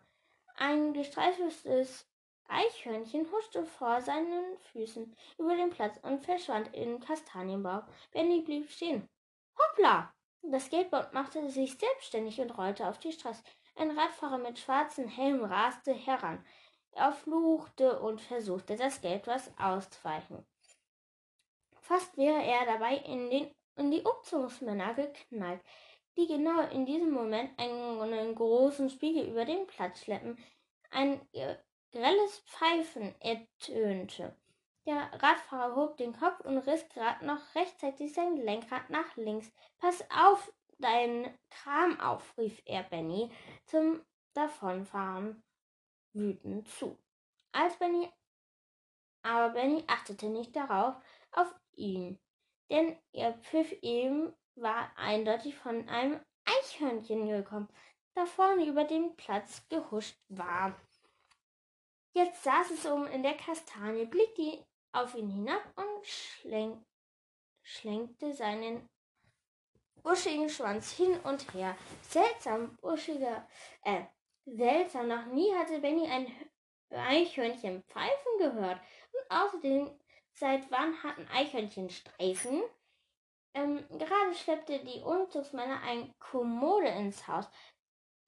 Ein 0.56 0.92
gestreiftes 0.92 2.06
Eichhörnchen 2.48 3.30
huschte 3.32 3.64
vor 3.64 4.02
seinen 4.02 4.58
Füßen 4.72 5.16
über 5.38 5.56
den 5.56 5.70
Platz 5.70 5.98
und 6.02 6.24
verschwand 6.24 6.74
in 6.74 7.00
Kastanienbau. 7.00 7.82
Benny 8.12 8.42
blieb 8.42 8.70
stehen. 8.70 9.08
Hoppla! 9.58 10.12
Das 10.42 10.66
Skateboard 10.66 11.14
machte 11.14 11.48
sich 11.50 11.78
selbstständig 11.78 12.40
und 12.40 12.56
rollte 12.56 12.86
auf 12.86 12.98
die 12.98 13.12
Straße. 13.12 13.42
Ein 13.74 13.98
Radfahrer 13.98 14.38
mit 14.38 14.58
schwarzem 14.58 15.08
Helm 15.08 15.44
raste 15.44 15.92
heran. 15.94 16.44
Er 16.92 17.12
fluchte 17.12 18.00
und 18.00 18.20
versuchte, 18.20 18.76
das 18.76 18.96
Skateboard 18.96 19.50
auszuweichen. 19.58 20.46
Fast 21.80 22.16
wäre 22.18 22.42
er 22.42 22.66
dabei 22.66 22.96
in, 22.96 23.30
den, 23.30 23.54
in 23.78 23.90
die 23.90 24.02
Umzugsmänner 24.02 24.94
geknallt, 24.94 25.60
die 26.16 26.26
genau 26.26 26.60
in 26.68 26.84
diesem 26.84 27.10
Moment 27.10 27.58
einen, 27.58 28.00
einen 28.00 28.34
großen 28.34 28.90
Spiegel 28.90 29.28
über 29.28 29.44
den 29.44 29.66
Platz 29.66 30.02
schleppen. 30.02 30.36
Ein 30.90 31.20
grelles 31.92 32.40
Pfeifen 32.40 33.14
ertönte. 33.20 34.36
Der 34.86 35.10
Radfahrer 35.22 35.76
hob 35.76 35.96
den 35.96 36.12
Kopf 36.12 36.40
und 36.40 36.58
riss 36.58 36.88
gerade 36.88 37.24
noch 37.24 37.54
rechtzeitig 37.54 38.12
sein 38.12 38.36
Lenkrad 38.36 38.88
nach 38.90 39.16
links. 39.16 39.52
Pass 39.78 40.02
auf, 40.10 40.52
deinen 40.78 41.36
Kram 41.50 42.00
auf, 42.00 42.36
rief 42.38 42.62
er 42.64 42.84
Benny 42.84 43.30
zum 43.66 44.00
Davonfahren 44.32 45.42
wütend 46.12 46.68
zu. 46.68 46.96
Als 47.52 47.76
Benny 47.76 48.08
aber 49.22 49.52
Benny 49.52 49.84
achtete 49.86 50.26
nicht 50.26 50.56
darauf 50.56 50.94
auf 51.32 51.54
ihn, 51.74 52.18
denn 52.70 52.98
ihr 53.12 53.32
Pfiff 53.42 53.72
eben 53.82 54.32
war 54.54 54.90
eindeutig 54.96 55.54
von 55.56 55.88
einem 55.88 56.20
Eichhörnchen 56.44 57.28
gekommen, 57.28 57.68
da 58.14 58.26
vorne 58.26 58.66
über 58.66 58.84
den 58.84 59.14
Platz 59.16 59.66
gehuscht 59.68 60.18
war. 60.28 60.74
Jetzt 62.12 62.42
saß 62.42 62.70
es 62.72 62.86
oben 62.86 63.06
in 63.06 63.22
der 63.22 63.36
Kastanie, 63.36 64.06
blickte 64.06 64.64
auf 64.92 65.14
ihn 65.14 65.28
hinab 65.28 65.62
und 65.76 66.06
schlenk, 66.06 66.84
schlenkte 67.62 68.32
seinen 68.32 68.88
buschigen 70.02 70.48
Schwanz 70.48 70.92
hin 70.92 71.18
und 71.20 71.54
her. 71.54 71.76
Seltsam, 72.02 72.76
buschiger, 72.80 73.46
äh, 73.82 74.02
seltsam, 74.46 75.08
noch 75.08 75.26
nie 75.26 75.54
hatte 75.54 75.78
Benny 75.80 76.08
ein 76.08 76.26
Eichhörnchen 76.90 77.84
pfeifen 77.84 78.38
gehört. 78.38 78.80
Und 79.12 79.36
außerdem, 79.36 79.90
seit 80.38 80.70
wann 80.70 81.02
hatten 81.02 81.26
Eichhörnchen 81.34 81.90
Streifen? 81.90 82.62
Ähm, 83.54 83.84
gerade 83.90 84.34
schleppte 84.34 84.78
die 84.84 85.02
Umzugsmänner 85.02 85.80
eine 85.82 86.12
Kommode 86.18 86.88
ins 86.88 87.26
Haus, 87.26 87.48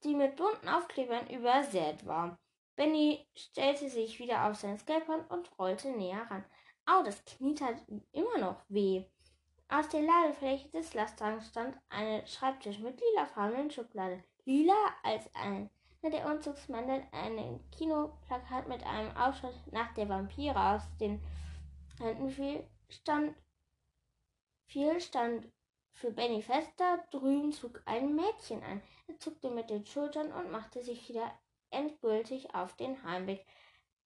die 0.02 0.14
mit 0.14 0.36
bunten 0.36 0.68
Aufklebern 0.68 1.28
übersät 1.28 2.06
war. 2.06 2.38
Benny 2.76 3.26
stellte 3.34 3.88
sich 3.88 4.18
wieder 4.18 4.46
auf 4.46 4.56
sein 4.56 4.78
Skateboard 4.78 5.30
und 5.30 5.50
rollte 5.58 5.90
näher 5.90 6.26
ran. 6.30 6.44
Au, 6.86 7.02
das 7.02 7.24
Knie 7.24 7.54
tat 7.54 7.76
immer 8.12 8.38
noch 8.38 8.62
weh. 8.68 9.04
Aus 9.68 9.88
der 9.88 10.02
Ladefläche 10.02 10.68
des 10.70 10.94
Lastwagens 10.94 11.48
stand 11.48 11.78
ein 11.90 12.26
Schreibtisch 12.26 12.78
mit 12.78 13.00
lilafarbenen 13.00 13.70
Schubladen. 13.70 14.24
Lila 14.44 14.74
als 15.04 15.32
ein 15.34 15.70
der 16.02 16.26
Umzugsmänner 16.26 17.02
ein 17.12 17.60
Kinoplakat 17.70 18.66
mit 18.66 18.82
einem 18.84 19.14
Aufschnitt 19.16 19.54
nach 19.70 19.92
der 19.92 20.08
Vampire 20.08 20.58
aus 20.58 20.82
den 20.98 21.20
Händen 22.00 22.30
fiel, 22.30 22.66
stand, 22.88 23.36
viel 24.66 25.00
stand 25.00 25.46
für 25.92 26.10
Benny 26.10 26.40
fest, 26.40 26.72
da 26.78 26.96
drüben 27.10 27.52
zog 27.52 27.82
ein 27.84 28.14
Mädchen 28.16 28.62
ein. 28.62 28.82
Er 29.06 29.18
zuckte 29.18 29.50
mit 29.50 29.68
den 29.68 29.84
Schultern 29.84 30.32
und 30.32 30.50
machte 30.50 30.82
sich 30.82 31.08
wieder 31.08 31.30
endgültig 31.70 32.54
auf 32.54 32.74
den 32.74 33.02
Heimweg. 33.02 33.44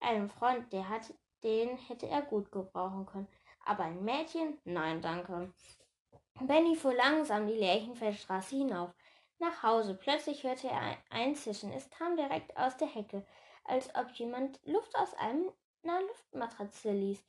Einen 0.00 0.28
Freund, 0.28 0.72
der 0.72 0.88
hat, 0.88 1.14
den 1.44 1.76
hätte 1.76 2.08
er 2.08 2.22
gut 2.22 2.50
gebrauchen 2.50 3.06
können. 3.06 3.28
Aber 3.64 3.84
ein 3.84 4.04
Mädchen? 4.04 4.58
Nein, 4.64 5.00
danke. 5.00 5.52
Benny 6.40 6.74
fuhr 6.74 6.94
langsam 6.94 7.46
die 7.46 7.54
Lärchenfeldstraße 7.54 8.56
hinauf. 8.56 8.90
Nach 9.38 9.62
Hause. 9.62 9.94
Plötzlich 9.94 10.42
hörte 10.42 10.68
er 10.68 10.96
ein 11.10 11.36
Zischen. 11.36 11.72
Es 11.72 11.88
kam 11.90 12.16
direkt 12.16 12.56
aus 12.56 12.76
der 12.76 12.88
Hecke, 12.88 13.24
als 13.64 13.94
ob 13.94 14.10
jemand 14.10 14.58
Luft 14.64 14.94
aus 14.96 15.14
einer 15.14 16.00
Luftmatratze 16.02 16.90
ließ. 16.90 17.24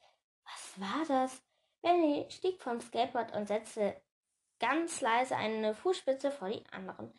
Was 0.46 0.80
war 0.80 1.06
das? 1.08 1.44
Benny 1.82 2.26
stieg 2.30 2.62
vom 2.62 2.80
Skateboard 2.80 3.36
und 3.36 3.48
setzte 3.48 4.02
ganz 4.60 5.02
leise 5.02 5.36
eine 5.36 5.74
Fußspitze 5.74 6.32
vor 6.32 6.50
die 6.50 6.64
anderen. 6.72 7.14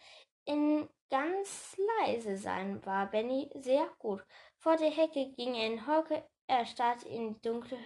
In 0.44 0.88
ganz 1.10 1.76
leise 2.00 2.36
sein 2.36 2.84
war 2.84 3.06
Benny 3.06 3.50
sehr 3.54 3.88
gut. 3.98 4.24
Vor 4.58 4.76
der 4.76 4.90
Hecke 4.90 5.32
ging 5.32 5.54
er 5.54 5.66
in 5.66 5.86
Hocke, 5.86 6.24
er 6.46 6.64
starrte 6.66 7.08
in 7.08 7.34
die 7.34 7.42
dunkle 7.42 7.78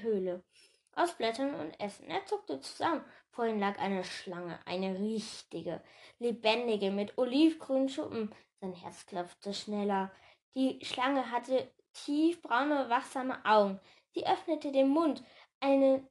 Höhle 0.00 0.42
aus 0.98 1.14
Blättern 1.14 1.54
und 1.54 1.78
Essen. 1.80 2.08
Er 2.08 2.24
zuckte 2.26 2.60
zusammen. 2.60 3.04
Vor 3.30 3.46
ihm 3.46 3.60
lag 3.60 3.78
eine 3.78 4.02
Schlange, 4.02 4.58
eine 4.66 4.98
richtige, 4.98 5.82
lebendige, 6.18 6.90
mit 6.90 7.16
olivgrünen 7.16 7.88
Schuppen. 7.88 8.34
Sein 8.60 8.74
Herz 8.74 9.06
klopfte 9.06 9.54
schneller. 9.54 10.10
Die 10.56 10.84
Schlange 10.84 11.30
hatte 11.30 11.70
tiefbraune, 11.92 12.90
wachsame 12.90 13.44
Augen. 13.44 13.78
Sie 14.18 14.26
öffnete 14.26 14.72
den 14.72 14.88
Mund. 14.88 15.22
Eine, 15.60 16.04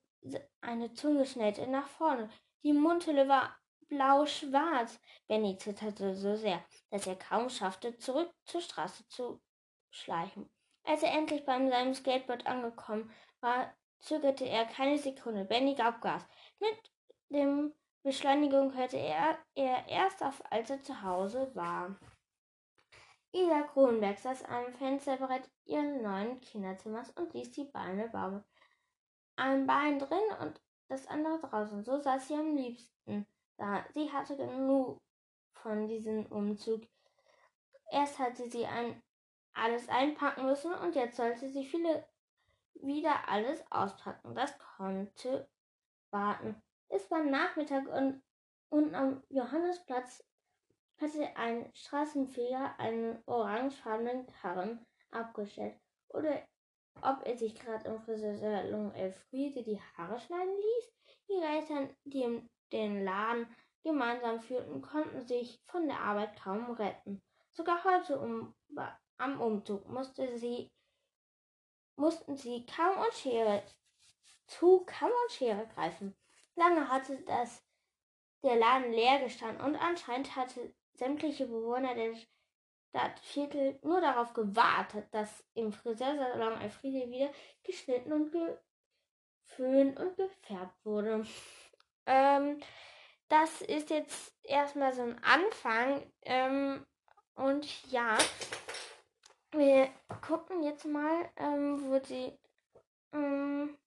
eine 0.61 0.93
Zunge 0.93 1.25
schnellte 1.25 1.67
nach 1.67 1.89
vorne. 1.89 2.29
Die 2.63 2.71
Mundhülle 2.71 3.27
war 3.27 3.57
blau-schwarz. 3.89 4.97
Benny 5.27 5.57
zitterte 5.57 6.15
so 6.15 6.37
sehr, 6.37 6.63
dass 6.89 7.05
er 7.05 7.17
kaum 7.17 7.49
schaffte, 7.49 7.97
zurück 7.97 8.33
zur 8.45 8.61
Straße 8.61 9.05
zu 9.09 9.41
schleichen. 9.89 10.49
Als 10.85 11.03
er 11.03 11.11
endlich 11.11 11.43
bei 11.43 11.57
seinem 11.69 11.93
Skateboard 11.93 12.47
angekommen 12.47 13.11
war, 13.41 13.75
zögerte 13.99 14.45
er 14.45 14.63
keine 14.63 14.97
Sekunde. 14.97 15.43
Benny 15.43 15.75
gab 15.75 15.99
Gas. 15.99 16.25
Mit 16.59 16.77
dem 17.27 17.73
Beschleunigung 18.03 18.73
hörte 18.73 18.95
er, 18.95 19.37
er 19.53 19.85
erst 19.89 20.23
auf, 20.23 20.41
als 20.49 20.69
er 20.69 20.81
zu 20.81 21.01
Hause 21.01 21.51
war. 21.55 21.99
Ida 23.31 23.63
Kronberg 23.63 24.17
saß 24.17 24.45
am 24.45 24.71
Fensterbrett 24.73 25.49
ihres 25.65 26.01
neuen 26.01 26.39
Kinderzimmers 26.41 27.11
und 27.11 27.33
ließ 27.33 27.51
die 27.51 27.65
Beine 27.65 28.07
baumeln. 28.09 28.43
Ein 29.35 29.67
Bein 29.67 29.99
drin 29.99 30.17
und 30.41 30.61
das 30.87 31.07
andere 31.07 31.39
draußen. 31.39 31.83
So 31.83 31.99
saß 31.99 32.27
sie 32.27 32.35
am 32.35 32.55
liebsten 32.55 33.27
da. 33.57 33.85
Sie 33.93 34.11
hatte 34.11 34.37
genug 34.37 35.01
von 35.53 35.87
diesem 35.87 36.25
Umzug. 36.27 36.83
Erst 37.91 38.19
hatte 38.19 38.49
sie 38.49 38.65
ein, 38.65 39.01
alles 39.53 39.89
einpacken 39.89 40.45
müssen 40.45 40.73
und 40.73 40.95
jetzt 40.95 41.17
sollte 41.17 41.49
sie 41.49 41.65
viele 41.65 42.07
wieder 42.75 43.27
alles 43.27 43.63
auspacken. 43.71 44.35
Das 44.35 44.57
konnte 44.57 45.49
warten. 46.11 46.61
Es 46.89 47.09
war 47.11 47.23
Nachmittag 47.23 47.87
und, 47.87 48.21
und 48.69 48.95
am 48.95 49.23
Johannesplatz 49.29 50.23
hatte 51.01 51.35
ein 51.35 51.69
Straßenfeger 51.73 52.79
einen 52.79 53.21
orangefarbenen 53.25 54.27
Karren 54.27 54.85
abgestellt. 55.11 55.75
Oder 56.09 56.43
ob 57.01 57.25
er 57.25 57.37
sich 57.37 57.55
gerade 57.55 57.87
im 57.89 57.99
Friseursalon 58.01 58.93
Elfriede 58.93 59.63
die 59.63 59.79
Haare 59.95 60.19
schneiden 60.19 60.55
ließ. 60.55 60.93
Die 61.29 61.43
Reiter, 61.43 61.89
die 62.05 62.49
den 62.71 63.03
Laden 63.03 63.47
gemeinsam 63.83 64.39
führten, 64.39 64.81
konnten 64.81 65.25
sich 65.27 65.61
von 65.65 65.87
der 65.87 65.99
Arbeit 65.99 66.39
kaum 66.41 66.71
retten. 66.71 67.21
Sogar 67.51 67.83
heute 67.83 68.19
um, 68.19 68.55
am 69.17 69.41
Umzug 69.41 69.87
musste 69.87 70.37
sie 70.37 70.71
mussten 71.95 72.37
sie 72.37 72.65
Kamm 72.65 72.99
und 72.99 73.13
Schere 73.13 73.63
zu 74.45 74.85
Kamm 74.85 75.09
und 75.09 75.31
Schere 75.31 75.67
greifen. 75.67 76.15
Lange 76.55 76.87
hatte 76.89 77.21
das 77.23 77.63
der 78.43 78.55
Laden 78.55 78.91
leer 78.91 79.19
gestanden 79.19 79.65
und 79.65 79.75
anscheinend 79.75 80.35
hatte 80.35 80.73
sämtliche 80.97 81.47
Bewohner 81.47 81.95
der 81.95 82.13
Da 82.91 83.03
hat 83.03 83.19
Viertel 83.19 83.79
nur 83.83 84.01
darauf 84.01 84.33
gewartet, 84.33 85.07
dass 85.11 85.43
im 85.53 85.71
Friseursalon 85.71 86.61
Elfriede 86.61 87.09
wieder 87.09 87.31
geschnitten 87.63 88.11
und 88.13 88.31
geföhnt 88.31 89.99
und 89.99 90.15
gefärbt 90.15 90.85
wurde. 90.85 91.25
Ähm, 92.09 92.61
das 93.27 93.61
ist 93.61 93.89
jetzt 93.89 94.33
erstmal 94.43 94.93
so 94.93 95.01
ein 95.01 95.21
Anfang. 95.25 96.09
Ähm, 96.21 96.85
und 97.35 97.91
ja, 97.91 98.17
wir 99.51 99.89
gucken 100.25 100.63
jetzt 100.63 100.85
mal, 100.85 101.29
ähm, 101.35 101.83
wo 101.83 101.99
die 101.99 102.31
ähm, 103.11 103.77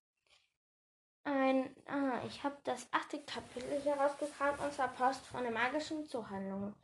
ein, 1.24 1.74
ah, 1.86 2.20
ich 2.26 2.42
habe 2.44 2.56
das 2.64 2.86
achte 2.92 3.22
Kapitel 3.22 3.80
hier 3.82 3.94
rausgekramt 3.94 4.60
und 4.60 4.72
zwar 4.72 4.88
Post 4.88 5.24
von 5.26 5.42
der 5.42 5.52
magischen 5.52 6.04
Zuhandlung. 6.06 6.74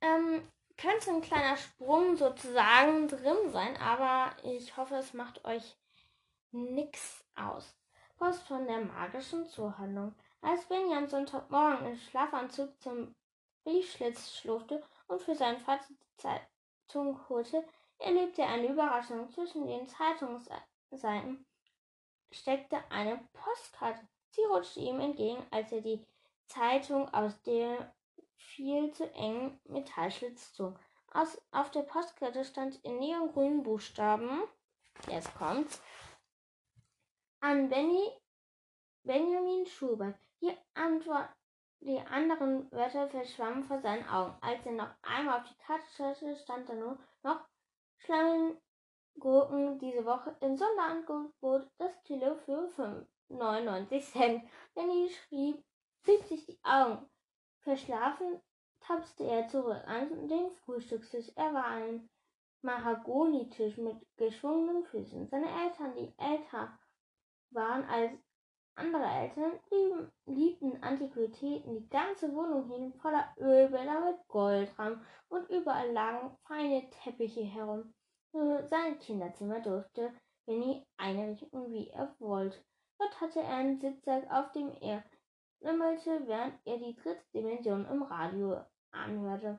Ähm, 0.00 0.48
könnte 0.76 1.10
ein 1.10 1.22
kleiner 1.22 1.56
Sprung 1.56 2.16
sozusagen 2.16 3.08
drin 3.08 3.50
sein, 3.50 3.76
aber 3.76 4.34
ich 4.42 4.76
hoffe, 4.76 4.96
es 4.96 5.14
macht 5.14 5.44
euch 5.44 5.76
nichts 6.50 7.24
aus. 7.34 7.74
Post 8.18 8.42
von 8.46 8.66
der 8.66 8.80
magischen 8.80 9.46
Zuhandlung. 9.46 10.14
Als 10.40 10.64
Benny 10.66 10.94
am 10.94 11.08
Sonntagmorgen 11.08 11.86
im 11.86 11.96
Schlafanzug 11.96 12.80
zum 12.80 13.14
Briefschlitz 13.64 14.36
schlurfte 14.36 14.82
und 15.06 15.22
für 15.22 15.34
seinen 15.34 15.58
Vater 15.58 15.84
die 15.88 16.16
Zeitung 16.16 17.28
holte, 17.28 17.64
erlebte 17.98 18.42
er 18.42 18.48
eine 18.48 18.68
Überraschung. 18.68 19.30
Zwischen 19.30 19.66
den 19.66 19.86
Zeitungsseiten 19.86 21.46
steckte 22.32 22.78
eine 22.90 23.20
Postkarte. 23.32 24.06
Sie 24.30 24.44
rutschte 24.44 24.80
ihm 24.80 25.00
entgegen, 25.00 25.44
als 25.50 25.70
er 25.72 25.80
die 25.80 26.04
Zeitung 26.46 27.12
aus 27.14 27.40
dem 27.42 27.76
viel 28.54 28.92
zu 28.92 29.10
engen 29.14 29.60
Metallschlitz 29.64 30.52
zog. 30.52 30.78
Aus, 31.12 31.40
auf 31.50 31.70
der 31.70 31.82
Postkarte 31.82 32.44
stand 32.44 32.82
in 32.84 32.98
neongrünen 32.98 33.62
Buchstaben, 33.62 34.42
jetzt 35.08 35.34
kommt's, 35.34 35.82
an 37.40 37.68
Benny, 37.68 38.08
Benjamin 39.02 39.66
Schubert. 39.66 40.16
Die, 40.40 40.56
Antwort, 40.74 41.28
die 41.80 42.00
anderen 42.00 42.70
Wörter 42.72 43.08
verschwammen 43.08 43.64
vor 43.64 43.80
seinen 43.80 44.08
Augen. 44.08 44.36
Als 44.40 44.64
er 44.64 44.72
noch 44.72 44.90
einmal 45.02 45.40
auf 45.40 45.48
die 45.48 45.62
Karte 45.64 45.84
schaute, 45.96 46.36
stand 46.36 46.68
da 46.68 46.74
nur 46.74 46.98
noch 47.22 47.40
Schlangen 47.98 48.58
diese 49.80 50.04
Woche 50.04 50.36
im 50.40 50.56
Sonderangebot 50.56 51.68
das 51.78 52.02
Kilo 52.04 52.34
für 52.36 53.06
99 53.28 54.04
Cent. 54.04 54.44
Benny 54.74 55.10
schrieb, 55.10 55.62
rieb 56.06 56.24
sich 56.24 56.46
die 56.46 56.58
Augen. 56.62 57.08
Verschlafen 57.62 58.40
tapste 58.80 59.24
er 59.24 59.46
zurück 59.46 59.82
an 59.86 60.28
den 60.28 60.50
Frühstückstisch. 60.64 61.30
Er 61.36 61.54
war 61.54 61.66
ein 61.66 62.08
Mahagonitisch 62.62 63.76
mit 63.76 63.96
geschwungenen 64.16 64.84
Füßen. 64.84 65.28
Seine 65.28 65.46
Eltern, 65.46 65.94
die 65.96 66.12
älter 66.18 66.78
waren 67.50 67.84
als 67.84 68.12
andere 68.74 69.04
Eltern 69.04 69.52
lieben, 69.70 70.12
liebten 70.26 70.82
Antiquitäten. 70.82 71.74
Die 71.74 71.88
ganze 71.88 72.34
Wohnung 72.34 72.68
hing 72.68 72.94
voller 73.00 73.32
Ölbilder 73.38 74.00
mit 74.00 74.28
Goldrahmen 74.28 75.04
und 75.28 75.48
überall 75.50 75.92
lagen 75.92 76.36
feine 76.46 76.88
Teppiche 76.90 77.42
herum. 77.42 77.92
Für 78.30 78.66
sein 78.66 78.98
Kinderzimmer 78.98 79.60
durfte 79.60 80.12
Benny 80.46 80.86
einrichten, 80.96 81.70
wie 81.70 81.90
er 81.90 82.14
wollte. 82.18 82.58
Dort 82.98 83.20
hatte 83.20 83.40
er 83.40 83.56
einen 83.56 83.78
Sitzsack, 83.78 84.30
auf 84.30 84.50
dem 84.52 84.72
er 84.80 85.04
wimmelte, 85.62 86.26
während 86.26 86.54
er 86.64 86.78
die 86.78 86.94
dritte 86.96 87.24
Dimension 87.34 87.86
im 87.86 88.02
Radio 88.02 88.60
anhörte. 88.90 89.58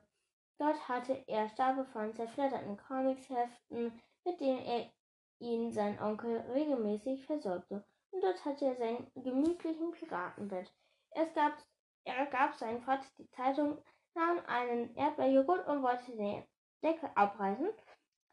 Dort 0.58 0.88
hatte 0.88 1.24
er 1.26 1.48
Stapel 1.48 1.84
von 1.86 2.14
zerfledderten 2.14 2.76
Comicsheften, 2.76 4.00
mit 4.24 4.40
denen 4.40 4.62
er 4.62 4.90
ihn 5.40 5.72
sein 5.72 6.00
Onkel 6.00 6.38
regelmäßig 6.52 7.26
versorgte 7.26 7.84
und 8.14 8.22
dort 8.22 8.44
hatte 8.44 8.66
er 8.66 8.76
sein 8.76 9.10
gemütlichen 9.16 9.90
Piratenbett. 9.90 10.72
Es 11.10 11.32
gab, 11.34 11.52
er 12.04 12.26
gab 12.26 12.54
seinem 12.54 12.80
Vater 12.80 13.06
die 13.18 13.28
Zeitung, 13.30 13.78
nahm 14.14 14.38
einen 14.46 14.94
Erdbeerjoghurt 14.94 15.66
und 15.66 15.82
wollte 15.82 16.16
den 16.16 16.44
Deckel 16.82 17.10
abreißen. 17.14 17.68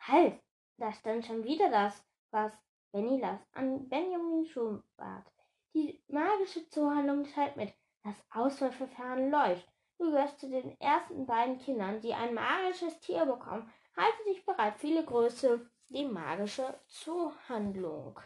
Halt, 0.02 0.40
da 0.78 0.94
stand 0.94 1.26
schon 1.26 1.44
wieder 1.44 1.70
das, 1.70 2.06
was 2.30 2.52
Benny 2.92 3.20
las 3.20 3.40
an 3.54 3.90
Benjamin 3.90 4.46
Schubert. 4.46 5.32
Die 5.74 6.04
magische 6.08 6.68
Zuhandlung 6.70 7.24
teilt 7.24 7.56
mit, 7.56 7.74
das 8.04 8.16
Auswahlverfahren 8.32 9.32
läuft. 9.32 9.68
Du 9.98 10.12
gehörst 10.12 10.40
zu 10.40 10.50
den 10.50 10.80
ersten 10.82 11.26
beiden 11.26 11.60
Kindern, 11.60 12.02
die 12.02 12.14
ein 12.14 12.34
magisches 12.34 13.00
Tier 13.00 13.26
bekommen. 13.26 13.72
Halte 13.96 14.24
dich 14.26 14.44
bereit. 14.46 14.76
Viele 14.80 15.06
Größe, 15.06 15.70
die 15.90 16.06
magische 16.06 16.80
Zuhandlung. 16.88 18.20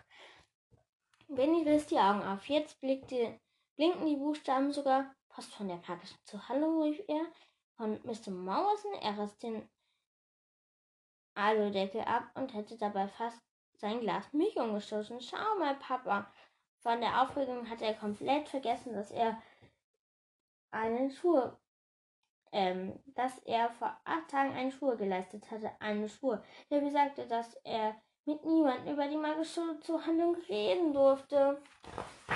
Benny 1.27 1.63
riss 1.63 1.87
die 1.87 1.97
Augen 1.99 2.23
auf. 2.23 2.47
Jetzt 2.47 2.79
blickte, 2.79 3.39
blinken 3.75 4.05
die 4.05 4.15
Buchstaben 4.15 4.71
sogar. 4.71 5.13
Post 5.29 5.53
von 5.53 5.67
der 5.67 5.81
magischen 5.87 6.17
Zuhandlung, 6.23 6.83
rief 6.83 7.01
er. 7.07 7.25
Von 7.75 7.99
Mr. 8.03 8.31
Morrison. 8.31 8.93
Er 9.01 9.21
riss 9.21 9.37
den 9.39 9.67
Aludeckel 11.33 12.01
ab 12.01 12.31
und 12.35 12.53
hätte 12.53 12.77
dabei 12.77 13.07
fast 13.09 13.41
sein 13.73 13.99
Glas 13.99 14.31
Milch 14.31 14.55
umgestoßen. 14.55 15.19
Schau 15.19 15.59
mal, 15.59 15.75
Papa. 15.75 16.31
Von 16.85 17.01
der 17.01 17.19
Aufregung 17.19 17.67
hatte 17.67 17.83
er 17.83 17.95
komplett 17.95 18.47
vergessen, 18.47 18.93
dass 18.93 19.09
er 19.09 19.41
einen 20.69 21.09
Schuh, 21.09 21.41
ähm, 22.51 23.01
dass 23.15 23.39
er 23.39 23.71
vor 23.71 23.99
acht 24.05 24.29
Tagen 24.29 24.53
einen 24.53 24.71
Schuh 24.71 24.95
geleistet 24.95 25.49
hatte. 25.49 25.71
Einen 25.79 26.07
Schuh, 26.07 26.37
der 26.69 26.81
besagte, 26.81 27.25
dass 27.25 27.55
er 27.63 27.95
mit 28.25 28.45
niemandem 28.45 28.93
über 28.93 29.07
die 29.07 29.17
magische 29.17 29.79
Zuhandlung 29.81 30.35
reden 30.47 30.93
durfte. 30.93 31.59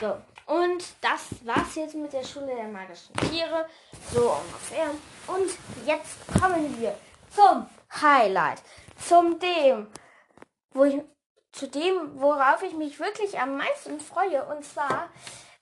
So, 0.01 0.17
und 0.47 0.83
das 1.01 1.45
war's 1.45 1.75
jetzt 1.75 1.93
mit 1.93 2.11
der 2.11 2.23
Schule 2.23 2.55
der 2.55 2.69
magischen 2.69 3.13
Tiere. 3.17 3.67
So 4.11 4.31
ungefähr. 4.31 4.89
Und 5.27 5.51
jetzt 5.85 6.25
kommen 6.41 6.81
wir 6.81 6.97
zum 7.29 7.67
Highlight. 8.01 8.63
Zum 8.97 9.37
dem, 9.37 9.85
wo 10.71 10.85
ich, 10.85 11.03
zu 11.51 11.67
dem, 11.67 12.19
worauf 12.19 12.61
ich 12.63 12.73
mich 12.73 12.99
wirklich 12.99 13.39
am 13.39 13.57
meisten 13.57 13.99
freue. 13.99 14.45
Und 14.45 14.63
zwar 14.63 15.09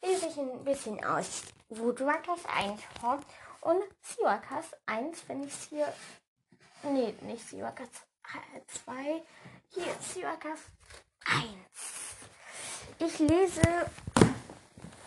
lese 0.04 0.28
ich 0.28 0.38
ein 0.38 0.64
bisschen 0.64 1.04
aus 1.04 1.44
Woodruckers 1.70 2.46
1 2.56 2.82
vor 3.00 3.20
und 3.62 3.84
Siwakas 4.02 4.66
1, 4.86 5.24
wenn 5.28 5.44
ich 5.44 5.54
es 5.54 5.64
hier. 5.70 5.94
Nee, 6.84 7.14
nicht 7.22 7.48
Siwakas 7.48 7.90
2. 8.86 9.24
Hier 9.70 9.86
ist 9.86 10.14
Syrakas 10.14 10.60
1. 11.26 11.48
Ich 13.00 13.20
lese 13.20 13.62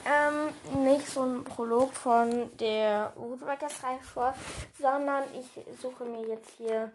ähm, 0.04 0.84
nicht 0.84 1.06
so 1.08 1.22
ein 1.22 1.44
Prolog 1.44 1.92
von 1.92 2.56
der 2.56 3.12
Woodwalkers 3.16 3.82
Reihe 3.82 4.00
vor, 4.00 4.34
sondern 4.78 5.24
ich 5.34 5.46
suche 5.80 6.04
mir 6.04 6.26
jetzt 6.26 6.50
hier 6.56 6.92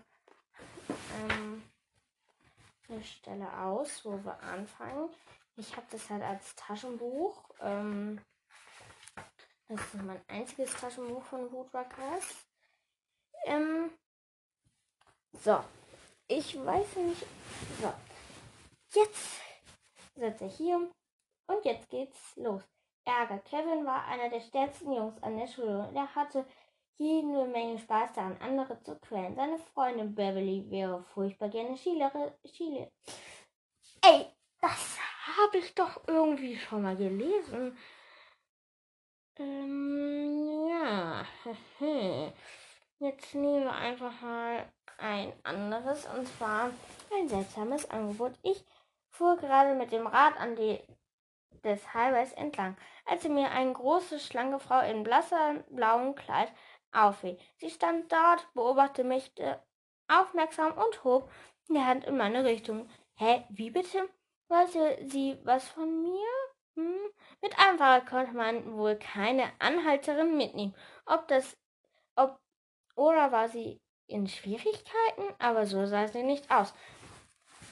ähm, 1.30 1.64
eine 2.90 3.04
Stelle 3.04 3.52
aus, 3.60 4.04
wo 4.06 4.24
wir 4.24 4.40
anfangen. 4.42 5.10
Ich 5.58 5.76
habe 5.76 5.88
das 5.90 6.10
halt 6.10 6.24
als 6.24 6.56
Taschenbuch. 6.56 7.50
Ähm, 7.62 8.22
das 9.68 9.82
ist 9.82 10.04
mein 10.04 10.22
einziges 10.28 10.74
Taschenbuch 10.76 11.24
von 11.24 11.52
Woodwalkers. 11.52 12.46
Ähm, 13.46 13.92
so, 15.34 15.64
ich 16.28 16.58
weiß 16.64 16.96
nicht. 16.98 17.26
So. 17.82 17.94
Jetzt 18.94 19.42
sitze 20.16 20.46
ich 20.46 20.56
hier 20.58 20.90
und 21.48 21.66
jetzt 21.66 21.90
geht's 21.90 22.36
los. 22.36 22.64
Ärger. 23.06 23.40
Kevin 23.40 23.86
war 23.86 24.06
einer 24.06 24.30
der 24.30 24.42
stärksten 24.42 24.92
Jungs 24.92 25.22
an 25.22 25.38
der 25.38 25.48
Schule 25.48 25.92
er 25.94 26.16
hatte 26.16 26.46
jede 26.98 27.46
Menge 27.46 27.80
Spaß 27.80 28.14
daran, 28.14 28.38
andere 28.40 28.82
zu 28.84 28.96
quälen. 29.00 29.36
Seine 29.36 29.58
Freundin 29.58 30.16
Beverly 30.16 30.70
wäre 30.70 31.04
furchtbar 31.14 31.50
gerne 31.50 31.78
Skilehrer. 31.78 32.34
Skile. 32.46 32.92
Ey, 34.02 34.26
das 34.62 34.98
habe 35.38 35.58
ich 35.58 35.74
doch 35.76 36.02
irgendwie 36.08 36.58
schon 36.58 36.84
mal 36.84 36.96
gelesen. 36.96 37.78
Ähm, 39.38 40.68
ja. 40.70 41.26
Jetzt 43.00 43.36
nehmen 43.36 43.66
wir 43.66 43.74
einfach 43.74 44.22
mal 44.22 44.72
ein 44.98 45.34
anderes 45.44 46.06
und 46.06 46.26
zwar 46.28 46.72
ein 47.14 47.28
seltsames 47.28 47.90
Angebot. 47.90 48.32
Ich 48.44 48.64
fuhr 49.10 49.36
gerade 49.36 49.76
mit 49.76 49.92
dem 49.92 50.08
Rad 50.08 50.40
an 50.40 50.56
die 50.56 50.80
des 51.66 51.94
Highways 51.94 52.32
entlang, 52.34 52.78
als 53.06 53.28
mir 53.28 53.50
eine 53.52 53.74
große, 53.74 54.20
schlanke 54.20 54.60
Frau 54.60 54.80
in 54.82 55.04
blasser 55.04 55.64
blauem 55.70 56.16
Kleid 56.16 56.52
auffiel. 56.96 57.38
Sie 57.58 57.70
stand 57.70 58.12
dort, 58.12 58.48
beobachtete 58.54 59.08
mich 59.08 59.32
äh, 59.40 59.58
aufmerksam 60.08 60.74
und 60.74 61.04
hob 61.04 61.32
die 61.70 61.80
Hand 61.80 62.06
in 62.06 62.18
meine 62.18 62.44
Richtung. 62.44 62.90
Hä, 63.16 63.46
wie 63.50 63.72
bitte? 63.72 64.10
Wollte 64.48 64.98
sie 65.08 65.40
was 65.44 65.68
von 65.68 66.02
mir? 66.04 66.28
Hm? 66.76 67.10
Mit 67.42 67.58
einem 67.58 67.78
Fahrrad 67.78 68.06
konnte 68.08 68.36
man 68.36 68.76
wohl 68.76 68.96
keine 68.96 69.52
Anhalterin 69.60 70.38
mitnehmen. 70.38 70.76
Ob 71.06 71.28
das, 71.28 71.58
ob, 72.16 72.40
oder 72.96 73.32
war 73.32 73.50
sie 73.50 73.82
in 74.08 74.28
Schwierigkeiten, 74.28 75.34
aber 75.40 75.66
so 75.66 75.86
sah 75.86 76.08
sie 76.08 76.24
nicht 76.24 76.52
aus. 76.52 76.74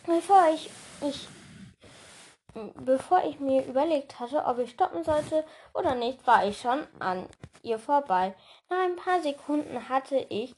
Bevor 0.06 0.48
ich 0.54 0.70
mich 1.02 1.28
Bevor 2.76 3.24
ich 3.26 3.40
mir 3.40 3.66
überlegt 3.66 4.20
hatte, 4.20 4.46
ob 4.46 4.60
ich 4.60 4.72
stoppen 4.72 5.04
sollte 5.04 5.44
oder 5.74 5.96
nicht, 5.96 6.26
war 6.28 6.46
ich 6.46 6.60
schon 6.60 6.86
an 7.00 7.28
ihr 7.64 7.80
vorbei. 7.80 8.36
Nach 8.70 8.84
ein 8.84 8.96
paar 8.96 9.22
Sekunden 9.22 9.90
hatte 9.90 10.18
ich 10.30 10.54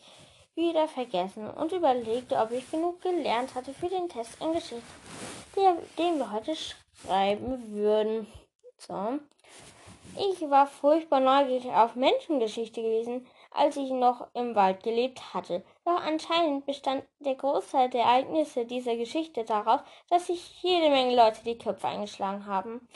wieder 0.56 0.88
vergessen 0.88 1.50
und 1.50 1.72
überlegte, 1.72 2.38
ob 2.38 2.52
ich 2.52 2.70
genug 2.70 3.02
gelernt 3.02 3.56
hatte 3.56 3.74
für 3.74 3.88
den 3.88 4.10
Test 4.10 4.42
in 4.42 4.54
Geschichte, 4.54 4.84
den 5.98 6.18
wir 6.18 6.32
heute 6.32 6.54
schreiben 6.56 7.74
würden. 7.74 8.28
So. 8.78 9.20
Ich 10.18 10.42
war 10.50 10.68
furchtbar 10.68 11.20
neugierig 11.20 11.72
auf 11.72 11.96
Menschengeschichte 11.96 12.82
gewesen, 12.82 13.28
als 13.56 13.78
ich 13.78 13.90
noch 13.90 14.28
im 14.34 14.56
Wald 14.56 14.84
gelebt 14.84 15.34
hatte. 15.34 15.64
Doch 15.86 16.02
anscheinend 16.02 16.66
bestand 16.66 17.06
der 17.20 17.36
Großteil 17.36 17.90
der 17.90 18.04
Ereignisse 18.04 18.66
dieser 18.66 18.96
Geschichte 18.98 19.44
daraus, 19.44 19.82
dass 20.10 20.28
sich 20.28 20.62
jede 20.62 20.90
Menge 20.90 21.16
Leute 21.16 21.44
die 21.44 21.58
Köpfe 21.58 21.88
eingeschlagen 21.88 22.46
haben 22.46 22.88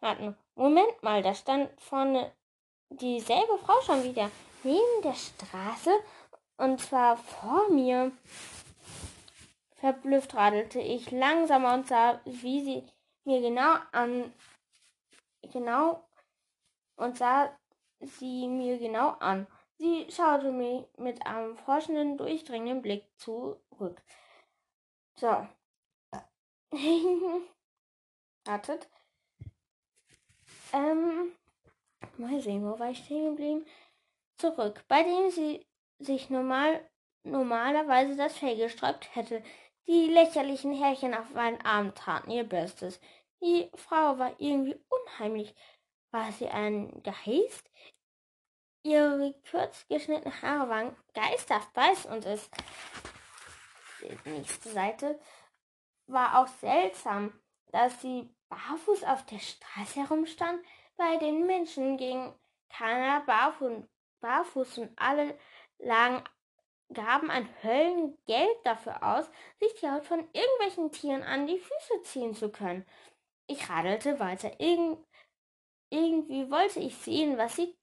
hatten. 0.00 0.36
Moment 0.54 1.02
mal, 1.02 1.22
da 1.22 1.34
stand 1.34 1.70
vorne 1.80 2.32
dieselbe 2.88 3.58
Frau 3.58 3.80
schon 3.82 4.04
wieder 4.04 4.30
neben 4.62 5.02
der 5.02 5.14
Straße 5.14 5.90
und 6.56 6.80
zwar 6.80 7.16
vor 7.16 7.68
mir. 7.70 8.12
Verblüfft 9.76 10.34
radelte 10.34 10.80
ich 10.80 11.10
langsamer 11.10 11.74
und 11.74 11.86
sah, 11.86 12.20
wie 12.24 12.64
sie 12.64 12.82
mir 13.24 13.40
genau 13.42 13.76
an 13.92 14.32
genau 15.52 16.02
und 16.96 17.16
sah 17.16 17.50
sie 18.00 18.48
mir 18.48 18.78
genau 18.78 19.10
an. 19.20 19.46
Sie 19.78 20.06
schaute 20.10 20.52
mich 20.52 20.84
mit 20.96 21.24
einem 21.26 21.56
forschenden, 21.58 22.16
durchdringenden 22.16 22.82
Blick 22.82 23.04
zurück. 23.18 24.02
So. 25.18 25.46
Wartet. 28.44 28.88
Ähm, 30.72 31.32
mal 32.16 32.40
sehen, 32.40 32.64
wo 32.64 32.78
war 32.78 32.90
ich 32.90 33.04
stehen 33.04 33.30
geblieben? 33.30 33.66
Zurück, 34.38 34.84
bei 34.88 35.02
dem 35.02 35.30
sie 35.30 35.66
sich 35.98 36.30
normal, 36.30 36.88
normalerweise 37.22 38.16
das 38.16 38.36
Fell 38.36 38.56
gesträubt 38.56 39.14
hätte. 39.14 39.42
Die 39.86 40.06
lächerlichen 40.06 40.72
Härchen 40.72 41.14
auf 41.14 41.30
meinen 41.34 41.60
Arm 41.62 41.94
taten 41.94 42.30
ihr 42.30 42.44
Bestes. 42.44 43.00
Die 43.42 43.70
Frau 43.74 44.18
war 44.18 44.34
irgendwie 44.38 44.76
unheimlich. 44.88 45.54
War 46.10 46.32
sie 46.32 46.48
ein 46.48 47.02
Geist? 47.02 47.70
Ihre 48.86 49.34
kurz 49.50 49.84
geschnittenen 49.88 50.42
Haare 50.42 50.68
waren 50.68 50.96
geisterhaft 51.12 51.74
weiß 51.74 52.06
und 52.06 52.24
es 52.24 52.48
die 54.00 54.30
nächste 54.30 54.68
Seite 54.68 55.18
war 56.06 56.38
auch 56.38 56.46
seltsam, 56.46 57.32
dass 57.72 58.00
sie 58.00 58.30
barfuß 58.48 59.02
auf 59.02 59.26
der 59.26 59.40
Straße 59.40 60.00
herumstand. 60.00 60.64
Bei 60.96 61.16
den 61.16 61.46
Menschen 61.46 61.96
ging 61.96 62.32
keiner 62.68 63.22
barfuß, 63.22 63.82
barfuß 64.20 64.78
und 64.78 64.92
alle 64.96 65.36
lagen, 65.78 66.22
gaben 66.92 67.28
ein 67.28 67.48
Höllengeld 67.62 68.58
dafür 68.62 69.02
aus, 69.02 69.28
sich 69.58 69.74
die 69.80 69.90
Haut 69.90 70.06
von 70.06 70.20
irgendwelchen 70.32 70.92
Tieren 70.92 71.24
an 71.24 71.48
die 71.48 71.58
Füße 71.58 72.02
ziehen 72.04 72.36
zu 72.36 72.50
können. 72.50 72.86
Ich 73.48 73.68
radelte 73.68 74.20
weiter. 74.20 74.60
Irgend, 74.60 75.04
irgendwie 75.90 76.50
wollte 76.50 76.80
ich 76.80 76.96
sehen, 76.96 77.38
was 77.38 77.56
sie 77.56 77.74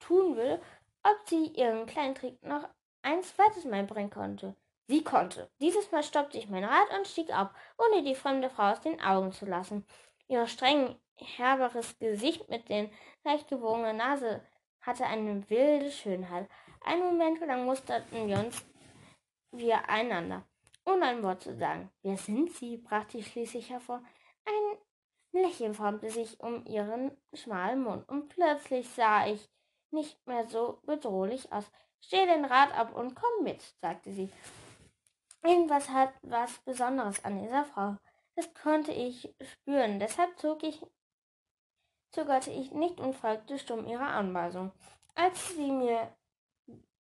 tun 0.00 0.36
will, 0.36 0.60
ob 1.02 1.28
sie 1.28 1.46
ihren 1.48 1.86
kleinen 1.86 2.14
Trick 2.14 2.42
noch 2.42 2.68
ein 3.02 3.22
zweites 3.22 3.64
Mal 3.64 3.84
bringen 3.84 4.10
konnte. 4.10 4.56
Sie 4.88 5.02
konnte. 5.02 5.50
Dieses 5.60 5.90
Mal 5.90 6.02
stoppte 6.02 6.38
ich 6.38 6.48
mein 6.48 6.64
Rad 6.64 6.96
und 6.96 7.08
stieg 7.08 7.30
ab, 7.30 7.54
ohne 7.76 8.02
die 8.02 8.14
fremde 8.14 8.50
Frau 8.50 8.70
aus 8.70 8.80
den 8.80 9.00
Augen 9.00 9.32
zu 9.32 9.44
lassen. 9.44 9.84
Ihr 10.28 10.46
streng 10.46 10.96
herberes 11.16 11.98
Gesicht 11.98 12.48
mit 12.48 12.68
den 12.68 12.90
leicht 13.24 13.48
gebogenen 13.48 13.96
Nase 13.96 14.42
hatte 14.80 15.04
eine 15.06 15.48
wilde 15.50 15.90
Schönheit. 15.90 16.48
Einen 16.84 17.04
Moment 17.04 17.40
lang 17.40 17.64
musterten 17.64 18.28
wir 18.28 18.38
uns 18.38 18.64
wir 19.50 19.88
einander, 19.88 20.46
ohne 20.84 21.06
ein 21.06 21.22
Wort 21.22 21.42
zu 21.42 21.56
sagen. 21.56 21.90
Wer 22.02 22.16
sind 22.16 22.52
Sie? 22.52 22.76
brachte 22.76 23.18
ich 23.18 23.26
schließlich 23.26 23.70
hervor. 23.70 24.02
Ein 24.44 24.78
Lächeln 25.36 25.74
formte 25.74 26.10
sich 26.10 26.40
um 26.40 26.64
ihren 26.66 27.16
schmalen 27.32 27.82
Mund, 27.82 28.08
und 28.08 28.28
plötzlich 28.28 28.88
sah 28.90 29.26
ich 29.26 29.48
nicht 29.90 30.26
mehr 30.26 30.46
so 30.48 30.80
bedrohlich 30.84 31.52
aus. 31.52 31.64
Steh 32.00 32.26
den 32.26 32.44
Rad 32.44 32.72
ab 32.76 32.94
und 32.94 33.14
komm 33.14 33.44
mit, 33.44 33.60
sagte 33.80 34.12
sie. 34.12 34.30
Irgendwas 35.42 35.88
hat 35.90 36.12
was 36.22 36.58
Besonderes 36.60 37.24
an 37.24 37.40
dieser 37.42 37.64
Frau. 37.64 37.96
Das 38.34 38.52
konnte 38.54 38.92
ich 38.92 39.34
spüren. 39.40 39.98
Deshalb 39.98 40.38
zog 40.38 40.62
ich, 40.62 40.84
zögerte 42.10 42.50
ich 42.50 42.72
nicht 42.72 43.00
und 43.00 43.14
folgte 43.14 43.58
stumm 43.58 43.86
ihrer 43.86 44.08
Anweisung. 44.08 44.72
Als 45.14 45.54
sie 45.54 45.70
mir 45.70 46.14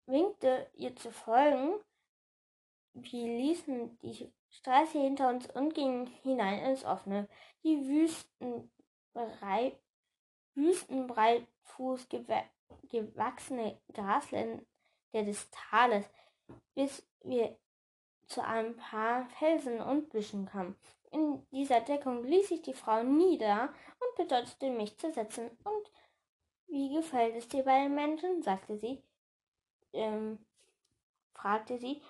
winkte, 0.06 0.70
ihr 0.76 0.96
zu 0.96 1.12
folgen, 1.12 1.76
wir 2.94 3.28
ließen 3.28 4.00
die 4.00 4.32
Straße 4.60 5.00
hinter 5.00 5.30
uns 5.30 5.50
und 5.52 5.74
gingen 5.74 6.08
hinein 6.24 6.60
ins 6.60 6.86
Offene. 6.86 7.28
Die 7.64 7.88
Wüstenbrei 7.88 9.78
Wüstenbreitfuß 10.56 12.08
gewachsene 12.90 13.82
Grasländer 13.94 14.64
des 15.14 15.50
Tales, 15.52 16.10
bis 16.74 17.06
wir 17.24 17.58
zu 18.28 18.44
ein 18.44 18.76
paar 18.78 19.28
Felsen 19.38 19.82
und 19.82 20.10
Büschen 20.10 20.46
kamen. 20.46 20.76
In 21.12 21.46
dieser 21.52 21.82
Deckung 21.82 22.24
ließ 22.24 22.50
sich 22.50 22.62
die 22.62 22.74
Frau 22.74 23.04
nieder 23.04 23.74
und 24.00 24.16
bedeutete 24.18 24.70
mich 24.70 24.98
zu 24.98 25.12
setzen. 25.12 25.50
Und 25.64 25.92
wie 26.68 26.94
gefällt 26.94 27.36
es 27.36 27.48
dir 27.48 27.64
bei 27.64 27.84
den 27.84 27.96
Menschen? 27.96 28.42
sagte 28.42 28.78
sie. 28.78 29.04
Ähm, 29.94 30.40
fragte 31.34 31.78
sie. 31.78 32.02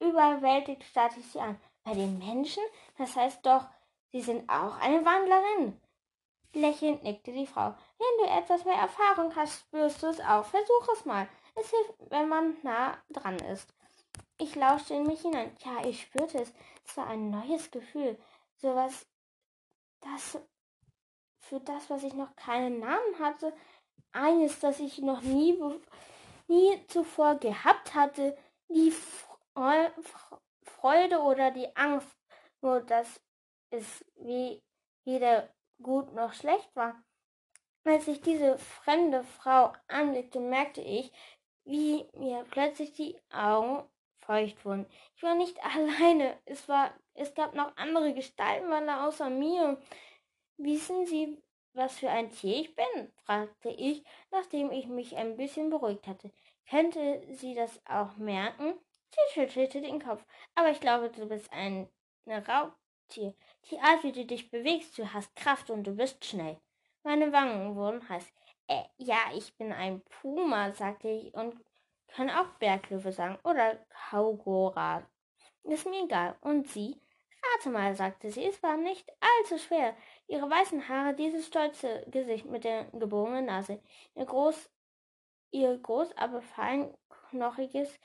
Überwältigt 0.00 0.84
starrte 0.84 1.20
ich 1.20 1.26
sie 1.26 1.40
an. 1.40 1.60
Bei 1.82 1.94
den 1.94 2.18
Menschen? 2.18 2.62
Das 2.98 3.16
heißt 3.16 3.44
doch, 3.44 3.66
Sie 4.12 4.22
sind 4.22 4.48
auch 4.50 4.76
eine 4.78 5.04
Wandlerin. 5.04 5.80
Lächelnd 6.52 7.04
nickte 7.04 7.32
die 7.32 7.46
Frau. 7.46 7.74
Wenn 7.98 8.26
du 8.26 8.32
etwas 8.32 8.64
mehr 8.64 8.74
Erfahrung 8.74 9.34
hast, 9.36 9.60
spürst 9.60 10.02
du 10.02 10.08
es 10.08 10.20
auch. 10.20 10.44
Versuch 10.44 10.88
es 10.92 11.04
mal. 11.04 11.28
Es 11.54 11.70
hilft, 11.70 11.94
wenn 12.10 12.28
man 12.28 12.56
nah 12.62 12.98
dran 13.10 13.36
ist. 13.36 13.72
Ich 14.38 14.56
lauschte 14.56 14.94
in 14.94 15.06
mich 15.06 15.20
hinein. 15.20 15.56
Ja, 15.64 15.84
ich 15.84 16.02
spürte 16.02 16.38
es. 16.38 16.52
Es 16.84 16.96
war 16.96 17.06
ein 17.06 17.30
neues 17.30 17.70
Gefühl. 17.70 18.18
Sowas, 18.56 19.06
das 20.00 20.38
für 21.38 21.60
das, 21.60 21.88
was 21.88 22.02
ich 22.02 22.14
noch 22.14 22.34
keinen 22.34 22.80
Namen 22.80 23.18
hatte. 23.20 23.52
Eines, 24.12 24.58
das 24.58 24.80
ich 24.80 24.98
noch 24.98 25.22
nie, 25.22 25.56
nie 26.48 26.86
zuvor 26.88 27.36
gehabt 27.36 27.94
hatte. 27.94 28.36
Die 28.68 28.92
Freude 30.80 31.20
oder 31.20 31.50
die 31.50 31.74
Angst. 31.76 32.16
Nur, 32.62 32.80
dass 32.80 33.20
es 33.70 34.04
wie 34.16 34.62
weder 35.04 35.48
gut 35.82 36.12
noch 36.14 36.32
schlecht 36.32 36.74
war. 36.74 37.02
Als 37.84 38.08
ich 38.08 38.20
diese 38.20 38.58
fremde 38.58 39.24
Frau 39.24 39.72
anblickte, 39.88 40.40
merkte 40.40 40.82
ich, 40.82 41.12
wie 41.64 42.06
mir 42.14 42.44
plötzlich 42.50 42.92
die 42.92 43.18
Augen 43.30 43.88
feucht 44.20 44.64
wurden. 44.64 44.86
Ich 45.16 45.22
war 45.22 45.34
nicht 45.34 45.58
alleine. 45.64 46.38
Es 46.44 46.68
war, 46.68 46.92
es 47.14 47.34
gab 47.34 47.54
noch 47.54 47.76
andere 47.76 48.12
Gestaltenwander 48.12 49.06
außer 49.06 49.30
mir. 49.30 49.80
Wissen 50.56 51.06
Sie, 51.06 51.42
was 51.72 51.98
für 51.98 52.10
ein 52.10 52.30
Tier 52.30 52.56
ich 52.56 52.74
bin? 52.74 53.12
fragte 53.24 53.70
ich, 53.70 54.04
nachdem 54.30 54.70
ich 54.72 54.86
mich 54.86 55.16
ein 55.16 55.36
bisschen 55.36 55.70
beruhigt 55.70 56.06
hatte. 56.06 56.30
Könnte 56.68 57.22
sie 57.30 57.54
das 57.54 57.80
auch 57.86 58.16
merken? 58.16 58.74
Sie 59.10 59.32
schüttelte 59.32 59.80
den 59.80 60.02
Kopf. 60.02 60.24
Aber 60.54 60.70
ich 60.70 60.80
glaube, 60.80 61.10
du 61.10 61.26
bist 61.26 61.52
ein 61.52 61.88
Raubtier. 62.26 63.34
Die 63.70 63.78
Art, 63.78 64.02
wie 64.04 64.12
du 64.12 64.24
dich 64.24 64.50
bewegst, 64.50 64.96
du 64.98 65.12
hast 65.12 65.34
Kraft 65.36 65.70
und 65.70 65.84
du 65.84 65.96
bist 65.96 66.24
schnell. 66.24 66.60
Meine 67.02 67.32
Wangen 67.32 67.76
wurden 67.76 68.08
heiß. 68.08 68.26
Äh, 68.68 68.84
ja, 68.98 69.18
ich 69.34 69.56
bin 69.56 69.72
ein 69.72 70.02
Puma, 70.02 70.72
sagte 70.72 71.08
ich 71.08 71.34
und 71.34 71.56
kann 72.08 72.30
auch 72.30 72.48
Berglöwe 72.58 73.12
sagen 73.12 73.38
oder 73.44 73.84
Kaugora. 74.10 75.06
Ist 75.64 75.86
mir 75.86 76.04
egal. 76.04 76.36
Und 76.40 76.68
sie? 76.68 77.00
Rate 77.42 77.70
mal, 77.70 77.94
sagte 77.94 78.30
sie, 78.30 78.44
es 78.44 78.62
war 78.62 78.76
nicht 78.76 79.10
allzu 79.20 79.58
schwer. 79.58 79.96
Ihre 80.26 80.48
weißen 80.48 80.88
Haare, 80.88 81.14
dieses 81.14 81.46
stolze 81.46 82.04
Gesicht 82.10 82.44
mit 82.46 82.64
der 82.64 82.84
gebogenen 82.92 83.46
Nase, 83.46 83.80
ihr 84.14 84.26
groß, 84.26 84.70
ihr 85.50 85.78
groß, 85.78 86.16
aber 86.16 86.42
fein 86.42 86.94
knochiges 87.30 87.98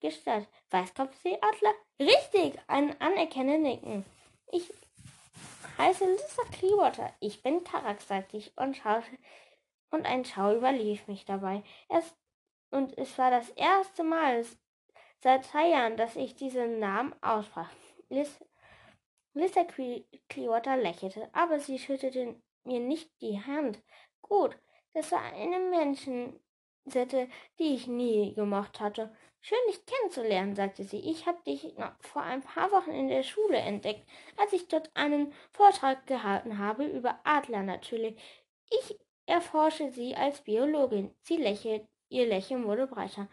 Gestalt. 0.00 0.48
Weißkopfseeadler? 0.70 1.74
Richtig, 2.00 2.58
ein 2.66 3.00
anerkennendes 3.00 3.82
Nicken. 3.82 4.04
Ich 4.52 4.72
heiße 5.78 6.04
Lisa 6.04 6.42
Clearwater. 6.52 7.14
Ich 7.20 7.42
bin 7.42 7.64
Tarak, 7.64 8.00
sagte 8.00 8.36
ich 8.36 8.52
und 8.56 8.76
schaute, 8.76 9.06
und 9.90 10.06
ein 10.06 10.24
Schau 10.24 10.54
überlief 10.56 11.06
mich 11.06 11.24
dabei. 11.24 11.62
Erst, 11.88 12.16
und 12.70 12.96
es 12.98 13.16
war 13.18 13.30
das 13.30 13.50
erste 13.50 14.02
Mal 14.02 14.44
seit 15.22 15.44
zwei 15.44 15.68
Jahren, 15.68 15.96
dass 15.96 16.16
ich 16.16 16.34
diesen 16.34 16.78
Namen 16.78 17.14
aussprach. 17.22 17.70
Liz, 18.08 18.40
Mr. 19.34 19.64
Clearwater 20.28 20.76
lächelte, 20.76 21.28
aber 21.32 21.60
sie 21.60 21.78
schüttelte 21.78 22.40
mir 22.64 22.80
nicht 22.80 23.10
die 23.20 23.40
Hand. 23.40 23.82
Gut, 24.22 24.56
das 24.92 25.12
war 25.12 25.22
eine 25.22 25.58
Menschensitte, 25.58 27.28
die 27.58 27.74
ich 27.74 27.86
nie 27.86 28.34
gemocht 28.34 28.80
hatte. 28.80 29.14
Schön, 29.42 29.58
dich 29.68 29.84
kennenzulernen, 29.86 30.54
sagte 30.54 30.84
sie. 30.84 31.00
Ich 31.00 31.26
habe 31.26 31.42
dich 31.42 31.76
noch 31.78 31.92
vor 32.00 32.22
ein 32.22 32.42
paar 32.42 32.70
Wochen 32.72 32.90
in 32.90 33.08
der 33.08 33.22
Schule 33.22 33.56
entdeckt, 33.56 34.06
als 34.36 34.52
ich 34.52 34.68
dort 34.68 34.90
einen 34.94 35.32
Vortrag 35.52 36.06
gehalten 36.06 36.58
habe 36.58 36.84
über 36.84 37.18
Adler 37.24 37.62
natürlich. 37.62 38.20
Ich 38.70 38.98
erforsche 39.26 39.90
sie 39.92 40.14
als 40.14 40.42
Biologin. 40.42 41.14
Sie 41.22 41.36
lächelt, 41.36 41.88
ihr 42.08 42.26
Lächeln 42.26 42.64
wurde 42.64 42.86
breiter. 42.86 43.28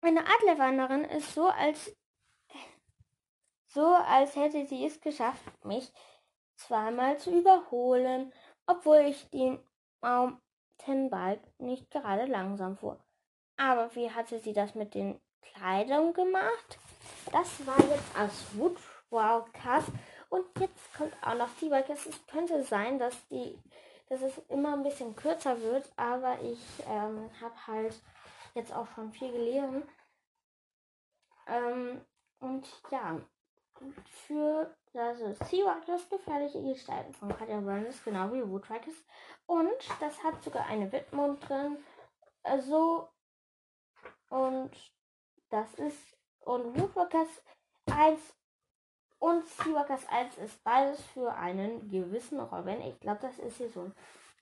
Eine 0.00 0.24
Adlerwanderin 0.26 1.04
ist 1.04 1.34
so, 1.34 1.46
als 1.46 1.96
so, 3.66 3.86
als 3.86 4.34
hätte 4.34 4.66
sie 4.66 4.84
es 4.84 5.00
geschafft, 5.00 5.64
mich 5.64 5.92
zweimal 6.56 7.18
zu 7.18 7.30
überholen, 7.38 8.32
obwohl 8.66 8.98
ich 8.98 9.30
den 9.30 9.64
Mountainbike 10.00 11.42
nicht 11.58 11.90
gerade 11.90 12.24
langsam 12.24 12.76
fuhr. 12.76 12.98
Aber 13.60 13.94
wie 13.94 14.10
hatte 14.10 14.38
sie 14.38 14.54
das 14.54 14.74
mit 14.74 14.94
den 14.94 15.20
Kleidung 15.42 16.14
gemacht? 16.14 16.78
Das 17.30 17.66
war 17.66 17.78
jetzt 17.78 18.18
aus 18.18 18.46
Woodwalkers. 18.54 19.84
Und 20.30 20.46
jetzt 20.58 20.94
kommt 20.94 21.12
auch 21.22 21.34
noch 21.34 21.48
Seabikers. 21.58 22.06
Es 22.06 22.26
könnte 22.26 22.62
sein, 22.62 22.98
dass 22.98 23.28
die, 23.28 23.58
dass 24.08 24.22
es 24.22 24.38
immer 24.48 24.72
ein 24.72 24.82
bisschen 24.82 25.14
kürzer 25.14 25.60
wird, 25.60 25.84
aber 25.96 26.40
ich 26.40 26.58
ähm, 26.88 27.30
habe 27.38 27.66
halt 27.66 28.00
jetzt 28.54 28.72
auch 28.72 28.86
schon 28.94 29.12
viel 29.12 29.30
gelesen. 29.30 29.82
Ähm, 31.46 32.00
und 32.38 32.66
ja, 32.90 33.20
für 34.26 34.74
also 34.94 35.34
Seawalkers 35.50 36.08
gefährliche 36.08 36.62
Gestalten 36.62 37.12
von 37.12 37.36
Katja 37.36 37.60
Burns, 37.60 38.02
genau 38.02 38.32
wie 38.32 38.48
Woodwalkers. 38.48 39.04
Und 39.44 40.00
das 40.00 40.24
hat 40.24 40.42
sogar 40.42 40.64
eine 40.64 40.90
Widmung 40.90 41.38
drin. 41.40 41.76
Also 42.42 43.10
und 44.30 44.70
das 45.50 45.74
ist, 45.74 46.16
und 46.40 46.80
Woodwalkers 46.80 47.42
1 47.86 48.18
und 49.18 49.46
Seawalkers 49.46 50.08
1 50.08 50.38
ist 50.38 50.64
beides 50.64 51.04
für 51.06 51.34
einen 51.34 51.88
gewissen 51.88 52.40
Robin. 52.40 52.80
Ich 52.80 52.98
glaube, 53.00 53.20
das 53.20 53.38
ist 53.38 53.58
hier 53.58 53.68
so. 53.68 53.90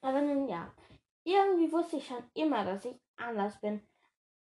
Aber 0.00 0.20
nun 0.20 0.48
ja. 0.48 0.72
Irgendwie 1.24 1.70
wusste 1.72 1.96
ich 1.96 2.06
schon 2.06 2.22
immer, 2.34 2.64
dass 2.64 2.84
ich 2.84 2.96
anders 3.16 3.60
bin. 3.60 3.82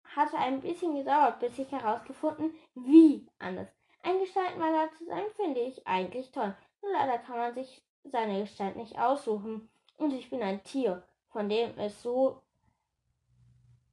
Hatte 0.04 0.38
ein 0.38 0.60
bisschen 0.60 0.94
gedauert, 0.94 1.40
bis 1.40 1.58
ich 1.58 1.70
herausgefunden, 1.72 2.54
wie 2.74 3.26
anders. 3.38 3.68
Ein 4.02 4.20
Gestaltmaler 4.20 4.90
zu 4.92 5.04
sein, 5.06 5.24
finde 5.34 5.60
ich 5.60 5.86
eigentlich 5.86 6.30
toll. 6.30 6.56
Nur 6.82 6.92
leider 6.92 7.18
kann 7.18 7.36
man 7.36 7.54
sich 7.54 7.84
seine 8.04 8.40
Gestalt 8.40 8.76
nicht 8.76 8.98
aussuchen. 8.98 9.68
Und 9.96 10.12
ich 10.12 10.30
bin 10.30 10.42
ein 10.42 10.62
Tier, 10.62 11.02
von 11.30 11.48
dem 11.48 11.76
es 11.78 12.00
so 12.00 12.42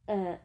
äh, 0.06 0.38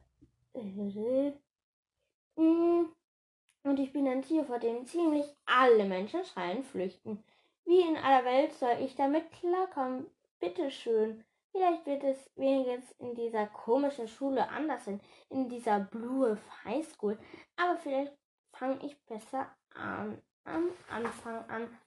und 3.62 3.78
ich 3.78 3.92
bin 3.92 4.08
ein 4.08 4.22
Tier, 4.22 4.44
vor 4.44 4.58
dem 4.58 4.86
ziemlich 4.86 5.26
alle 5.46 5.84
Menschen 5.84 6.24
schreien, 6.24 6.64
flüchten. 6.64 7.22
Wie 7.64 7.80
in 7.80 7.96
aller 7.96 8.24
Welt 8.24 8.52
soll 8.54 8.76
ich 8.80 8.96
damit 8.96 9.30
klarkommen? 9.32 10.06
Bitteschön. 10.40 11.24
Vielleicht 11.52 11.84
wird 11.86 12.04
es 12.04 12.30
wenigstens 12.36 12.92
in 12.98 13.14
dieser 13.14 13.46
komischen 13.46 14.08
Schule 14.08 14.48
anders 14.48 14.84
sein, 14.84 15.00
in 15.28 15.48
dieser 15.48 15.80
Blue 15.80 16.38
High 16.64 16.86
School. 16.86 17.18
Aber 17.56 17.76
vielleicht 17.76 18.16
fange 18.52 18.84
ich 18.86 18.98
besser 19.06 19.50
an, 19.74 20.20
am 20.44 20.70
Anfang 20.88 21.48
an. 21.48 21.78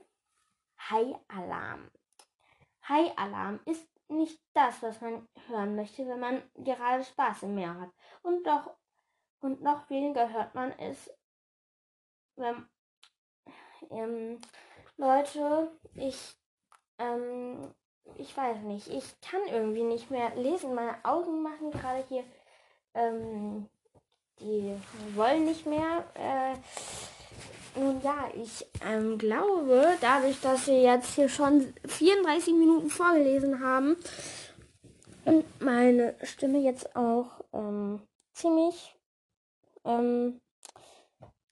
High 0.90 1.16
Alarm. 1.30 1.90
High 2.88 3.18
Alarm 3.18 3.62
ist 3.66 3.88
nicht 4.14 4.42
das, 4.54 4.82
was 4.82 5.02
man 5.02 5.28
hören 5.48 5.76
möchte, 5.76 6.08
wenn 6.08 6.20
man 6.20 6.42
gerade 6.56 7.04
Spaß 7.04 7.44
im 7.44 7.56
Meer 7.56 7.80
hat. 7.80 7.90
Und 8.22 8.46
doch 8.46 8.72
und 9.40 9.62
noch 9.62 9.90
weniger 9.90 10.32
hört 10.32 10.56
man 10.56 10.72
es, 10.80 11.12
wenn 12.38 12.66
ähm, 13.92 14.40
Leute, 14.98 15.72
ich 15.96 16.36
ähm, 16.98 17.74
ich 18.18 18.36
weiß 18.36 18.60
nicht, 18.60 18.88
ich 18.88 19.20
kann 19.22 19.42
irgendwie 19.48 19.84
nicht 19.84 20.12
mehr 20.12 20.36
lesen. 20.36 20.76
Meine 20.76 21.04
Augen 21.04 21.42
machen 21.42 21.72
gerade 21.72 22.04
hier, 22.10 22.24
ähm, 22.94 23.70
die 24.40 24.78
wollen 25.16 25.46
nicht 25.46 25.66
mehr. 25.66 26.06
Äh, 26.16 26.56
nun 27.76 28.02
ja, 28.02 28.30
ich 28.36 28.66
ähm, 28.86 29.18
glaube, 29.18 29.98
dadurch, 30.02 30.40
dass 30.42 30.68
wir 30.68 30.82
jetzt 30.82 31.16
hier 31.16 31.30
schon 31.30 31.74
34 31.88 32.54
Minuten 32.54 32.90
vorgelesen 32.90 33.64
haben 33.64 33.96
und 35.26 35.46
meine 35.62 36.16
Stimme 36.24 36.60
jetzt 36.60 36.96
auch 36.96 37.44
ähm, 37.54 38.02
ziemlich 38.34 38.96
ähm, 39.86 40.40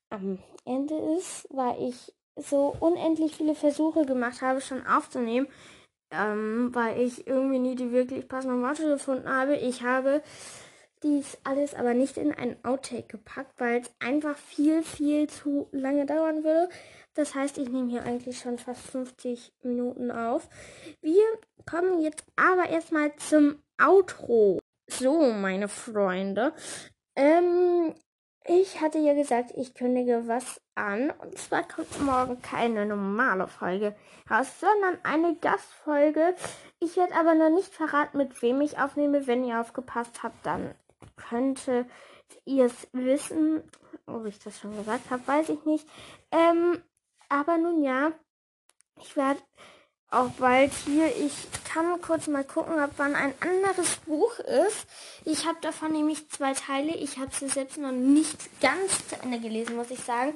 am 0.10 0.40
Ende 0.66 0.96
ist, 1.18 1.48
weil 1.50 1.82
ich 1.90 2.14
so 2.36 2.76
unendlich 2.80 3.36
viele 3.36 3.56
Versuche 3.56 4.06
gemacht 4.06 4.42
habe, 4.42 4.62
schon 4.62 4.86
aufzunehmen, 4.86 5.48
ähm, 6.12 6.74
weil 6.74 7.00
ich 7.00 7.28
irgendwie 7.28 7.60
nie 7.60 7.76
die 7.76 7.92
wirklich 7.92 8.28
passenden 8.28 8.62
Worte 8.62 8.88
gefunden 8.88 9.30
habe. 9.30 9.56
Ich 9.56 9.84
habe 9.84 10.22
dies 11.04 11.38
alles 11.44 11.74
aber 11.74 11.94
nicht 11.94 12.18
in 12.18 12.34
einen 12.34 12.64
Outtake 12.64 13.08
gepackt, 13.08 13.60
weil 13.60 13.82
es 13.82 13.92
einfach 14.00 14.38
viel, 14.38 14.84
viel 14.84 15.28
zu 15.28 15.68
lange 15.72 16.06
dauern 16.06 16.44
würde. 16.44 16.70
Das 17.14 17.36
heißt, 17.36 17.58
ich 17.58 17.70
nehme 17.70 17.90
hier 17.90 18.04
eigentlich 18.04 18.40
schon 18.40 18.58
fast 18.58 18.82
50 18.88 19.54
Minuten 19.64 20.12
auf. 20.12 20.48
Wir 21.02 21.24
kommen 21.70 22.02
jetzt 22.02 22.24
aber 22.36 22.70
erstmal 22.70 23.16
zum 23.18 23.62
Outro. 23.82 24.60
So, 24.88 25.32
meine 25.32 25.68
Freunde. 25.68 26.54
Ähm, 27.16 27.94
ich 28.46 28.82
hatte 28.82 28.98
ja 28.98 29.14
gesagt, 29.14 29.52
ich 29.56 29.74
kündige 29.76 30.28
was 30.28 30.62
an. 30.76 31.12
Und 31.12 31.38
zwar 31.38 31.68
kommt 31.68 32.02
morgen 32.02 32.42
keine 32.42 32.86
normale 32.86 33.48
Folge 33.48 33.96
raus, 34.30 34.48
sondern 34.60 34.98
eine 35.04 35.36
Gastfolge. 35.36 36.36
Ich 36.80 36.98
werde 36.98 37.16
aber 37.16 37.36
noch 37.36 37.50
nicht 37.50 37.74
verraten, 37.74 38.18
mit 38.18 38.42
wem 38.42 38.62
ich 38.62 38.80
aufnehme. 38.80 39.28
Wenn 39.28 39.44
ihr 39.44 39.60
aufgepasst 39.60 40.24
habt, 40.24 40.46
dann 40.46 40.74
könnte 41.16 41.86
ihr 42.46 42.66
es 42.66 42.88
wissen. 42.94 43.64
Ob 44.06 44.26
ich 44.26 44.40
das 44.40 44.60
schon 44.60 44.76
gesagt 44.76 45.10
habe, 45.10 45.28
weiß 45.28 45.50
ich 45.50 45.64
nicht. 45.66 45.88
Ähm, 46.32 46.82
aber 47.30 47.58
nun 47.58 47.84
ja, 47.84 48.12
ich 49.00 49.16
werde 49.16 49.42
auch 50.10 50.30
bald 50.32 50.74
hier. 50.86 51.08
Ich 51.16 51.48
kann 51.64 52.02
kurz 52.02 52.28
mal 52.28 52.44
gucken, 52.44 52.84
ob 52.84 52.92
wann 52.98 53.16
ein 53.16 53.34
anderes 53.40 53.98
Buch 53.98 54.40
ist. 54.40 54.86
Ich 55.26 55.48
habe 55.48 55.60
davon 55.62 55.94
nämlich 55.94 56.30
zwei 56.30 56.54
Teile. 56.54 56.94
Ich 56.96 57.18
habe 57.18 57.34
sie 57.34 57.48
selbst 57.48 57.78
noch 57.78 57.94
nicht 57.94 58.62
ganz 58.62 59.08
zu 59.08 59.16
Ende 59.22 59.40
gelesen, 59.40 59.78
muss 59.78 59.92
ich 59.92 60.04
sagen. 60.04 60.36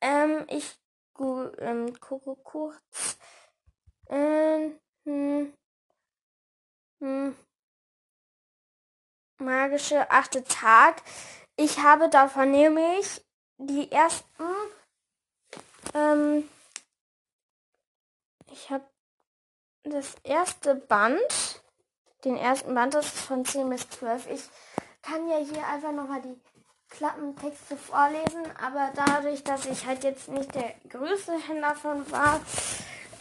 Ähm, 0.00 0.46
ich 0.48 0.74
ähm, 1.20 2.00
gucke 2.00 2.34
kurz. 2.42 3.18
Ähm, 4.08 4.78
hm, 5.04 5.52
hm, 7.00 7.36
magische 9.44 10.10
achte 10.10 10.44
Tag. 10.44 11.02
Ich 11.56 11.78
habe 11.78 12.08
davon 12.08 12.50
nämlich 12.50 13.22
die 13.58 13.90
ersten. 13.90 14.44
Ähm, 15.94 16.48
ich 18.50 18.70
habe 18.70 18.84
das 19.84 20.14
erste 20.22 20.74
Band. 20.74 21.62
Den 22.24 22.36
ersten 22.36 22.74
Band, 22.74 22.94
das 22.94 23.06
ist 23.06 23.20
von 23.20 23.44
10 23.44 23.68
bis 23.68 23.88
12. 23.90 24.30
Ich 24.30 24.42
kann 25.02 25.28
ja 25.28 25.38
hier 25.38 25.66
einfach 25.66 25.92
nochmal 25.92 26.22
die 26.22 26.40
Klappentexte 26.88 27.76
vorlesen, 27.76 28.44
aber 28.62 28.92
dadurch, 28.94 29.42
dass 29.42 29.66
ich 29.66 29.86
halt 29.86 30.04
jetzt 30.04 30.28
nicht 30.28 30.54
der 30.54 30.74
größte 30.88 31.32
Händler 31.32 31.74
von 31.74 32.08
war, 32.12 32.40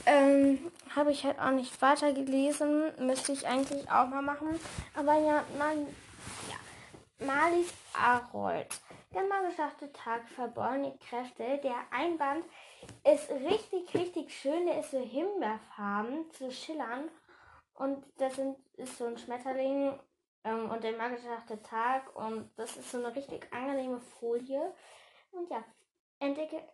ähm, 0.05 0.72
habe 0.95 1.11
ich 1.11 1.24
halt 1.24 1.39
auch 1.39 1.51
nicht 1.51 1.82
weiter 1.82 2.11
gelesen. 2.13 2.91
Müsste 2.99 3.32
ich 3.32 3.47
eigentlich 3.47 3.89
auch 3.89 4.07
mal 4.07 4.22
machen. 4.22 4.59
Aber 4.93 5.13
ja, 5.19 5.43
nein. 5.57 5.88
Marlies 7.26 7.72
Arold. 7.93 8.82
Der 9.13 9.24
mal 9.24 9.47
geschaffte 9.47 9.91
Tag, 9.93 10.28
verborgene 10.30 10.97
Kräfte. 10.97 11.59
Der 11.59 11.76
Einband 11.91 12.43
ist 13.03 13.30
richtig, 13.30 13.93
richtig 13.93 14.34
schön. 14.34 14.65
Der 14.65 14.80
ist 14.80 14.89
so 14.89 14.99
himbeerfarben, 14.99 16.32
zu 16.32 16.51
schillern. 16.51 17.11
Und 17.76 18.03
das 18.17 18.36
sind, 18.38 18.57
ist 18.74 18.97
so 18.97 19.05
ein 19.05 19.19
Schmetterling 19.19 19.99
ähm, 20.43 20.72
und 20.72 20.84
der 20.84 20.97
magische 20.97 21.61
Tag. 21.61 22.15
Und 22.15 22.49
das 22.57 22.76
ist 22.78 22.89
so 22.89 22.97
eine 22.97 23.15
richtig 23.15 23.53
angenehme 23.53 23.99
Folie. 23.99 24.74
Und 25.32 25.47
ja, 25.51 25.63
entdecke, 26.17 26.67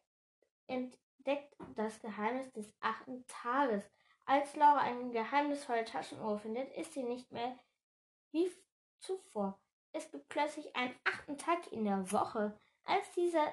entdeckt 0.68 1.58
das 1.76 2.00
Geheimnis 2.00 2.54
des 2.54 2.74
achten 2.80 3.26
Tages. 3.28 3.84
Als 4.26 4.56
Laura 4.56 4.80
eine 4.80 5.10
geheimnisvolle 5.12 5.84
Taschenuhr 5.84 6.40
findet, 6.40 6.72
ist 6.78 6.94
sie 6.94 7.04
nicht 7.04 7.32
mehr 7.34 7.58
wie 8.32 8.50
zuvor. 9.00 9.60
Es 9.98 10.12
gibt 10.12 10.30
plötzlich 10.30 10.76
einen 10.76 10.94
achten 11.06 11.40
Tag 11.40 11.72
in 11.72 11.84
der 11.84 12.12
Woche. 12.12 12.56
Als 12.86 13.12
dieser, 13.16 13.52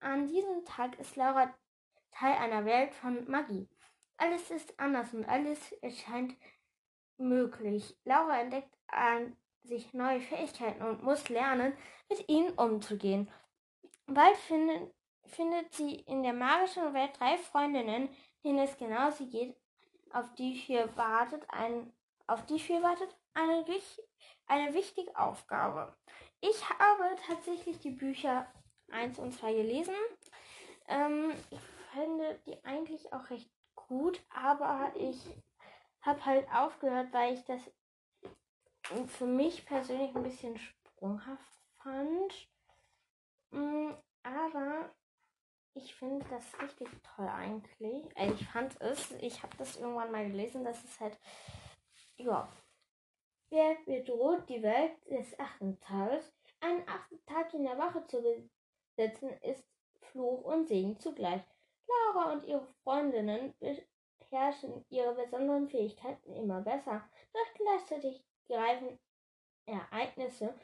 an 0.00 0.26
diesem 0.26 0.62
Tag 0.66 0.98
ist 0.98 1.16
Laura 1.16 1.54
Teil 2.10 2.34
einer 2.34 2.66
Welt 2.66 2.92
von 2.92 3.24
Magie. 3.30 3.66
Alles 4.18 4.50
ist 4.50 4.78
anders 4.78 5.14
und 5.14 5.24
alles 5.24 5.72
erscheint 5.80 6.36
möglich. 7.16 7.96
Laura 8.04 8.40
entdeckt 8.40 8.76
an 8.88 9.34
sich 9.62 9.94
neue 9.94 10.20
Fähigkeiten 10.20 10.82
und 10.82 11.02
muss 11.02 11.30
lernen, 11.30 11.72
mit 12.10 12.28
ihnen 12.28 12.52
umzugehen. 12.52 13.30
Bald 14.06 14.36
findet, 14.36 14.94
findet 15.24 15.72
sie 15.72 15.94
in 15.94 16.22
der 16.22 16.34
magischen 16.34 16.92
Welt 16.92 17.18
drei 17.18 17.38
Freundinnen, 17.38 18.14
denen 18.44 18.58
es 18.58 18.76
genauso 18.76 19.26
geht, 19.26 19.56
auf 20.12 20.34
die 20.34 20.52
hier 20.52 20.94
wartet 20.94 21.42
ein, 21.48 21.90
auf 22.26 22.44
die 22.44 22.58
hier 22.58 22.82
wartet 22.82 23.16
eine, 23.34 23.64
eine 24.46 24.74
wichtige 24.74 25.16
Aufgabe. 25.16 25.96
Ich 26.40 26.68
habe 26.68 27.16
tatsächlich 27.26 27.78
die 27.80 27.90
Bücher 27.90 28.52
1 28.90 29.18
und 29.18 29.32
2 29.32 29.54
gelesen. 29.54 29.94
Ähm, 30.88 31.32
ich 31.50 31.60
finde 31.92 32.40
die 32.46 32.62
eigentlich 32.64 33.12
auch 33.12 33.30
recht 33.30 33.50
gut, 33.74 34.20
aber 34.30 34.92
ich 34.96 35.18
habe 36.02 36.24
halt 36.24 36.48
aufgehört, 36.52 37.12
weil 37.12 37.34
ich 37.34 37.44
das 37.44 37.60
für 39.06 39.26
mich 39.26 39.64
persönlich 39.64 40.14
ein 40.14 40.22
bisschen 40.22 40.58
sprunghaft 40.58 41.60
fand. 41.82 42.48
Mm, 43.50 43.92
aber 44.22 44.90
ich 45.74 45.94
finde 45.94 46.24
das 46.28 46.44
richtig 46.60 46.88
toll 47.14 47.28
eigentlich. 47.28 48.16
Also 48.16 48.34
ich 48.34 48.48
fand 48.48 48.80
es, 48.80 49.10
ich 49.12 49.42
habe 49.42 49.56
das 49.56 49.76
irgendwann 49.76 50.10
mal 50.10 50.26
gelesen, 50.26 50.64
dass 50.64 50.82
es 50.84 51.00
halt, 51.00 51.18
ja, 52.16 52.48
wer 53.52 53.76
bedroht 53.84 54.48
die 54.48 54.62
Welt 54.62 54.92
des 55.10 55.38
achten 55.38 55.78
Tages? 55.80 56.32
Einen 56.60 56.88
achten 56.88 57.24
Tag 57.26 57.52
in 57.52 57.64
der 57.64 57.76
Wache 57.76 58.04
zu 58.06 58.22
setzen, 58.96 59.28
ist 59.42 59.68
Fluch 60.00 60.42
und 60.44 60.66
Segen 60.66 60.98
zugleich. 60.98 61.42
Laura 61.86 62.32
und 62.32 62.44
ihre 62.46 62.66
Freundinnen 62.82 63.54
beherrschen 64.18 64.84
ihre 64.88 65.14
besonderen 65.14 65.68
Fähigkeiten 65.68 66.34
immer 66.34 66.62
besser. 66.62 67.06
Doch 67.34 67.54
gleichzeitig 67.54 68.24
greifen 68.46 68.98
Ereignisse 69.66 70.54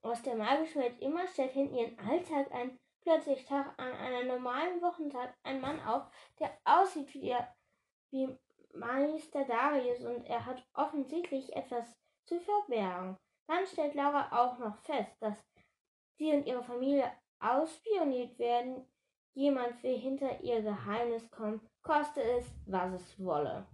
aus 0.00 0.22
der 0.22 0.36
magischen 0.36 0.80
Welt 0.80 0.98
immer 1.00 1.26
stärker 1.28 1.60
in 1.60 1.74
ihren 1.74 1.98
Alltag 1.98 2.50
ein. 2.52 2.78
Plötzlich 3.02 3.44
taucht 3.44 3.78
an 3.78 3.92
einem 3.92 4.28
normalen 4.28 4.80
Wochentag 4.80 5.34
ein 5.42 5.60
Mann 5.60 5.80
auf, 5.80 6.04
der 6.38 6.52
aussieht 6.64 7.12
wie, 7.14 7.36
wie 8.10 8.38
Meister 8.72 9.44
Darius 9.44 10.04
und 10.04 10.24
er 10.24 10.46
hat 10.46 10.64
offensichtlich 10.74 11.54
etwas 11.54 11.96
zu 12.30 12.40
verbergen. 12.40 13.16
Dann 13.48 13.66
stellt 13.66 13.94
Laura 13.94 14.28
auch 14.30 14.58
noch 14.58 14.76
fest, 14.78 15.10
dass 15.20 15.36
sie 16.16 16.32
und 16.32 16.46
ihre 16.46 16.62
Familie 16.62 17.10
ausspioniert 17.40 18.38
werden. 18.38 18.86
Jemand 19.34 19.82
will 19.82 19.98
hinter 19.98 20.40
ihr 20.40 20.62
Geheimnis 20.62 21.28
kommen, 21.30 21.60
koste 21.82 22.22
es, 22.22 22.46
was 22.66 22.92
es 22.92 23.24
wolle. 23.24 23.66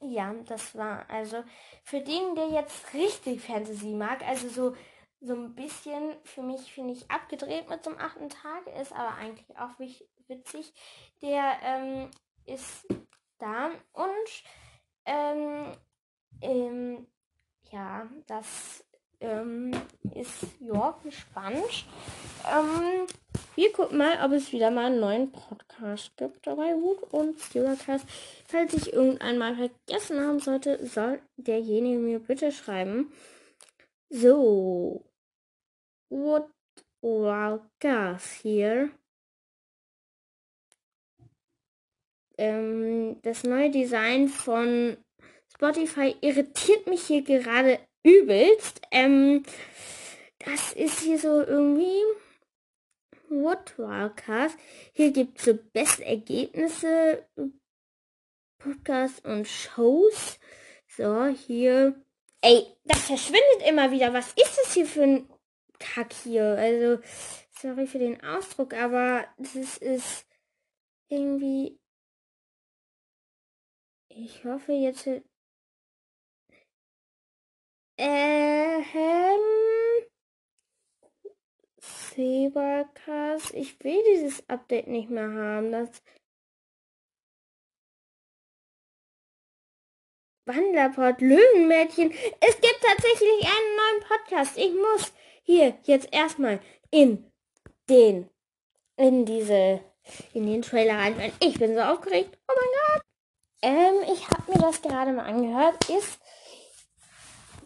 Ja, 0.00 0.34
das 0.44 0.76
war 0.76 1.08
also 1.08 1.42
für 1.82 2.00
den, 2.00 2.34
der 2.34 2.48
jetzt 2.48 2.92
richtig 2.92 3.40
Fantasy 3.40 3.94
mag, 3.94 4.22
also 4.26 4.48
so 4.48 4.76
so 5.20 5.32
ein 5.32 5.54
bisschen 5.54 6.14
für 6.24 6.42
mich, 6.42 6.70
finde 6.74 6.92
ich, 6.92 7.10
abgedreht 7.10 7.70
mit 7.70 7.86
einem 7.86 7.96
achten 7.96 8.28
Tag, 8.28 8.66
ist 8.78 8.92
aber 8.92 9.14
eigentlich 9.14 9.56
auch 9.56 9.78
witzig. 10.28 10.74
Der 11.22 11.56
ähm, 11.62 12.10
ist 12.44 12.86
da 13.38 13.70
und 13.94 14.42
ähm, 15.06 15.74
ähm, 16.42 17.06
ja, 17.74 18.08
das 18.28 18.84
ähm, 19.20 19.72
ist 20.14 20.46
ja 20.60 20.96
gespannt. 21.02 21.86
Ähm, 22.48 23.06
wir 23.56 23.72
gucken 23.72 23.98
mal, 23.98 24.24
ob 24.24 24.32
es 24.32 24.52
wieder 24.52 24.70
mal 24.70 24.86
einen 24.86 25.00
neuen 25.00 25.32
Podcast 25.32 26.16
gibt 26.16 26.46
dabei 26.46 26.74
Wood 26.74 27.02
und 27.12 27.40
Steelcast. 27.40 28.06
Falls 28.46 28.74
ich 28.74 28.92
irgendwann 28.92 29.38
mal 29.38 29.56
vergessen 29.56 30.20
haben 30.20 30.38
sollte, 30.38 30.86
soll 30.86 31.20
derjenige 31.36 31.98
mir 31.98 32.20
bitte 32.20 32.52
schreiben. 32.52 33.12
So. 34.08 35.04
What 36.10 36.48
Gas 37.80 38.30
hier? 38.40 38.90
Ähm, 42.38 43.20
das 43.22 43.42
neue 43.42 43.70
Design 43.70 44.28
von 44.28 44.96
Spotify 45.56 46.16
irritiert 46.20 46.86
mich 46.86 47.06
hier 47.06 47.22
gerade 47.22 47.78
übelst. 48.02 48.82
Ähm, 48.90 49.44
das 50.38 50.72
ist 50.72 51.00
hier 51.00 51.18
so 51.18 51.40
irgendwie 51.42 52.02
What 53.28 53.78
Wildcast. 53.78 54.58
Hier 54.92 55.12
gibt 55.12 55.38
es 55.38 55.46
so 55.46 55.54
beste 55.72 56.04
Ergebnisse, 56.04 57.26
Podcasts 58.58 59.20
und 59.24 59.46
Shows. 59.46 60.38
So, 60.88 61.26
hier. 61.26 62.00
Ey, 62.40 62.66
das 62.84 63.06
verschwindet 63.06 63.68
immer 63.68 63.90
wieder. 63.90 64.12
Was 64.12 64.28
ist 64.32 64.58
das 64.62 64.74
hier 64.74 64.86
für 64.86 65.02
ein 65.02 65.28
Kack 65.78 66.12
hier? 66.12 66.44
Also, 66.44 67.02
sorry 67.58 67.86
für 67.86 67.98
den 67.98 68.22
Ausdruck, 68.22 68.74
aber 68.74 69.26
das 69.38 69.78
ist 69.78 70.26
irgendwie. 71.08 71.78
Ich 74.08 74.44
hoffe 74.44 74.72
jetzt 74.72 75.08
ähm. 78.04 79.40
Zebercast. 82.14 83.52
Ich 83.54 83.82
will 83.82 84.00
dieses 84.12 84.48
Update 84.48 84.86
nicht 84.86 85.10
mehr 85.10 85.30
haben. 85.30 85.72
Das. 85.72 86.02
Wanderport, 90.46 91.20
Löwenmädchen. 91.20 92.12
Es 92.40 92.60
gibt 92.60 92.80
tatsächlich 92.82 93.46
einen 93.46 93.76
neuen 93.76 94.08
Podcast. 94.08 94.58
Ich 94.58 94.74
muss 94.74 95.12
hier 95.42 95.78
jetzt 95.84 96.12
erstmal 96.12 96.60
in 96.90 97.30
den, 97.88 98.28
in 98.96 99.24
diese, 99.24 99.80
in 100.34 100.46
den 100.46 100.62
Trailer 100.62 100.98
rein. 100.98 101.32
Ich 101.40 101.58
bin 101.58 101.74
so 101.74 101.80
aufgeregt. 101.80 102.38
Oh 102.46 102.52
mein 102.54 102.68
Gott. 102.74 103.02
Ähm, 103.62 104.14
ich 104.14 104.28
habe 104.28 104.52
mir 104.52 104.58
das 104.58 104.82
gerade 104.82 105.12
mal 105.12 105.24
angehört. 105.24 105.88
Ist 105.88 106.20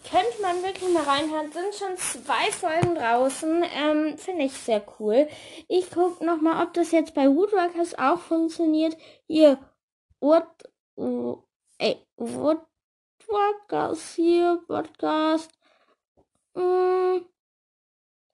könnte 0.04 0.42
man 0.42 0.62
wirklich 0.62 0.92
mal 0.92 1.02
reinhören. 1.04 1.52
Sind 1.52 1.74
schon 1.74 1.96
zwei 1.96 2.50
Folgen 2.52 2.94
draußen. 2.94 3.64
Ähm, 3.74 4.18
Finde 4.18 4.44
ich 4.44 4.52
sehr 4.52 4.82
cool. 4.98 5.28
Ich 5.68 5.90
gucke 5.90 6.24
nochmal, 6.24 6.64
ob 6.64 6.72
das 6.74 6.90
jetzt 6.92 7.14
bei 7.14 7.28
Woodworkers 7.28 7.98
auch 7.98 8.18
funktioniert. 8.18 8.96
Hier, 9.26 9.58
Wood, 10.20 10.46
uh, 10.96 11.42
ey, 11.78 11.96
Woodworkers 12.16 14.14
hier, 14.14 14.62
Podcast. 14.66 15.50
Mm. 16.54 17.18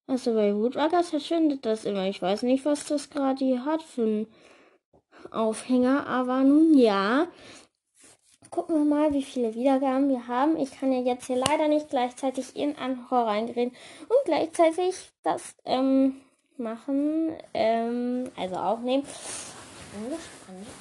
Also 0.07 0.35
bei 0.35 0.55
Woodworkers 0.55 1.11
verschwindet 1.11 1.65
das 1.65 1.85
immer. 1.85 2.07
Ich 2.09 2.21
weiß 2.21 2.43
nicht, 2.43 2.65
was 2.65 2.85
das 2.87 3.11
gerade 3.11 3.45
hier 3.45 3.65
hat 3.65 3.83
für 3.83 4.03
einen 4.03 4.27
Aufhänger, 5.31 6.07
aber 6.07 6.43
nun 6.43 6.77
ja 6.77 7.29
gucken 8.55 8.77
wir 8.77 8.85
mal, 8.85 9.13
wie 9.13 9.25
viele 9.25 9.53
Wiedergaben 9.57 10.09
wir 10.09 10.29
haben. 10.29 10.57
Ich 10.57 10.79
kann 10.79 10.93
ja 10.93 11.01
jetzt 11.01 11.27
hier 11.27 11.35
leider 11.37 11.67
nicht 11.67 11.91
gleichzeitig 11.91 12.55
in 12.55 12.77
Anhör 12.79 13.27
reingehen 13.27 13.73
und 14.03 14.25
gleichzeitig 14.25 14.95
das 15.25 15.57
ähm, 15.65 16.21
machen, 16.57 17.33
ähm, 17.53 18.31
also 18.37 18.55
aufnehmen. 18.55 19.05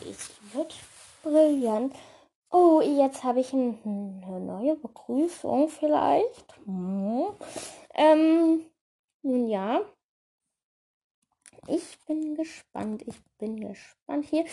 Es 0.07 0.29
wird 0.53 0.75
brillant. 1.23 1.95
Oh, 2.51 2.79
jetzt 2.81 3.23
habe 3.23 3.39
ich 3.39 3.51
ein, 3.53 3.79
eine 3.83 4.39
neue 4.39 4.75
Begrüßung 4.75 5.67
vielleicht. 5.69 6.55
Hm. 6.65 7.29
Ähm, 7.95 8.65
nun 9.23 9.47
ja. 9.47 9.81
Ich 11.67 11.97
bin 12.05 12.35
gespannt. 12.35 13.01
Ich 13.07 13.15
bin 13.39 13.59
gespannt 13.59 14.27
hier. 14.29 14.45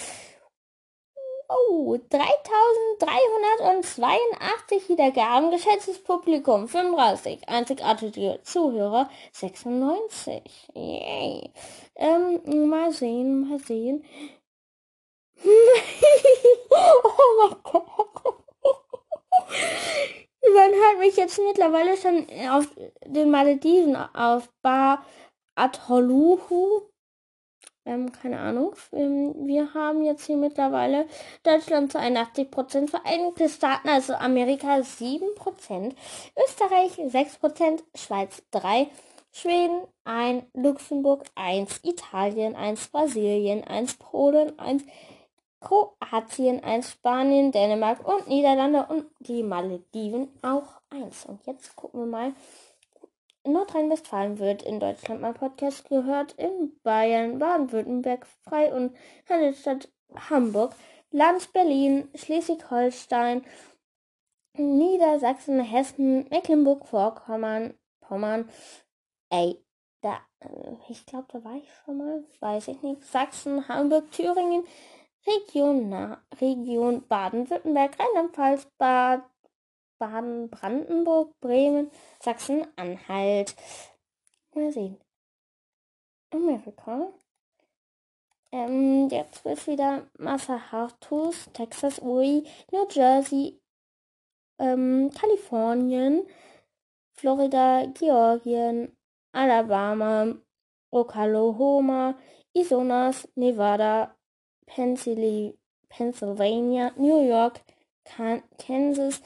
Oh, 1.53 1.99
3382 2.11 4.89
Wiedergaben, 4.89 5.51
geschätztes 5.51 6.01
Publikum 6.01 6.69
35, 6.69 7.49
einzigartige 7.49 8.39
Zuhörer 8.45 9.11
96. 9.33 10.45
Yay. 10.75 11.51
Ähm, 11.97 12.69
mal 12.69 12.93
sehen, 12.93 13.49
mal 13.49 13.59
sehen. 13.59 14.05
oh 15.43 15.49
mein 17.43 17.57
Gott. 17.65 17.83
Man 20.55 20.73
hört 20.73 21.01
mich 21.01 21.17
jetzt 21.17 21.41
mittlerweile 21.41 21.97
schon 21.97 22.29
auf 22.49 22.69
den 23.05 23.29
Malediven 23.29 23.97
auf 23.97 24.49
Bar 24.63 25.05
Atoluhu 25.57 26.90
ähm, 27.85 28.13
keine 28.13 28.41
Ahnung. 28.41 28.75
Ähm, 28.93 29.35
wir 29.47 29.75
haben 29.75 30.03
jetzt 30.05 30.27
hier 30.27 30.37
mittlerweile 30.37 31.07
Deutschland 31.43 31.93
zu 31.93 31.99
81 31.99 32.51
Prozent, 32.51 32.91
Vereinigte 32.91 33.49
Staaten, 33.49 33.89
also 33.89 34.15
Amerika 34.15 34.83
7 34.83 35.35
Prozent, 35.35 35.95
Österreich 36.47 37.01
6 37.11 37.39
Prozent, 37.39 37.85
Schweiz 37.95 38.43
3% 38.53 38.89
Schweden 39.33 39.87
1, 40.05 40.45
Luxemburg 40.55 41.25
1, 41.37 41.81
Italien 41.85 42.57
1, 42.57 42.89
Brasilien 42.89 43.63
1, 43.63 43.95
Polen 43.95 44.59
1, 44.59 44.83
Kroatien 45.61 46.65
1, 46.65 46.91
Spanien, 46.91 47.53
Dänemark 47.53 48.07
und 48.07 48.27
Niederlande 48.27 48.87
und 48.89 49.07
die 49.21 49.43
Malediven 49.43 50.29
auch 50.43 50.81
1. 50.91 51.27
Und 51.27 51.47
jetzt 51.47 51.77
gucken 51.77 52.01
wir 52.01 52.07
mal. 52.07 52.33
Nordrhein-Westfalen 53.45 54.39
wird 54.39 54.63
in 54.63 54.81
Deutschland 54.81 55.21
mein 55.21 55.35
Podcast 55.35 55.89
gehört, 55.89 56.33
in 56.33 56.79
Bayern, 56.83 57.39
Baden-Württemberg, 57.39 58.27
Frei- 58.45 58.73
und 58.73 58.95
Handelsstadt 59.29 59.89
Hamburg, 60.15 60.75
Land 61.11 61.53
Berlin, 61.53 62.09
Schleswig-Holstein, 62.15 63.45
Niedersachsen, 64.55 65.61
Hessen, 65.61 66.29
Mecklenburg-Vorpommern, 66.29 67.75
Pommern, 68.01 68.49
ey, 69.31 69.65
da, 70.03 70.19
äh, 70.41 70.73
ich 70.89 71.07
glaube, 71.07 71.27
da 71.31 71.45
war 71.45 71.57
ich 71.57 71.69
schon 71.85 71.99
mal, 71.99 72.25
weiß 72.41 72.69
ich 72.69 72.83
nicht, 72.83 73.05
Sachsen, 73.05 73.69
Hamburg, 73.69 74.11
Thüringen, 74.11 74.65
Region, 75.27 76.17
Region 76.41 77.07
Baden-Württemberg, 77.07 77.99
Rheinland-Pfalz, 77.99 78.67
Bad, 78.79 79.23
Baden-Brandenburg, 80.01 81.39
Bremen, 81.41 81.91
Sachsen-Anhalt. 82.21 83.55
Mal 84.55 84.73
sehen. 84.73 84.99
Amerika. 86.33 87.13
Ähm, 88.53 89.09
jetzt 89.11 89.45
wird 89.45 89.65
wieder 89.69 90.11
Massachusetts, 90.19 91.53
Texas, 91.53 92.01
Uri, 92.01 92.43
New 92.73 92.85
Jersey, 92.91 93.61
ähm, 94.59 95.09
Kalifornien, 95.15 96.27
Florida, 97.13 97.87
Georgien, 97.87 98.97
Alabama, 99.33 100.35
Oklahoma, 100.91 102.19
Arizona, 102.57 103.13
Nevada, 103.37 104.17
Pennsylvania, 104.67 106.93
New 106.97 107.29
York, 107.29 107.61
Kansas, 108.05 109.23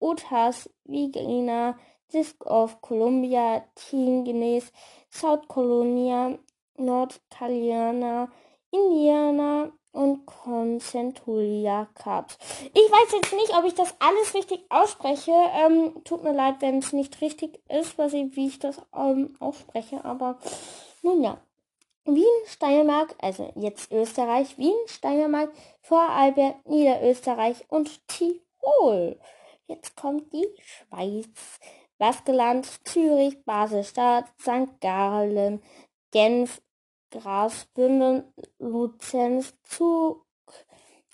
Utah, 0.00 0.52
Virginia, 0.84 1.76
District 2.12 2.46
of 2.46 2.80
Columbia, 2.80 3.64
Tennessee, 3.74 4.62
South 5.10 5.46
Carolina, 5.48 6.38
North 6.78 7.20
Carolina, 7.30 8.28
Indiana 8.72 9.72
und 9.92 10.24
Concentulia 10.26 11.88
Cups. 11.94 12.38
Ich 12.74 12.90
weiß 12.90 13.12
jetzt 13.12 13.32
nicht, 13.32 13.56
ob 13.56 13.64
ich 13.64 13.74
das 13.74 13.94
alles 13.98 14.34
richtig 14.34 14.64
ausspreche. 14.68 15.32
Ähm, 15.32 16.02
tut 16.04 16.22
mir 16.22 16.32
leid, 16.32 16.56
wenn 16.60 16.78
es 16.78 16.92
nicht 16.92 17.20
richtig 17.20 17.60
ist, 17.68 17.98
was 17.98 18.12
ich, 18.12 18.36
wie 18.36 18.46
ich 18.46 18.58
das 18.58 18.80
ähm, 18.96 19.34
ausspreche. 19.40 20.04
Aber 20.04 20.38
nun 21.02 21.22
ja. 21.22 21.38
Wien, 22.06 22.24
Steiermark, 22.46 23.14
also 23.20 23.52
jetzt 23.56 23.92
Österreich, 23.92 24.56
Wien, 24.58 24.74
Steiermark, 24.86 25.52
Vorarlberg, 25.82 26.56
Niederösterreich 26.66 27.66
und 27.68 28.00
Tirol. 28.08 29.18
Jetzt 29.70 29.96
kommt 29.96 30.32
die 30.32 30.48
Schweiz. 30.58 31.60
Baskeland, 31.96 32.66
Zürich, 32.84 33.40
Baselstadt, 33.44 34.24
St. 34.40 34.80
Gallen, 34.80 35.62
Genf, 36.10 36.60
Grasbünden, 37.12 38.24
Luzenz, 38.58 39.54
Zug, 39.62 40.26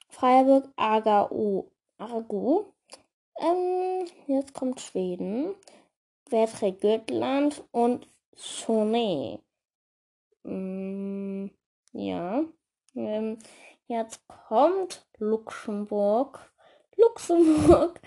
Freiburg, 0.09 0.71
Aargau. 0.77 1.71
Argo. 1.99 2.73
Ähm, 3.39 4.07
jetzt 4.27 4.55
kommt 4.55 4.81
Schweden, 4.81 5.55
Wätre 6.31 6.73
Göttland 6.73 7.63
und 7.73 8.09
Schone. 8.35 9.41
Mm, 10.45 11.51
ja. 11.93 12.45
Ähm, 12.95 13.39
jetzt 13.87 14.27
kommt 14.29 15.07
Luxemburg. 15.19 16.51
Luxemburg. 16.97 18.01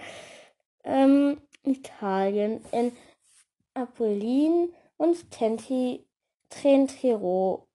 Ähm, 0.90 1.40
Italien 1.64 2.66
in 2.72 2.92
Apollin 3.76 4.74
und 4.98 5.30
Tenti, 5.30 6.06
Trentiro, 6.50 7.68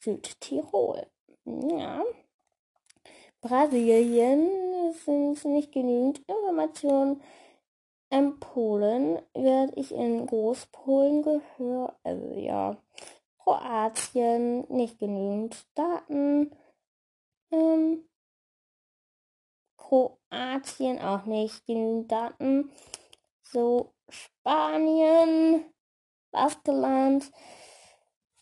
Südtirol. 0.00 1.06
Ja. 1.44 2.02
Brasilien 3.40 4.92
sind 5.04 5.44
nicht 5.44 5.70
genügend 5.70 6.22
Informationen. 6.26 7.22
In 8.10 8.40
Polen 8.40 9.20
werde 9.34 9.72
ich 9.76 9.92
in 9.92 10.26
Großpolen 10.26 11.22
gehören. 11.22 11.92
Also 12.02 12.34
ja. 12.34 12.76
Kroatien, 13.38 14.64
nicht 14.68 14.98
genügend 14.98 15.66
Daten. 15.74 16.50
Ähm, 17.50 18.04
Kroatien 19.88 20.98
auch 21.00 21.24
nicht 21.26 21.66
genügend 21.66 22.10
Daten. 22.10 22.70
So, 23.42 23.92
Spanien, 24.08 25.64
Baskeland. 26.30 27.30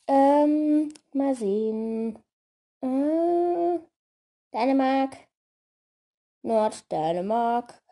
Ähm, 0.07 0.93
mal 1.12 1.34
sehen. 1.34 2.18
Äh, 2.80 3.78
Dänemark. 4.53 5.16
Norddänemark. 6.43 7.82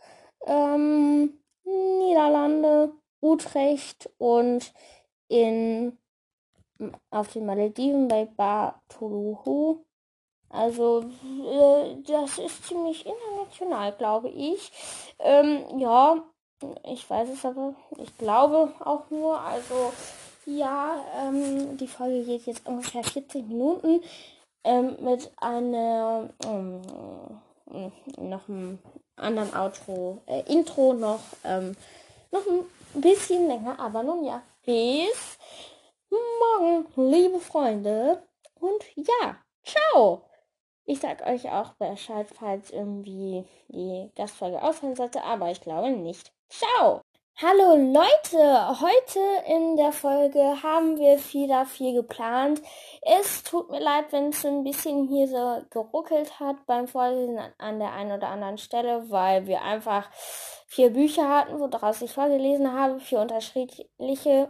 Ähm, 0.46 1.38
Niederlande, 1.64 2.94
Utrecht 3.20 4.10
und 4.18 4.72
in 5.28 5.98
auf 7.10 7.32
den 7.32 7.46
Malediven 7.46 8.08
bei 8.08 8.24
Bartoluhu. 8.24 9.84
Also 10.50 11.00
äh, 11.00 11.96
das 12.06 12.38
ist 12.38 12.66
ziemlich 12.66 13.06
international, 13.06 13.92
glaube 13.92 14.28
ich. 14.28 14.72
Ähm, 15.20 15.78
ja, 15.78 16.22
ich 16.84 17.08
weiß 17.08 17.28
es 17.30 17.44
aber, 17.44 17.74
ich 17.96 18.16
glaube 18.18 18.72
auch 18.80 19.08
nur. 19.10 19.40
Also 19.40 19.92
ja, 20.46 21.04
ähm, 21.18 21.76
die 21.76 21.86
Folge 21.86 22.24
geht 22.24 22.46
jetzt 22.46 22.66
ungefähr 22.66 23.04
40 23.04 23.46
Minuten 23.46 24.02
ähm, 24.64 24.96
mit 25.00 25.30
einer 25.36 26.30
ähm, 26.44 26.82
noch 28.18 28.48
einem 28.48 28.78
anderen 29.16 29.54
Outro, 29.54 30.18
äh, 30.26 30.42
Intro 30.52 30.92
noch, 30.92 31.20
ähm, 31.44 31.76
noch 32.32 32.42
ein 32.46 33.00
bisschen 33.00 33.46
länger, 33.46 33.78
aber 33.78 34.02
nun 34.02 34.24
ja, 34.24 34.42
bis 34.64 35.38
morgen, 36.10 36.86
liebe 36.96 37.38
Freunde. 37.38 38.22
Und 38.58 38.84
ja, 38.96 39.36
ciao. 39.64 40.29
Ich 40.90 40.98
sag 40.98 41.24
euch 41.24 41.48
auch 41.48 41.74
Bescheid, 41.74 42.26
falls 42.36 42.72
irgendwie 42.72 43.44
die 43.68 44.10
Gastfolge 44.16 44.60
ausfallen 44.60 44.96
sollte, 44.96 45.22
aber 45.22 45.48
ich 45.48 45.60
glaube 45.60 45.92
nicht. 45.92 46.32
Ciao! 46.48 47.00
Hallo 47.40 47.76
Leute, 47.76 48.80
heute 48.80 49.20
in 49.46 49.76
der 49.76 49.92
Folge 49.92 50.40
haben 50.64 50.98
wir 50.98 51.16
wieder 51.32 51.64
viel 51.64 51.94
geplant. 51.94 52.60
Es 53.02 53.44
tut 53.44 53.70
mir 53.70 53.78
leid, 53.78 54.06
wenn 54.10 54.30
es 54.30 54.44
ein 54.44 54.64
bisschen 54.64 55.06
hier 55.06 55.28
so 55.28 55.62
geruckelt 55.70 56.40
hat 56.40 56.66
beim 56.66 56.88
Vorlesen 56.88 57.38
an 57.58 57.78
der 57.78 57.92
einen 57.92 58.10
oder 58.10 58.26
anderen 58.26 58.58
Stelle, 58.58 59.08
weil 59.12 59.46
wir 59.46 59.62
einfach 59.62 60.10
vier 60.66 60.90
Bücher 60.90 61.28
hatten, 61.28 61.60
woraus 61.60 62.02
ich 62.02 62.10
vorgelesen 62.10 62.72
habe, 62.72 62.98
vier 62.98 63.20
unterschiedliche 63.20 64.48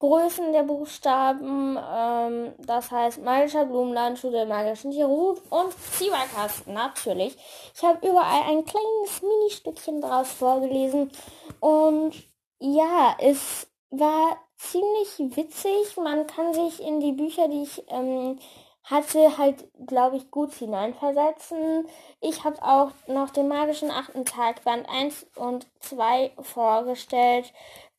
Größen 0.00 0.52
der 0.52 0.62
Buchstaben, 0.62 1.76
ähm, 1.76 2.54
das 2.58 2.90
heißt 2.90 3.20
Magischer 3.22 3.64
Blumenland, 3.64 4.18
Schule 4.18 4.38
der 4.38 4.46
magischen 4.46 4.92
Tirut 4.92 5.42
und 5.50 5.72
Zieberkast, 5.92 6.68
natürlich. 6.68 7.36
Ich 7.74 7.82
habe 7.82 8.06
überall 8.06 8.42
ein 8.48 8.64
kleines 8.64 9.22
Mini-Stückchen 9.22 10.00
draus 10.00 10.30
vorgelesen 10.30 11.10
und 11.58 12.12
ja, 12.60 13.16
es 13.18 13.66
war 13.90 14.36
ziemlich 14.56 15.36
witzig. 15.36 15.96
Man 15.96 16.26
kann 16.26 16.52
sich 16.52 16.80
in 16.80 17.00
die 17.00 17.12
Bücher, 17.12 17.48
die 17.48 17.62
ich 17.62 17.82
ähm, 17.88 18.38
hatte, 18.84 19.36
halt, 19.36 19.68
glaube 19.86 20.16
ich, 20.16 20.30
gut 20.30 20.52
hineinversetzen. 20.54 21.86
Ich 22.20 22.44
habe 22.44 22.62
auch 22.62 22.90
noch 23.06 23.30
den 23.30 23.48
magischen 23.48 23.90
achten 23.90 24.24
Tag 24.24 24.64
Band 24.64 24.88
1 24.88 25.26
und 25.36 25.66
2 25.80 26.32
vorgestellt. 26.40 27.52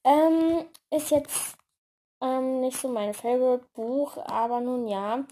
Ähm, 0.03 0.65
ist 0.91 1.11
jetzt 1.11 1.58
ähm, 2.21 2.61
nicht 2.61 2.77
so 2.77 2.87
mein 2.87 3.13
Favorite-Buch, 3.13 4.17
aber 4.25 4.59
nun 4.59 4.87
ja. 4.87 5.23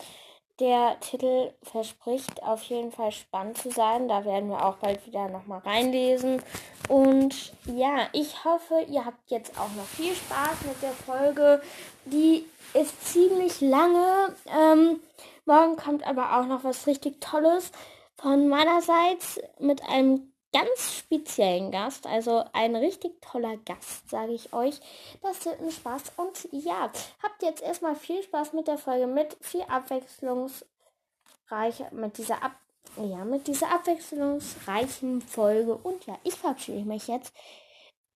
Der 0.59 0.99
Titel 1.01 1.53
verspricht 1.61 2.41
auf 2.41 2.63
jeden 2.63 2.91
Fall 2.91 3.11
spannend 3.11 3.59
zu 3.59 3.69
sein. 3.69 4.07
Da 4.07 4.25
werden 4.25 4.49
wir 4.49 4.65
auch 4.65 4.77
bald 4.77 5.05
wieder 5.05 5.29
nochmal 5.29 5.59
reinlesen. 5.59 6.41
Und 6.89 7.53
ja, 7.65 8.07
ich 8.11 8.43
hoffe, 8.43 8.81
ihr 8.89 9.05
habt 9.05 9.29
jetzt 9.29 9.59
auch 9.59 9.69
noch 9.75 9.85
viel 9.85 10.15
Spaß 10.15 10.65
mit 10.65 10.81
der 10.81 10.93
Folge. 10.93 11.61
Die 12.05 12.43
ist 12.73 13.13
ziemlich 13.13 13.61
lange. 13.61 14.35
Ähm, 14.47 14.99
morgen 15.45 15.75
kommt 15.75 16.07
aber 16.07 16.39
auch 16.39 16.47
noch 16.47 16.63
was 16.63 16.87
richtig 16.87 17.21
Tolles 17.21 17.71
von 18.15 18.47
meinerseits 18.47 19.39
mit 19.59 19.83
einem 19.83 20.33
ganz 20.59 20.99
speziellen 20.99 21.71
Gast, 21.71 22.07
also 22.07 22.43
ein 22.53 22.75
richtig 22.75 23.21
toller 23.21 23.57
Gast, 23.57 24.09
sage 24.09 24.33
ich 24.33 24.53
euch. 24.53 24.79
Das 25.21 25.45
wird 25.45 25.61
ein 25.61 25.71
Spaß 25.71 26.13
und 26.17 26.47
ja, 26.51 26.91
habt 27.21 27.43
jetzt 27.43 27.61
erstmal 27.61 27.95
viel 27.95 28.23
Spaß 28.23 28.53
mit 28.53 28.67
der 28.67 28.77
Folge, 28.77 29.07
mit 29.07 29.37
viel 29.41 29.63
abwechslungsreich, 29.63 31.91
mit 31.91 32.17
dieser 32.17 32.43
Ab 32.43 32.53
ja, 32.95 33.25
mit 33.25 33.47
dieser 33.47 33.71
abwechslungsreichen 33.71 35.21
Folge 35.21 35.75
und 35.75 36.05
ja, 36.05 36.17
ich 36.23 36.35
verabschiede 36.35 36.85
mich 36.85 37.07
jetzt 37.07 37.33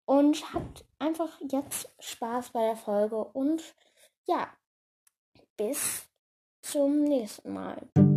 und 0.05 0.53
habt 0.53 0.85
einfach 0.97 1.39
jetzt 1.41 1.89
Spaß 1.99 2.51
bei 2.51 2.67
der 2.67 2.77
Folge 2.77 3.17
und 3.17 3.61
ja, 4.27 4.47
bis 5.57 6.03
zum 6.61 7.03
nächsten 7.03 7.53
Mal. 7.53 8.10